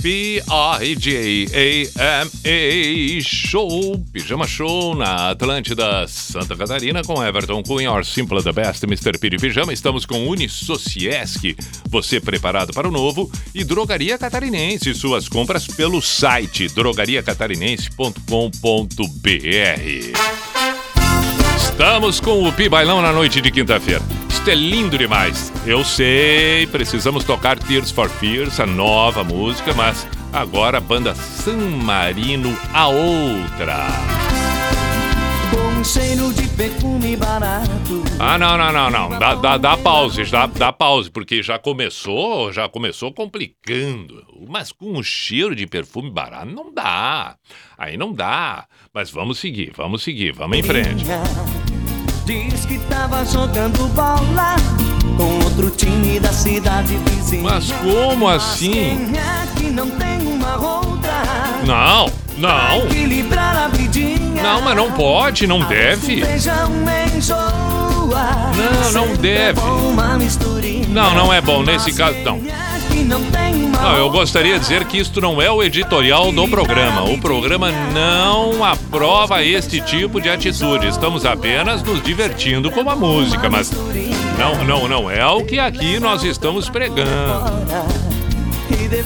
P-R-J-A-M-A 0.00 1.58
Show, 3.22 3.98
Pijama 4.12 4.46
Show 4.46 4.94
na 4.94 5.30
Atlântida, 5.30 6.06
Santa 6.06 6.56
Catarina, 6.56 7.02
com 7.02 7.24
Everton 7.24 7.62
Cunha, 7.62 7.92
Or 7.92 8.04
Simple 8.04 8.42
the 8.42 8.52
Best, 8.52 8.84
Mr. 8.84 9.18
Piri 9.18 9.38
Pijama. 9.38 9.72
Estamos 9.72 10.06
com 10.06 10.28
Unisociesc, 10.28 11.56
você 11.88 12.20
preparado 12.20 12.72
para 12.72 12.88
o 12.88 12.90
novo, 12.90 13.30
e 13.54 13.64
Drogaria 13.64 14.18
Catarinense, 14.18 14.94
suas 14.94 15.28
compras 15.28 15.66
pelo 15.66 16.00
site 16.00 16.68
drogariacatarinense.com.br. 16.68 18.18
Estamos 21.56 22.20
com 22.20 22.42
o 22.42 22.52
Pi 22.52 22.68
Bailão 22.68 23.00
na 23.00 23.12
noite 23.12 23.40
de 23.40 23.50
quinta-feira. 23.50 24.02
Isto 24.28 24.50
é 24.50 24.54
lindo 24.54 24.96
demais. 24.98 25.52
Eu 25.66 25.84
sei, 25.84 26.66
precisamos 26.66 27.24
tocar 27.24 27.58
Tears 27.58 27.90
for 27.90 28.08
Fears, 28.08 28.60
a 28.60 28.66
nova 28.66 29.24
música, 29.24 29.72
mas 29.74 30.06
agora 30.32 30.78
a 30.78 30.80
banda 30.80 31.14
San 31.14 31.56
Marino, 31.56 32.56
a 32.72 32.88
outra. 32.88 33.86
Tem 35.50 35.84
cheiro 35.84 36.32
de 36.32 36.48
perfume 36.48 37.16
barato. 37.16 38.02
Ah, 38.18 38.36
não, 38.36 38.58
não, 38.58 38.72
não, 38.72 38.90
não. 38.90 39.18
Dá, 39.18 39.34
dá, 39.34 39.56
dá 39.56 39.76
pause, 39.76 40.24
dá, 40.24 40.46
dá 40.46 40.72
pause, 40.72 41.10
porque 41.10 41.42
já 41.42 41.58
começou, 41.58 42.52
já 42.52 42.68
começou 42.68 43.12
complicando. 43.12 44.26
Mas 44.48 44.72
com 44.72 44.98
o 44.98 45.02
cheiro 45.02 45.54
de 45.54 45.66
perfume 45.66 46.10
barato 46.10 46.46
não 46.46 46.74
dá. 46.74 47.36
Aí 47.78 47.96
não 47.96 48.12
dá. 48.12 48.66
Mas 48.92 49.10
vamos 49.10 49.38
seguir, 49.38 49.72
vamos 49.76 50.02
seguir, 50.02 50.32
vamos 50.32 50.58
em 50.58 50.62
frente. 50.62 51.04
Diz 52.28 52.66
que 52.66 52.78
tava 52.80 53.24
jogando 53.24 53.88
bola 53.94 54.54
com 55.16 55.42
outro 55.44 55.70
time 55.70 56.20
da 56.20 56.30
cidade 56.30 56.94
vizinha. 56.98 57.42
Mas 57.42 57.72
como 57.72 58.28
assim? 58.28 58.92
É 58.92 58.94
não? 61.64 62.12
Não, 64.42 64.42
não. 64.42 64.62
Mas 64.62 64.76
não 64.76 64.92
pode, 64.92 65.46
não 65.46 65.60
deve. 65.60 66.22
Não, 68.92 68.92
não 68.92 69.16
deve. 69.16 69.60
Misturinha. 70.18 70.86
Não, 70.86 71.14
não 71.14 71.32
é 71.32 71.40
bom 71.40 71.62
nesse 71.62 71.94
caso, 71.94 72.18
não. 72.26 72.42
Que 72.90 73.02
não 73.04 73.22
tem 73.30 73.64
uma 73.64 73.80
Não, 73.80 73.96
eu 73.96 74.10
gostaria 74.10 74.54
de 74.54 74.60
dizer 74.60 74.84
que 74.86 74.98
isto 74.98 75.20
não 75.20 75.40
é 75.40 75.50
o 75.50 75.62
editorial 75.62 76.32
do 76.32 76.48
programa. 76.48 77.04
O 77.04 77.18
programa 77.18 77.70
não 77.92 78.64
aprova 78.64 79.42
este 79.42 79.80
tipo 79.80 80.20
de 80.20 80.28
atitude. 80.28 80.86
Estamos 80.88 81.24
apenas 81.24 81.82
nos 81.82 82.02
divertindo 82.02 82.70
com 82.70 82.88
a 82.88 82.96
música, 82.96 83.48
mas 83.48 83.70
não, 84.38 84.64
não, 84.64 84.88
não 84.88 85.10
é 85.10 85.24
o 85.26 85.44
que 85.44 85.58
aqui 85.58 85.98
nós 86.00 86.22
estamos 86.24 86.68
pregando. 86.68 87.08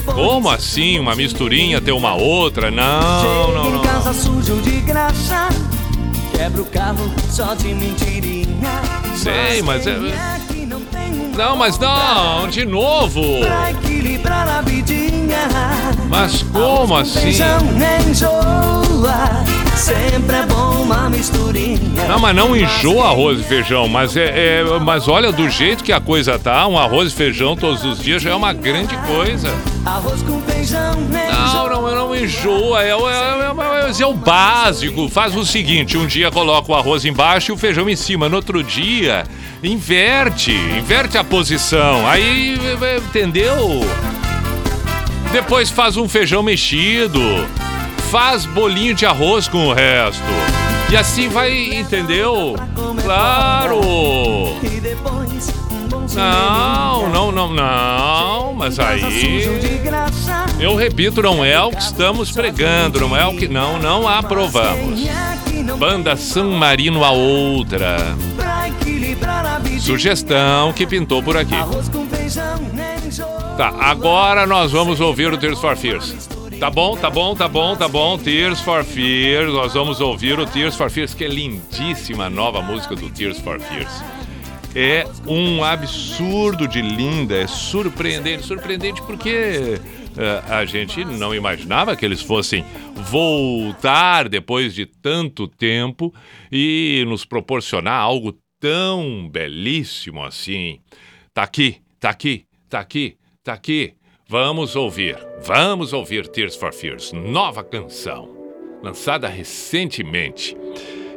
Como 0.05 0.49
assim 0.49 0.99
uma 0.99 1.15
misturinha 1.15 1.79
ter 1.81 1.91
uma 1.91 2.13
outra? 2.15 2.69
Não, 2.69 3.53
não, 3.53 3.69
não. 3.71 3.81
Sei, 9.15 9.61
mas 9.61 9.85
é. 9.87 9.93
É 11.33 11.37
não 11.37 11.55
mas 11.57 11.79
não, 11.79 12.47
de 12.47 12.63
novo. 12.65 13.39
Pra 13.41 13.71
equilibrar 13.71 14.47
a 14.47 14.61
vidinha. 14.61 15.47
Mas 16.07 16.43
como 16.43 16.95
assim? 16.95 17.33
Sempre 19.75 20.35
é 20.35 20.45
bom 20.45 20.83
uma 20.83 21.09
misturinha. 21.09 21.79
Não, 22.07 22.19
mas 22.19 22.35
não 22.35 22.55
enjoa 22.55 23.07
arroz 23.07 23.39
e 23.39 23.43
feijão, 23.43 23.87
mas 23.87 24.15
é, 24.15 24.59
é- 24.59 24.79
mas 24.79 25.07
olha 25.07 25.31
do 25.31 25.49
jeito 25.49 25.83
que 25.83 25.91
a 25.91 25.99
coisa 25.99 26.37
tá, 26.37 26.67
um 26.67 26.77
arroz 26.77 27.11
e 27.11 27.15
feijão 27.15 27.55
todos 27.55 27.83
os 27.83 27.99
dias 27.99 28.21
já 28.21 28.29
é 28.29 28.35
uma 28.35 28.53
grande 28.53 28.95
coisa. 28.97 29.49
Arroz 29.83 30.21
com 30.21 30.39
feijão 30.43 30.93
Não, 31.11 31.69
não, 31.69 31.95
não 31.95 32.15
enjoa, 32.15 32.83
é, 32.83 32.89
é, 32.89 32.91
é- 32.91 33.89
é- 33.89 34.01
é 34.01 34.05
o 34.05 34.13
básico. 34.13 35.09
Faz 35.09 35.35
o 35.35 35.43
seguinte, 35.45 35.97
um 35.97 36.05
dia 36.05 36.31
coloca 36.31 36.71
o 36.71 36.75
arroz 36.75 37.03
embaixo 37.03 37.51
e 37.51 37.53
o 37.53 37.57
feijão 37.57 37.89
em 37.89 37.95
cima, 37.95 38.29
no 38.29 38.35
outro 38.37 38.63
dia 38.63 39.25
inverte, 39.63 40.51
inverte 40.51 41.17
a 41.17 41.23
posição. 41.23 42.07
Aí, 42.07 42.59
entendeu? 43.07 43.81
Depois 45.31 45.69
faz 45.69 45.97
um 45.97 46.07
feijão 46.07 46.43
mexido, 46.43 47.21
faz 48.11 48.45
bolinho 48.45 48.93
de 48.93 49.05
arroz 49.05 49.47
com 49.47 49.67
o 49.67 49.73
resto. 49.73 50.23
E 50.91 50.97
assim 50.97 51.27
vai, 51.27 51.73
entendeu? 51.73 52.55
Claro! 53.03 53.81
Não, 56.13 57.09
não, 57.09 57.31
não, 57.31 57.49
não, 57.51 58.53
mas 58.53 58.77
aí. 58.79 59.49
Eu 60.59 60.75
repito, 60.75 61.21
não 61.23 61.43
é 61.43 61.59
o 61.59 61.71
que 61.71 61.81
estamos 61.81 62.31
pregando, 62.31 62.99
não 62.99 63.17
é 63.17 63.25
o 63.25 63.35
que. 63.35 63.47
Não, 63.47 63.79
não 63.79 64.07
aprovamos. 64.07 64.99
Banda 65.77 66.15
San 66.15 66.51
Marino 66.57 67.03
a 67.03 67.11
outra. 67.11 67.97
Sugestão 69.79 70.71
que 70.73 70.87
pintou 70.87 71.21
por 71.21 71.35
aqui. 71.37 71.55
Enjoa. 73.05 73.43
Tá, 73.57 73.69
agora 73.79 74.47
nós 74.47 74.71
vamos 74.71 74.99
ouvir 74.99 75.31
o 75.31 75.37
Tears 75.37 75.59
for 75.59 75.75
Fears. 75.75 76.29
Tá 76.59 76.69
bom, 76.69 76.95
tá 76.95 77.09
bom, 77.09 77.35
tá 77.35 77.47
bom, 77.47 77.75
tá 77.75 77.87
bom. 77.87 78.17
Tears 78.17 78.61
for 78.61 78.83
Fears, 78.83 79.53
nós 79.53 79.73
vamos 79.73 79.99
ouvir 79.99 80.39
o 80.39 80.45
Tears 80.45 80.75
for 80.75 80.89
Fears, 80.89 81.13
que 81.13 81.25
é 81.25 81.27
lindíssima 81.27 82.25
a 82.25 82.29
nova 82.29 82.61
música 82.61 82.95
do 82.95 83.09
Tears 83.09 83.39
for 83.39 83.59
Fears. 83.59 84.03
É 84.75 85.05
um 85.27 85.63
absurdo 85.63 86.67
de 86.67 86.81
linda, 86.81 87.35
é 87.35 87.45
surpreendente. 87.45 88.45
Surpreendente 88.45 89.01
porque 89.03 89.79
eh, 90.17 90.43
a 90.47 90.65
gente 90.65 91.03
não 91.03 91.33
imaginava 91.33 91.95
que 91.95 92.05
eles 92.05 92.21
fossem 92.21 92.63
voltar 93.09 94.29
depois 94.29 94.73
de 94.73 94.85
tanto 94.85 95.47
tempo 95.47 96.13
e 96.51 97.03
nos 97.07 97.25
proporcionar 97.25 97.99
algo 97.99 98.37
tão 98.59 99.29
belíssimo 99.29 100.23
assim. 100.23 100.79
Tá 101.33 101.43
aqui, 101.43 101.77
tá 101.99 102.09
aqui, 102.09 102.45
tá 102.69 102.79
aqui, 102.79 103.17
tá 103.43 103.53
aqui. 103.53 103.93
Vamos 104.27 104.75
ouvir, 104.75 105.17
vamos 105.45 105.93
ouvir 105.93 106.27
Tears 106.27 106.55
for 106.55 106.73
Fears, 106.73 107.11
nova 107.11 107.63
canção, 107.63 108.29
lançada 108.81 109.27
recentemente. 109.27 110.55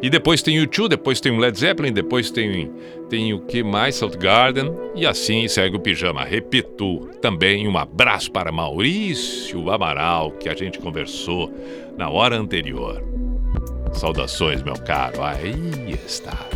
E 0.03 0.11
depois 0.11 0.42
tem 0.42 0.61
o 0.61 0.66
U2, 0.66 0.88
depois 0.88 1.20
tem 1.20 1.32
o 1.32 1.38
Led 1.38 1.59
Zeppelin, 1.59 1.92
depois 1.92 2.30
tem, 2.30 2.70
tem 3.09 3.32
o 3.32 3.40
que 3.40 3.62
mais? 3.62 3.97
Soundgarden. 3.97 4.72
E 4.94 5.07
assim 5.07 5.49
segue 5.49 5.76
o 5.76 5.80
pijama. 5.80 6.24
Repito, 6.24 7.09
também 7.20 7.66
um 7.66 7.76
abraço 7.78 8.30
para 8.30 8.53
Maurício 8.53 9.70
Amaral, 9.70 10.32
que 10.32 10.49
a 10.49 10.55
gente 10.55 10.78
conversou 10.78 11.53
na 11.97 12.11
hora 12.11 12.36
anterior. 12.36 13.03
Saudações, 13.92 14.62
meu 14.62 14.74
caro. 14.74 15.22
Aí 15.22 15.55
está. 16.07 16.55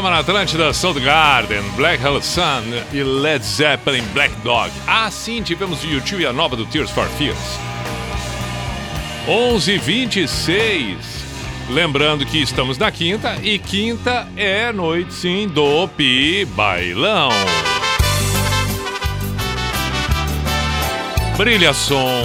programa 0.00 0.10
na 0.10 0.18
Atlântida 0.20 0.72
Soul 0.72 0.94
Garden, 0.94 1.62
Black 1.76 2.02
Hell 2.02 2.22
Sun 2.22 2.62
e 2.90 3.02
Led 3.02 3.44
Zeppelin 3.44 4.02
Black 4.14 4.34
Dog. 4.42 4.70
Ah, 4.86 5.10
sim, 5.10 5.42
tivemos 5.42 5.84
YouTube 5.84 6.22
e 6.22 6.26
a 6.26 6.32
nova 6.32 6.56
do 6.56 6.64
Tears 6.64 6.90
for 6.90 7.06
Fears. 7.18 7.58
11:26. 9.26 10.96
Lembrando 11.68 12.24
que 12.24 12.38
estamos 12.38 12.78
na 12.78 12.90
quinta 12.90 13.36
e 13.42 13.58
quinta 13.58 14.26
é 14.36 14.72
noite 14.72 15.12
sim 15.12 15.46
do 15.46 15.86
Pi 15.88 16.46
Bailão. 16.46 17.28
Brilha 21.36 21.74
som, 21.74 22.24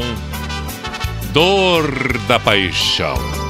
dor 1.34 2.18
da 2.27 2.39
paixão. 2.39 3.45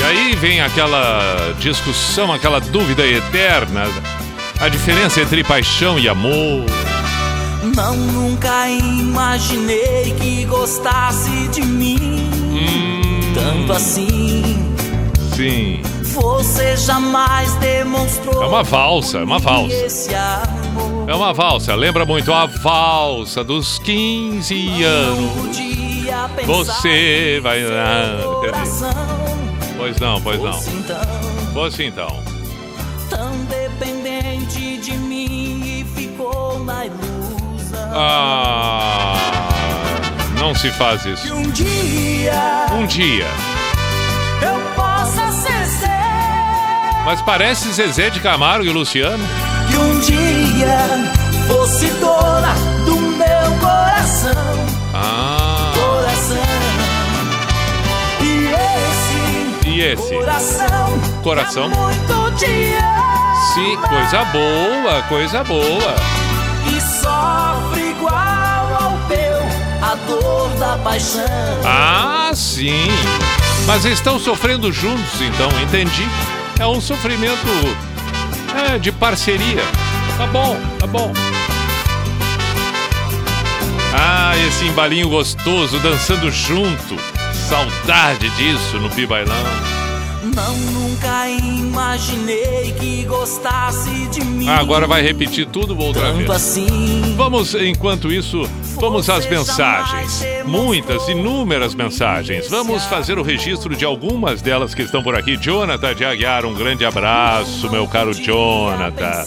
E 0.00 0.02
aí 0.02 0.34
vem 0.34 0.62
aquela 0.62 1.54
discussão, 1.58 2.32
aquela 2.32 2.58
dúvida 2.58 3.06
eterna. 3.06 3.84
A 4.58 4.66
diferença 4.70 5.20
entre 5.20 5.44
paixão 5.44 5.98
e 5.98 6.08
amor. 6.08 6.64
Não 7.76 7.94
nunca 7.94 8.66
imaginei 8.70 10.14
que 10.18 10.46
gostasse 10.46 11.48
de 11.48 11.60
mim 11.60 12.30
tanto 13.34 13.72
assim. 13.74 14.74
Sim. 15.36 15.82
Você 16.02 16.78
jamais 16.78 17.54
demonstrou. 17.56 18.42
É 18.42 18.46
uma 18.46 18.62
valsa, 18.62 19.18
é 19.18 19.24
uma 19.24 19.38
valsa. 19.38 19.74
É 21.06 21.14
uma 21.14 21.34
valsa. 21.34 21.74
Lembra 21.74 22.06
muito 22.06 22.32
a 22.32 22.46
valsa 22.46 23.44
dos 23.44 23.78
15 23.78 24.82
anos. 24.82 25.56
Você 26.46 27.38
vai. 27.42 27.60
Coração 28.40 29.29
Pois 29.90 30.00
não, 30.00 30.20
pois 30.20 30.40
não. 30.40 30.52
fosse 30.52 30.70
então 30.70 31.00
Fosse 31.52 31.82
então. 31.84 32.22
tão 33.08 33.32
dependente 33.46 34.76
de 34.78 34.92
mim 34.92 35.80
e 35.80 35.84
ficou 35.96 36.62
na 36.64 36.86
ilusão. 36.86 37.90
Ah. 37.92 39.16
Não 40.38 40.54
se 40.54 40.70
faz 40.70 41.04
isso. 41.04 41.34
Um 41.34 41.50
dia 41.50 42.66
Um 42.72 42.86
dia. 42.86 43.26
eu 44.42 44.60
possa 44.76 45.32
ser 45.32 45.66
seu. 45.66 45.88
Mas 47.04 47.20
parece 47.22 47.72
Zezé 47.72 48.10
de 48.10 48.20
Camargo 48.20 48.64
e 48.64 48.70
Luciano. 48.70 49.24
Que 49.68 49.76
um 49.76 49.98
dia 50.00 50.86
fosse 51.48 51.86
dona 51.94 52.54
do 52.86 52.94
meu 52.96 53.58
coração. 53.60 54.32
Ah. 54.94 55.39
E 59.80 59.82
esse 59.82 60.14
coração. 60.14 61.00
Coração. 61.22 61.64
Ama. 61.64 62.36
Sim, 63.54 63.78
coisa 63.88 64.24
boa, 64.26 65.02
coisa 65.08 65.42
boa. 65.42 65.94
E 66.66 66.78
sofre 66.82 67.88
igual 67.88 68.12
ao 68.12 68.98
teu 69.08 69.38
a 69.80 69.94
dor 70.06 70.50
da 70.58 70.76
paixão. 70.84 71.24
Ah, 71.64 72.30
sim. 72.34 72.88
Mas 73.66 73.86
estão 73.86 74.18
sofrendo 74.18 74.70
juntos, 74.70 75.18
então, 75.22 75.48
entendi. 75.62 76.06
É 76.58 76.66
um 76.66 76.78
sofrimento 76.78 77.48
é, 78.68 78.78
de 78.78 78.92
parceria. 78.92 79.62
Tá 80.18 80.26
bom, 80.26 80.58
tá 80.78 80.86
bom. 80.86 81.10
Ah, 83.94 84.36
esse 84.46 84.66
embalinho 84.66 85.08
gostoso, 85.08 85.78
dançando 85.78 86.30
junto. 86.30 86.96
Saudade 87.50 88.30
disso 88.36 88.78
no 88.78 88.88
Bibailão. 88.90 89.34
Não 90.22 90.56
nunca 90.56 91.28
imaginei 91.28 92.72
que 92.78 93.02
gostasse 93.02 94.06
de 94.06 94.24
mim. 94.24 94.48
Ah, 94.48 94.58
agora 94.58 94.86
vai 94.86 95.02
repetir 95.02 95.46
tudo 95.46 95.76
outra 95.76 96.02
Tanto 96.02 96.18
vez. 96.18 96.30
assim. 96.30 97.16
Vamos, 97.16 97.56
enquanto 97.56 98.12
isso, 98.12 98.48
vamos 98.80 99.10
às 99.10 99.28
mensagens. 99.28 100.24
Muitas, 100.44 101.08
inúmeras 101.08 101.74
mensagens. 101.74 102.48
Vamos 102.48 102.84
fazer 102.84 103.18
o 103.18 103.22
registro 103.24 103.74
de 103.74 103.84
algumas 103.84 104.40
delas 104.40 104.72
que 104.72 104.82
estão 104.82 105.02
por 105.02 105.16
aqui. 105.16 105.36
Jonathan 105.36 105.92
de 105.92 106.04
Aguiar, 106.04 106.46
um 106.46 106.54
grande 106.54 106.84
abraço, 106.84 107.68
meu 107.68 107.88
caro 107.88 108.14
Jonathan. 108.14 109.26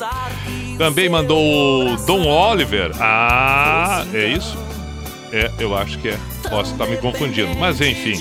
Também 0.77 1.09
mandou 1.09 1.93
o 1.93 1.97
Dom 2.05 2.25
Oliver. 2.25 2.91
Ah, 3.01 4.05
é 4.13 4.27
isso? 4.27 4.62
É, 5.33 5.49
eu 5.57 5.75
acho 5.75 5.97
que 5.97 6.09
é. 6.09 6.17
Posso 6.47 6.73
estar 6.73 6.85
me 6.85 6.95
confundindo, 6.97 7.55
mas 7.55 7.81
enfim. 7.81 8.13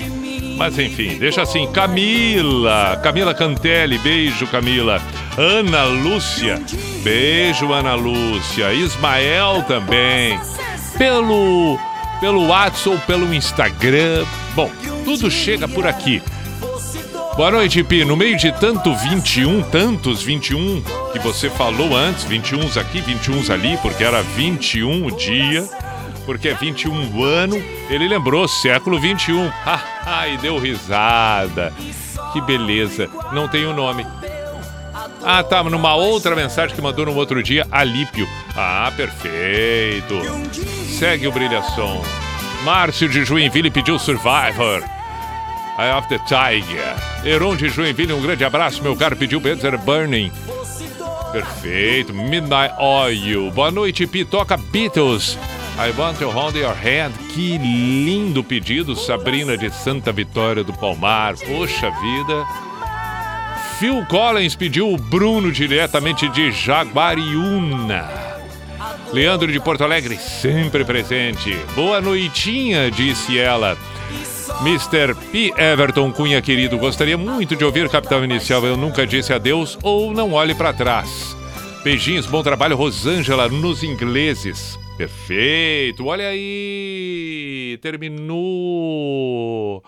Mas 0.57 0.79
enfim, 0.79 1.15
deixa 1.19 1.43
assim. 1.43 1.71
Camila, 1.71 2.99
Camila 3.03 3.35
Cantelli, 3.35 3.99
beijo 3.99 4.47
Camila. 4.47 4.99
Ana 5.37 5.83
Lúcia, 5.83 6.59
beijo 7.03 7.71
Ana 7.71 7.93
Lúcia. 7.93 8.73
Ismael 8.73 9.63
também. 9.67 10.39
Pelo 10.97 11.77
pelo 12.19 12.47
WhatsApp 12.47 12.89
ou 12.89 12.99
pelo 12.99 13.31
Instagram. 13.31 14.25
Bom, 14.55 14.71
tudo 15.05 15.29
chega 15.29 15.67
por 15.67 15.85
aqui. 15.85 16.19
Boa 17.35 17.51
noite, 17.51 17.83
Pi. 17.83 18.05
No 18.05 18.15
meio 18.15 18.37
de 18.37 18.51
tanto 18.51 18.95
21, 18.95 19.63
tantos 19.63 20.23
21 20.23 20.83
que 21.11 21.19
você 21.19 21.49
falou 21.49 21.95
antes, 21.95 22.23
21 22.23 22.79
aqui, 22.79 23.01
21 23.01 23.51
ali, 23.51 23.77
porque 23.81 24.03
era 24.03 24.21
21 24.21 25.05
o 25.05 25.11
dia, 25.11 25.67
porque 26.25 26.49
é 26.49 26.53
21 26.53 27.23
ano, 27.23 27.55
ele 27.89 28.07
lembrou 28.07 28.47
século 28.47 28.99
21. 28.99 29.51
Ah, 30.05 30.27
e 30.27 30.37
deu 30.37 30.57
risada. 30.57 31.73
Que 32.31 32.41
beleza. 32.41 33.09
Não 33.31 33.47
tem 33.47 33.65
o 33.65 33.73
nome. 33.73 34.05
Ah, 35.23 35.41
tá, 35.41 35.63
numa 35.63 35.95
outra 35.95 36.35
mensagem 36.35 36.75
que 36.75 36.81
mandou 36.81 37.05
no 37.05 37.15
outro 37.15 37.41
dia, 37.41 37.65
Alípio. 37.71 38.27
Ah, 38.55 38.91
perfeito. 38.95 40.19
Segue 40.99 41.27
o 41.27 41.31
brilhação. 41.31 42.01
Márcio 42.63 43.07
de 43.09 43.23
Joinville 43.23 43.71
pediu 43.71 43.97
Survivor. 43.97 44.83
Eye 45.79 45.97
of 45.97 46.07
the 46.07 46.19
Tiger. 46.19 46.95
Heron 47.25 47.55
de 47.55 47.69
Joinville, 47.69 48.13
um 48.13 48.21
grande 48.21 48.43
abraço, 48.45 48.83
meu 48.83 48.95
caro. 48.95 49.15
Pediu 49.15 49.39
Better 49.39 49.77
Burning. 49.79 50.31
Perfeito. 51.31 52.13
Midnight 52.13 52.75
Oil. 52.77 53.49
Boa 53.51 53.71
noite, 53.71 54.05
Pi. 54.05 54.23
Toca 54.23 54.55
Beatles. 54.55 55.37
I 55.75 55.91
want 55.97 56.19
to 56.19 56.29
hold 56.29 56.55
your 56.55 56.75
hand. 56.75 57.13
Que 57.33 57.57
lindo 57.57 58.43
pedido, 58.43 58.95
Sabrina 58.95 59.57
de 59.57 59.71
Santa 59.71 60.11
Vitória 60.11 60.63
do 60.63 60.71
Palmar. 60.71 61.35
Poxa 61.35 61.89
vida. 61.89 62.45
Phil 63.79 64.05
Collins 64.05 64.55
pediu 64.55 64.93
o 64.93 64.97
Bruno 64.97 65.51
diretamente 65.51 66.29
de 66.29 66.51
Jaguariúna. 66.51 68.07
Leandro 69.11 69.51
de 69.51 69.59
Porto 69.59 69.83
Alegre, 69.83 70.15
sempre 70.17 70.85
presente. 70.85 71.57
Boa 71.75 71.99
noitinha, 71.99 72.91
disse 72.91 73.39
ela. 73.39 73.75
Mr. 74.61 75.15
P. 75.31 75.51
Everton 75.57 76.11
Cunha, 76.11 76.41
querido, 76.41 76.77
gostaria 76.77 77.17
muito 77.17 77.55
de 77.55 77.65
ouvir 77.65 77.89
Capital 77.89 78.23
Inicial. 78.23 78.63
Eu 78.63 78.77
nunca 78.77 79.07
disse 79.07 79.33
adeus 79.33 79.77
ou 79.81 80.13
não 80.13 80.33
olhe 80.33 80.53
para 80.53 80.71
trás. 80.71 81.35
Beijinhos, 81.83 82.27
bom 82.27 82.43
trabalho, 82.43 82.77
Rosângela, 82.77 83.49
nos 83.49 83.83
ingleses. 83.83 84.82
Perfeito, 84.95 86.05
olha 86.05 86.29
aí, 86.29 87.77
terminou. 87.81 89.83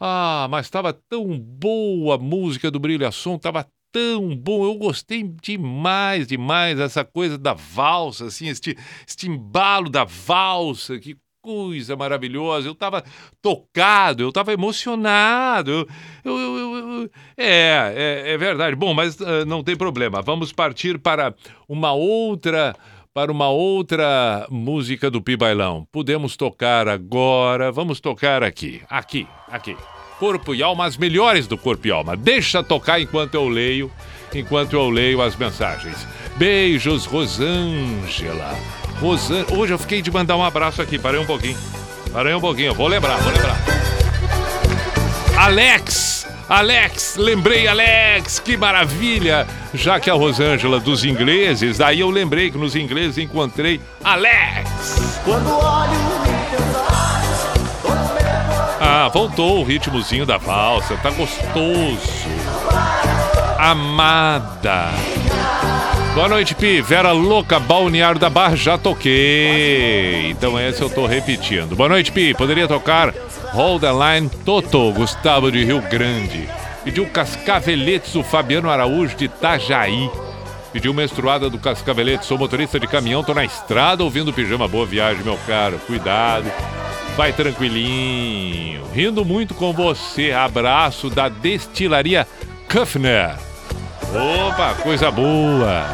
Ah, 0.00 0.48
mas 0.50 0.66
estava 0.66 0.92
tão 0.92 1.38
boa 1.38 2.16
a 2.16 2.18
música 2.18 2.70
do 2.70 2.80
Brilhação, 2.80 3.36
estava 3.36 3.66
tão 3.92 4.34
bom. 4.36 4.64
Eu 4.64 4.74
gostei 4.74 5.22
demais, 5.22 6.26
demais 6.26 6.76
dessa 6.76 7.04
coisa 7.04 7.38
da 7.38 7.54
valsa, 7.54 8.26
assim, 8.26 8.48
este, 8.48 8.76
este 9.06 9.28
embalo 9.28 9.88
da 9.88 10.04
valsa, 10.04 10.98
que 10.98 11.16
coisa 11.40 11.96
maravilhosa. 11.96 12.66
Eu 12.68 12.72
estava 12.72 13.02
tocado, 13.40 14.24
eu 14.24 14.28
estava 14.30 14.52
emocionado. 14.52 15.86
Eu, 16.24 16.36
eu, 16.38 16.58
eu- 16.58 16.76
eu- 17.02 17.10
é, 17.36 17.94
é, 18.26 18.32
é 18.32 18.38
verdade. 18.38 18.74
Bom, 18.76 18.92
mas 18.92 19.20
ah, 19.20 19.44
não 19.46 19.62
tem 19.62 19.76
problema. 19.76 20.20
Vamos 20.20 20.52
partir 20.52 20.98
para 20.98 21.32
uma 21.68 21.92
outra 21.92 22.74
para 23.18 23.32
uma 23.32 23.48
outra 23.48 24.46
música 24.48 25.10
do 25.10 25.20
Pi 25.20 25.36
Bailão. 25.36 25.84
Podemos 25.90 26.36
tocar 26.36 26.86
agora, 26.86 27.72
vamos 27.72 27.98
tocar 27.98 28.44
aqui, 28.44 28.80
aqui, 28.88 29.26
aqui. 29.50 29.76
Corpo 30.20 30.54
e 30.54 30.62
alma, 30.62 30.86
as 30.86 30.96
melhores 30.96 31.48
do 31.48 31.58
corpo 31.58 31.88
e 31.88 31.90
alma. 31.90 32.16
Deixa 32.16 32.62
tocar 32.62 33.00
enquanto 33.00 33.34
eu 33.34 33.48
leio, 33.48 33.90
enquanto 34.32 34.74
eu 34.74 34.88
leio 34.88 35.20
as 35.20 35.34
mensagens. 35.34 36.06
Beijos, 36.36 37.06
Rosângela. 37.06 38.56
Rosan... 39.00 39.44
Hoje 39.50 39.74
eu 39.74 39.78
fiquei 39.80 40.00
de 40.00 40.12
mandar 40.12 40.36
um 40.36 40.44
abraço 40.44 40.80
aqui, 40.80 40.96
parei 40.96 41.18
um 41.18 41.26
pouquinho. 41.26 41.58
Parei 42.12 42.32
um 42.32 42.40
pouquinho, 42.40 42.72
vou 42.72 42.86
lembrar, 42.86 43.16
vou 43.16 43.32
lembrar. 43.32 43.58
Alex! 45.36 46.24
Alex, 46.48 47.16
lembrei 47.18 47.68
Alex, 47.68 48.38
que 48.38 48.56
maravilha! 48.56 49.46
Já 49.74 50.00
que 50.00 50.08
a 50.08 50.14
Rosângela 50.14 50.80
dos 50.80 51.04
ingleses, 51.04 51.76
daí 51.76 52.00
eu 52.00 52.08
lembrei 52.08 52.50
que 52.50 52.56
nos 52.56 52.74
ingleses 52.74 53.18
encontrei 53.18 53.80
Alex! 54.02 55.20
Quando 55.24 55.50
olho 55.50 56.08
Ah, 58.80 59.08
voltou 59.12 59.60
o 59.60 59.64
ritmozinho 59.64 60.24
da 60.24 60.38
valsa, 60.38 60.96
tá 61.02 61.10
gostoso. 61.10 62.28
Amada. 63.58 64.88
Boa 66.14 66.28
noite, 66.28 66.54
Pi. 66.54 66.80
Vera 66.80 67.12
Louca, 67.12 67.60
Balneário 67.60 68.18
da 68.18 68.30
Barra, 68.30 68.56
já 68.56 68.78
toquei. 68.78 70.30
Então 70.30 70.58
esse 70.58 70.80
eu 70.80 70.88
tô 70.88 71.06
repetindo. 71.06 71.76
Boa 71.76 71.88
noite, 71.88 72.10
Pi. 72.10 72.34
Poderia 72.34 72.66
tocar 72.66 73.12
Hold 73.52 73.80
the 73.80 73.90
Line 73.90 74.30
Toto, 74.44 74.92
Gustavo 74.92 75.50
de 75.50 75.64
Rio 75.64 75.80
Grande. 75.82 76.48
Pediu 76.84 77.06
Cascaveletes, 77.06 78.14
o 78.14 78.22
Fabiano 78.22 78.70
Araújo 78.70 79.16
de 79.16 79.24
Itajaí. 79.24 80.10
Pediu 80.72 80.92
menstruada 80.92 81.48
do 81.48 81.58
Cascavelete. 81.58 82.26
Sou 82.26 82.38
motorista 82.38 82.78
de 82.78 82.86
caminhão, 82.86 83.24
tô 83.24 83.32
na 83.32 83.44
estrada 83.44 84.04
ouvindo 84.04 84.32
pijama. 84.32 84.68
Boa 84.68 84.86
viagem, 84.86 85.24
meu 85.24 85.38
caro. 85.46 85.78
Cuidado. 85.86 86.50
Vai 87.16 87.32
tranquilinho. 87.32 88.84
Rindo 88.94 89.24
muito 89.24 89.54
com 89.54 89.72
você. 89.72 90.30
Abraço 90.30 91.08
da 91.08 91.28
destilaria 91.28 92.28
Kuffner. 92.70 93.47
Opa, 94.14 94.74
coisa 94.82 95.10
boa. 95.10 95.86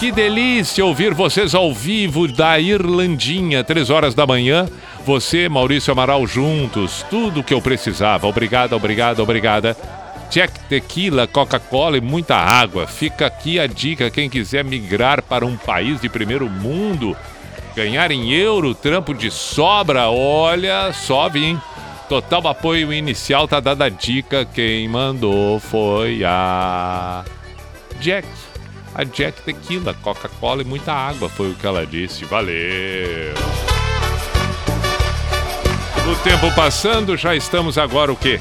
Que 0.00 0.10
delícia 0.10 0.84
ouvir 0.84 1.14
vocês 1.14 1.54
ao 1.54 1.72
vivo 1.72 2.26
da 2.26 2.58
Irlandinha, 2.58 3.62
três 3.62 3.88
horas 3.88 4.14
da 4.14 4.26
manhã. 4.26 4.68
Você, 5.04 5.48
Maurício 5.48 5.92
Amaral, 5.92 6.26
juntos. 6.26 7.04
Tudo 7.08 7.42
que 7.42 7.54
eu 7.54 7.62
precisava. 7.62 8.26
Obrigada, 8.26 8.74
obrigada, 8.74 9.22
obrigada. 9.22 9.76
Jack 10.28 10.58
Tequila, 10.68 11.26
Coca-Cola 11.26 11.96
e 11.96 12.00
muita 12.00 12.34
água. 12.34 12.86
Fica 12.88 13.26
aqui 13.26 13.60
a 13.60 13.66
dica: 13.66 14.10
quem 14.10 14.28
quiser 14.28 14.64
migrar 14.64 15.22
para 15.22 15.46
um 15.46 15.56
país 15.56 16.00
de 16.00 16.08
primeiro 16.08 16.48
mundo, 16.48 17.16
ganhar 17.76 18.10
em 18.10 18.32
euro, 18.32 18.74
trampo 18.74 19.14
de 19.14 19.30
sobra, 19.30 20.10
olha, 20.10 20.92
só 20.92 21.28
vim. 21.28 21.60
Total 22.10 22.48
apoio 22.48 22.92
inicial, 22.92 23.46
tá 23.46 23.60
dada 23.60 23.84
a 23.84 23.88
dica. 23.88 24.44
Quem 24.44 24.88
mandou 24.88 25.60
foi 25.60 26.24
a 26.24 27.24
Jack. 28.00 28.26
A 28.92 29.04
Jack 29.04 29.42
Tequila, 29.42 29.94
Coca-Cola 29.94 30.62
e 30.62 30.64
muita 30.64 30.92
água, 30.92 31.28
foi 31.28 31.52
o 31.52 31.54
que 31.54 31.64
ela 31.64 31.86
disse. 31.86 32.24
Valeu! 32.24 33.32
O 36.10 36.16
tempo 36.24 36.52
passando, 36.56 37.16
já 37.16 37.36
estamos 37.36 37.78
agora 37.78 38.10
o 38.10 38.16
quê? 38.16 38.40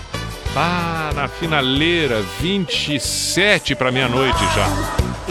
Ah, 0.56 1.12
na 1.14 1.28
finaleira, 1.28 2.24
27 2.40 3.76
para 3.76 3.92
meia-noite 3.92 4.40
já. 4.56 4.68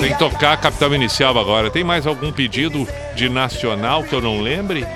Tem 0.00 0.12
que 0.12 0.18
tocar 0.20 0.56
Capital 0.60 0.94
Inicial 0.94 1.36
agora. 1.36 1.72
Tem 1.72 1.82
mais 1.82 2.06
algum 2.06 2.30
pedido 2.30 2.86
de 3.16 3.28
nacional 3.28 4.04
que 4.04 4.12
eu 4.12 4.20
não 4.20 4.40
lembre? 4.40 4.86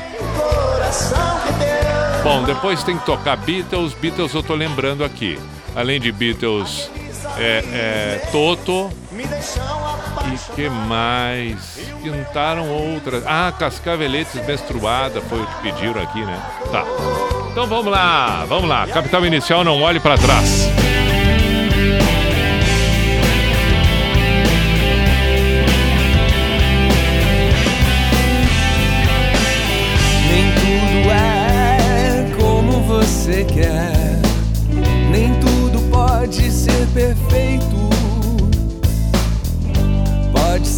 Bom, 2.23 2.45
depois 2.45 2.85
tem 2.85 2.97
que 2.97 3.05
tocar 3.05 3.37
Beatles. 3.37 3.95
Beatles 3.95 4.33
eu 4.33 4.43
tô 4.43 4.55
lembrando 4.55 5.05
aqui. 5.05 5.39
Além 5.75 6.01
de 6.01 6.13
Beatles, 6.13 6.91
é, 7.37 7.65
é 7.73 8.29
Toto. 8.31 8.91
E 9.13 10.55
que 10.55 10.69
mais? 10.69 11.81
Pintaram 12.03 12.69
outras. 12.69 13.25
Ah, 13.27 13.53
Cascaveletes 13.59 14.35
Menstruada 14.47 15.21
foi 15.23 15.41
o 15.41 15.47
que 15.47 15.63
pediram 15.63 16.01
aqui, 16.01 16.25
né? 16.25 16.41
Tá. 16.71 16.85
Então 17.51 17.67
vamos 17.67 17.91
lá, 17.91 18.45
vamos 18.49 18.69
lá. 18.69 18.87
Capital 18.87 19.27
Inicial, 19.27 19.65
não 19.65 19.83
olhe 19.83 19.99
para 19.99 20.17
trás. 20.17 20.82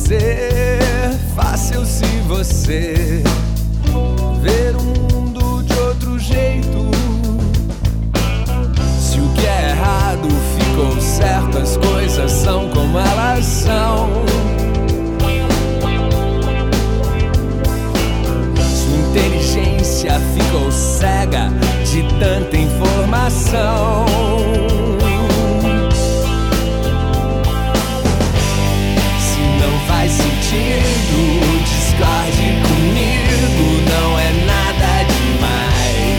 Ser 0.07 1.19
fácil 1.35 1.85
se 1.87 2.05
você 2.29 3.23
ver 4.43 4.77
o 4.77 4.83
mundo 4.83 5.63
de 5.63 5.73
outro 5.81 6.19
jeito. 6.19 6.91
Se 9.01 9.19
o 9.19 9.29
que 9.31 9.47
é 9.47 9.71
errado 9.71 10.29
ficou 10.59 11.01
certo, 11.01 11.57
as 11.57 11.77
coisas 11.79 12.31
são 12.31 12.69
como 12.69 12.99
elas 12.99 13.45
são. 13.47 14.11
Sua 18.61 18.97
inteligência 19.09 20.21
ficou 20.35 20.71
cega 20.71 21.51
de 21.91 22.03
tanta 22.19 22.57
informação. 22.57 24.05
Faz 30.55 30.63
sentido, 30.63 31.19
discorde 31.65 32.47
comigo, 32.69 33.67
não 33.91 34.19
é 34.19 34.31
nada 34.47 34.91
demais. 35.05 36.15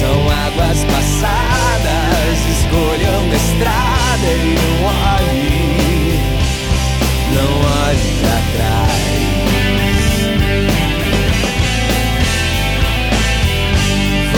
São 0.00 0.18
águas 0.30 0.80
passadas, 0.84 2.38
escolha 2.58 3.10
uma 3.18 3.36
estrada 3.36 4.28
e 4.28 4.54
não 4.54 4.74
olhe, 4.86 6.18
não 7.34 7.50
olhe 7.88 8.10
pra 8.20 8.38
trás. 8.54 8.94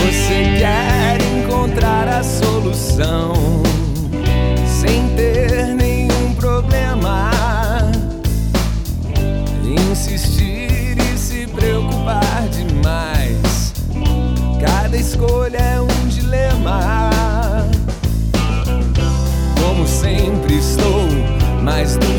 Você 0.05 0.37
quer 0.57 1.15
encontrar 1.21 2.07
a 2.07 2.23
solução 2.23 3.56
escolha 15.17 15.57
é 15.57 15.81
um 15.81 16.07
dilema. 16.07 17.09
Como 19.59 19.87
sempre 19.87 20.59
estou 20.59 21.07
mais 21.63 21.97
do 21.97 22.16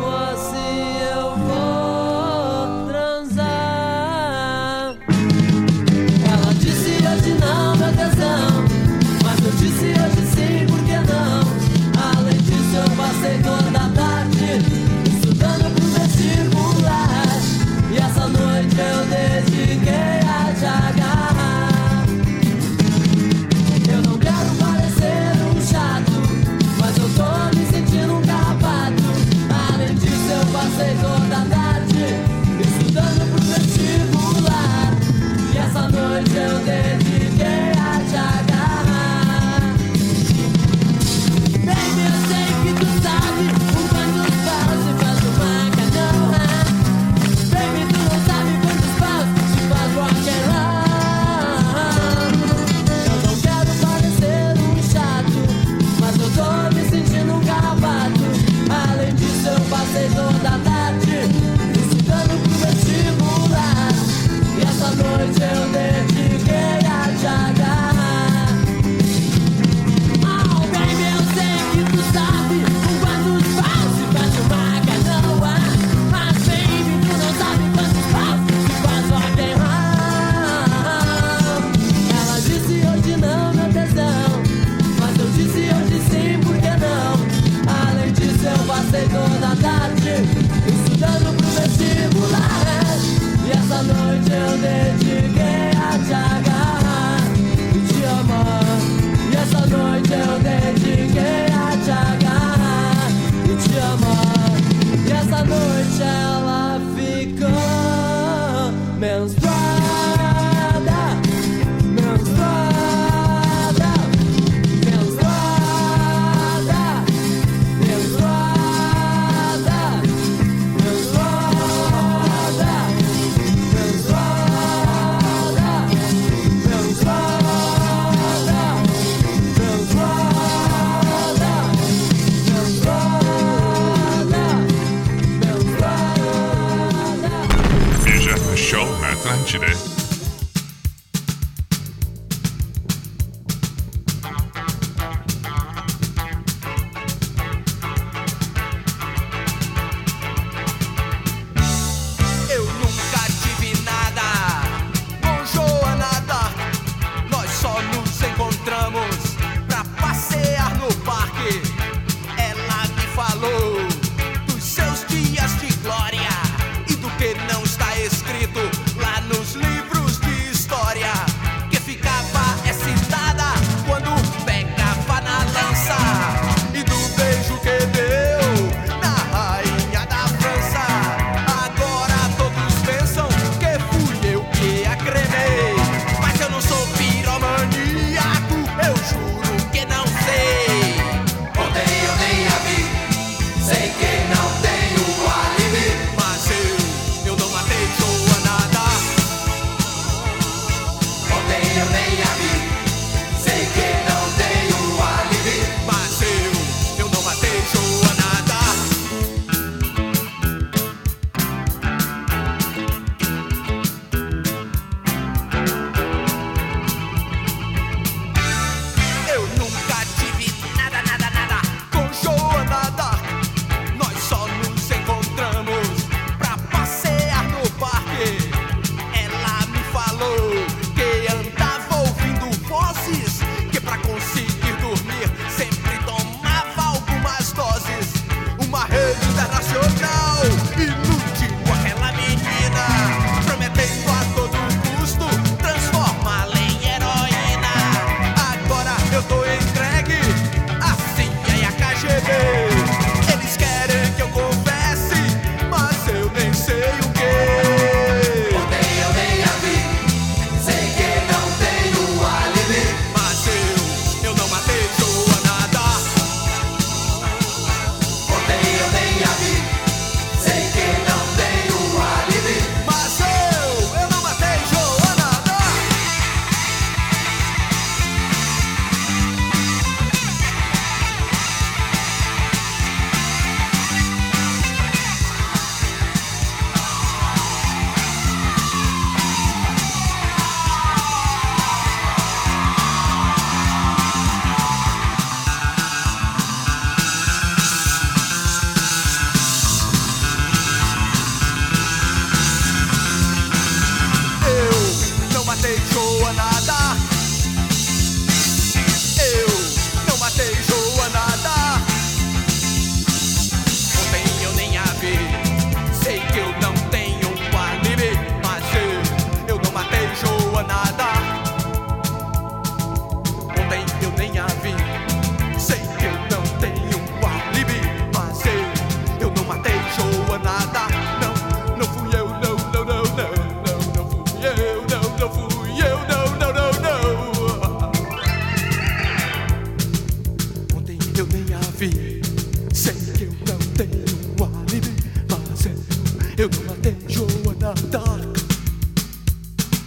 escrito 168.07 168.86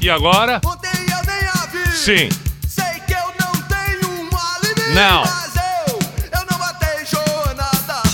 agora. 0.10 0.60
Sim. 1.94 2.30
não 3.40 3.49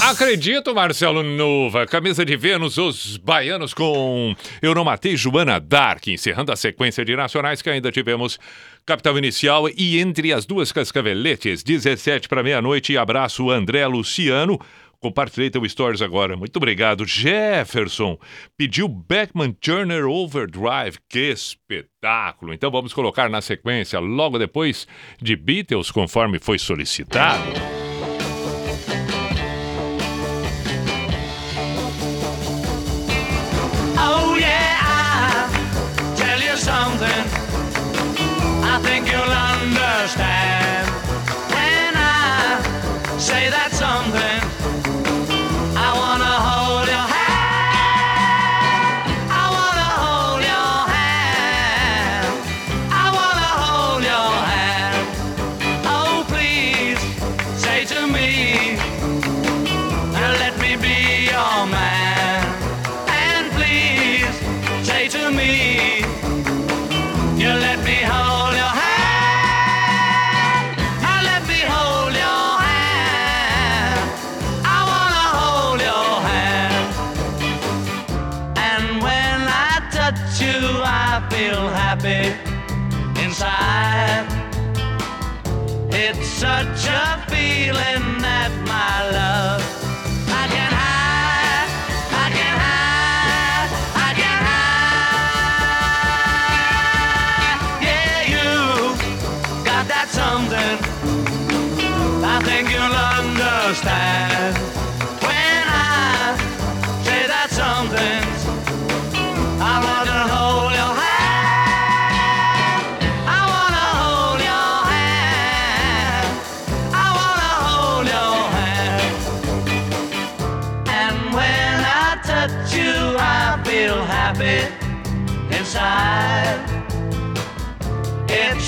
Acredito, 0.10 0.74
Marcelo 0.76 1.24
Nova. 1.24 1.88
Camisa 1.88 2.24
de 2.24 2.38
Vênus, 2.38 2.78
os 2.78 3.18
baianos 3.18 3.74
com 3.74 4.36
Eu 4.62 4.76
Não 4.76 4.84
Matei 4.84 5.18
Joana 5.18 5.60
Dark, 5.60 6.08
encerrando 6.08 6.52
a 6.52 6.56
sequência 6.56 7.04
de 7.04 7.16
nacionais 7.16 7.62
que 7.62 7.70
ainda 7.70 7.92
tivemos. 7.92 8.40
Capital 8.86 9.18
Inicial 9.18 9.68
e 9.76 10.00
entre 10.00 10.32
as 10.32 10.46
duas 10.46 10.72
cascaveletes, 10.72 11.64
17 11.64 12.30
para 12.30 12.44
meia-noite. 12.44 12.96
Abraço, 12.96 13.50
André 13.50 13.88
Luciano. 13.88 14.60
Compartilhei 15.06 15.52
teu 15.52 15.64
stories 15.70 16.02
agora. 16.02 16.36
Muito 16.36 16.58
obrigado. 16.58 17.06
Jefferson 17.06 18.18
pediu 18.58 18.88
Beckman 18.88 19.52
Turner 19.52 20.08
Overdrive. 20.08 20.98
Que 21.08 21.30
espetáculo! 21.30 22.52
Então 22.52 22.72
vamos 22.72 22.92
colocar 22.92 23.30
na 23.30 23.40
sequência, 23.40 24.00
logo 24.00 24.40
depois 24.40 24.88
de 25.22 25.36
Beatles, 25.36 25.92
conforme 25.92 26.40
foi 26.40 26.58
solicitado. 26.58 27.75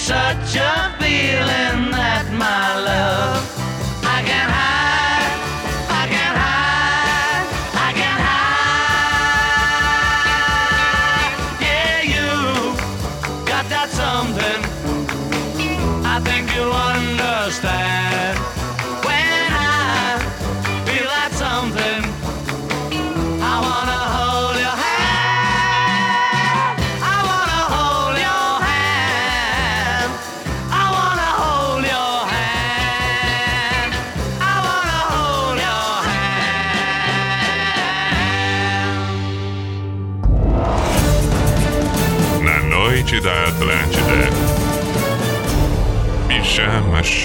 such 0.07 0.55
a 0.55 0.86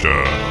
Monster. 0.03 0.42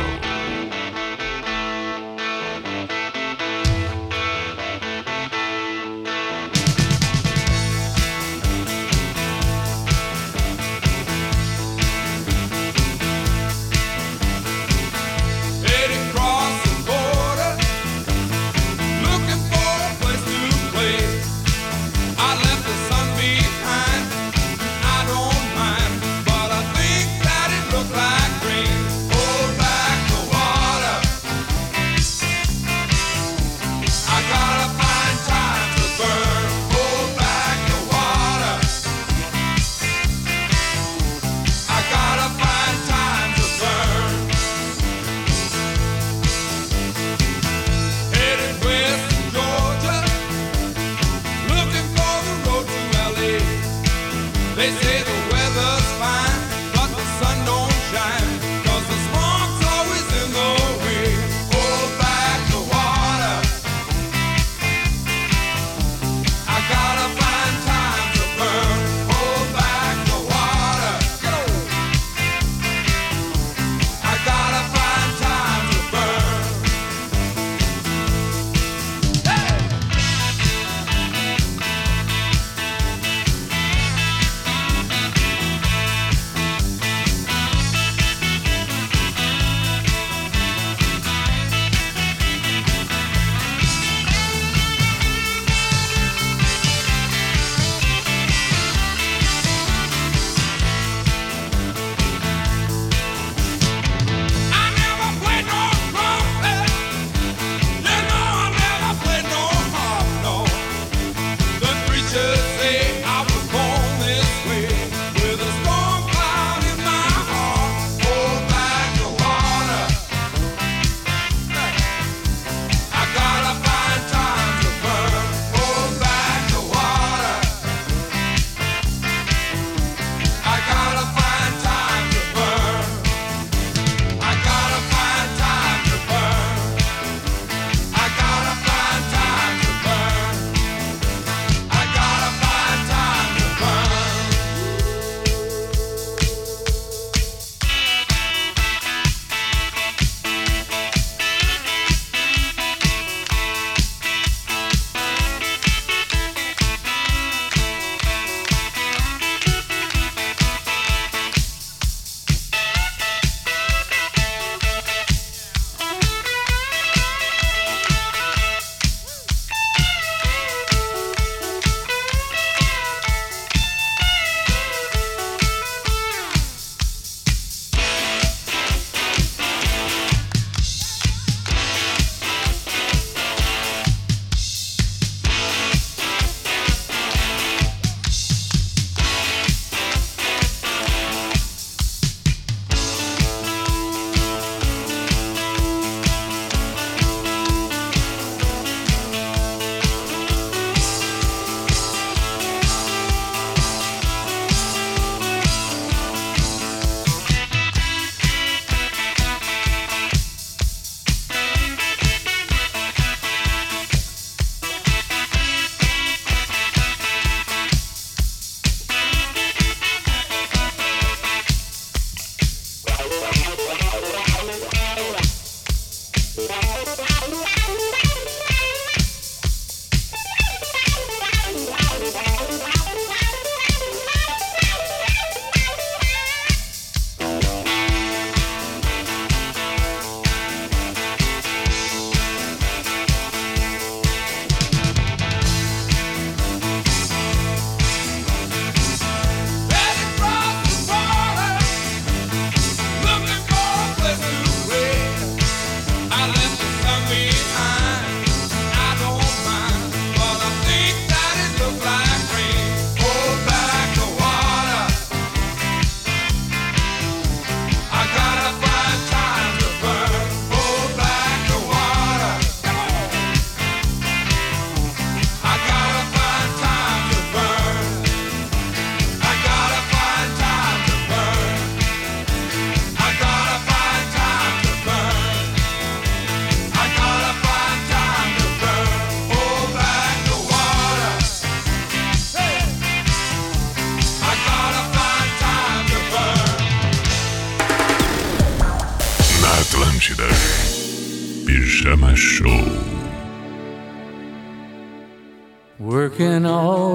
can 306.22 306.46
all 306.46 306.91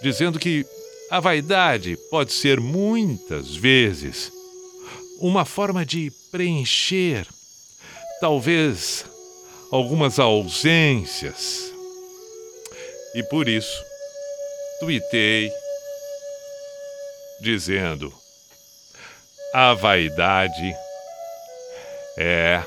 dizendo 0.00 0.38
que 0.38 0.64
a 1.10 1.18
vaidade 1.18 1.98
pode 2.08 2.32
ser 2.32 2.60
muitas 2.60 3.56
vezes 3.56 4.30
uma 5.18 5.44
forma 5.44 5.84
de 5.84 6.12
preencher, 6.30 7.26
talvez, 8.20 9.04
algumas 9.70 10.18
ausências. 10.18 11.72
E 13.14 13.22
por 13.24 13.48
isso, 13.48 13.84
tuitei 14.80 15.50
dizendo: 17.40 18.12
a 19.52 19.74
vaidade 19.74 20.74
é 22.18 22.62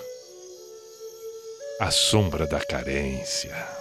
a 1.79 1.91
sombra 1.91 2.45
da 2.47 2.59
carência. 2.59 3.80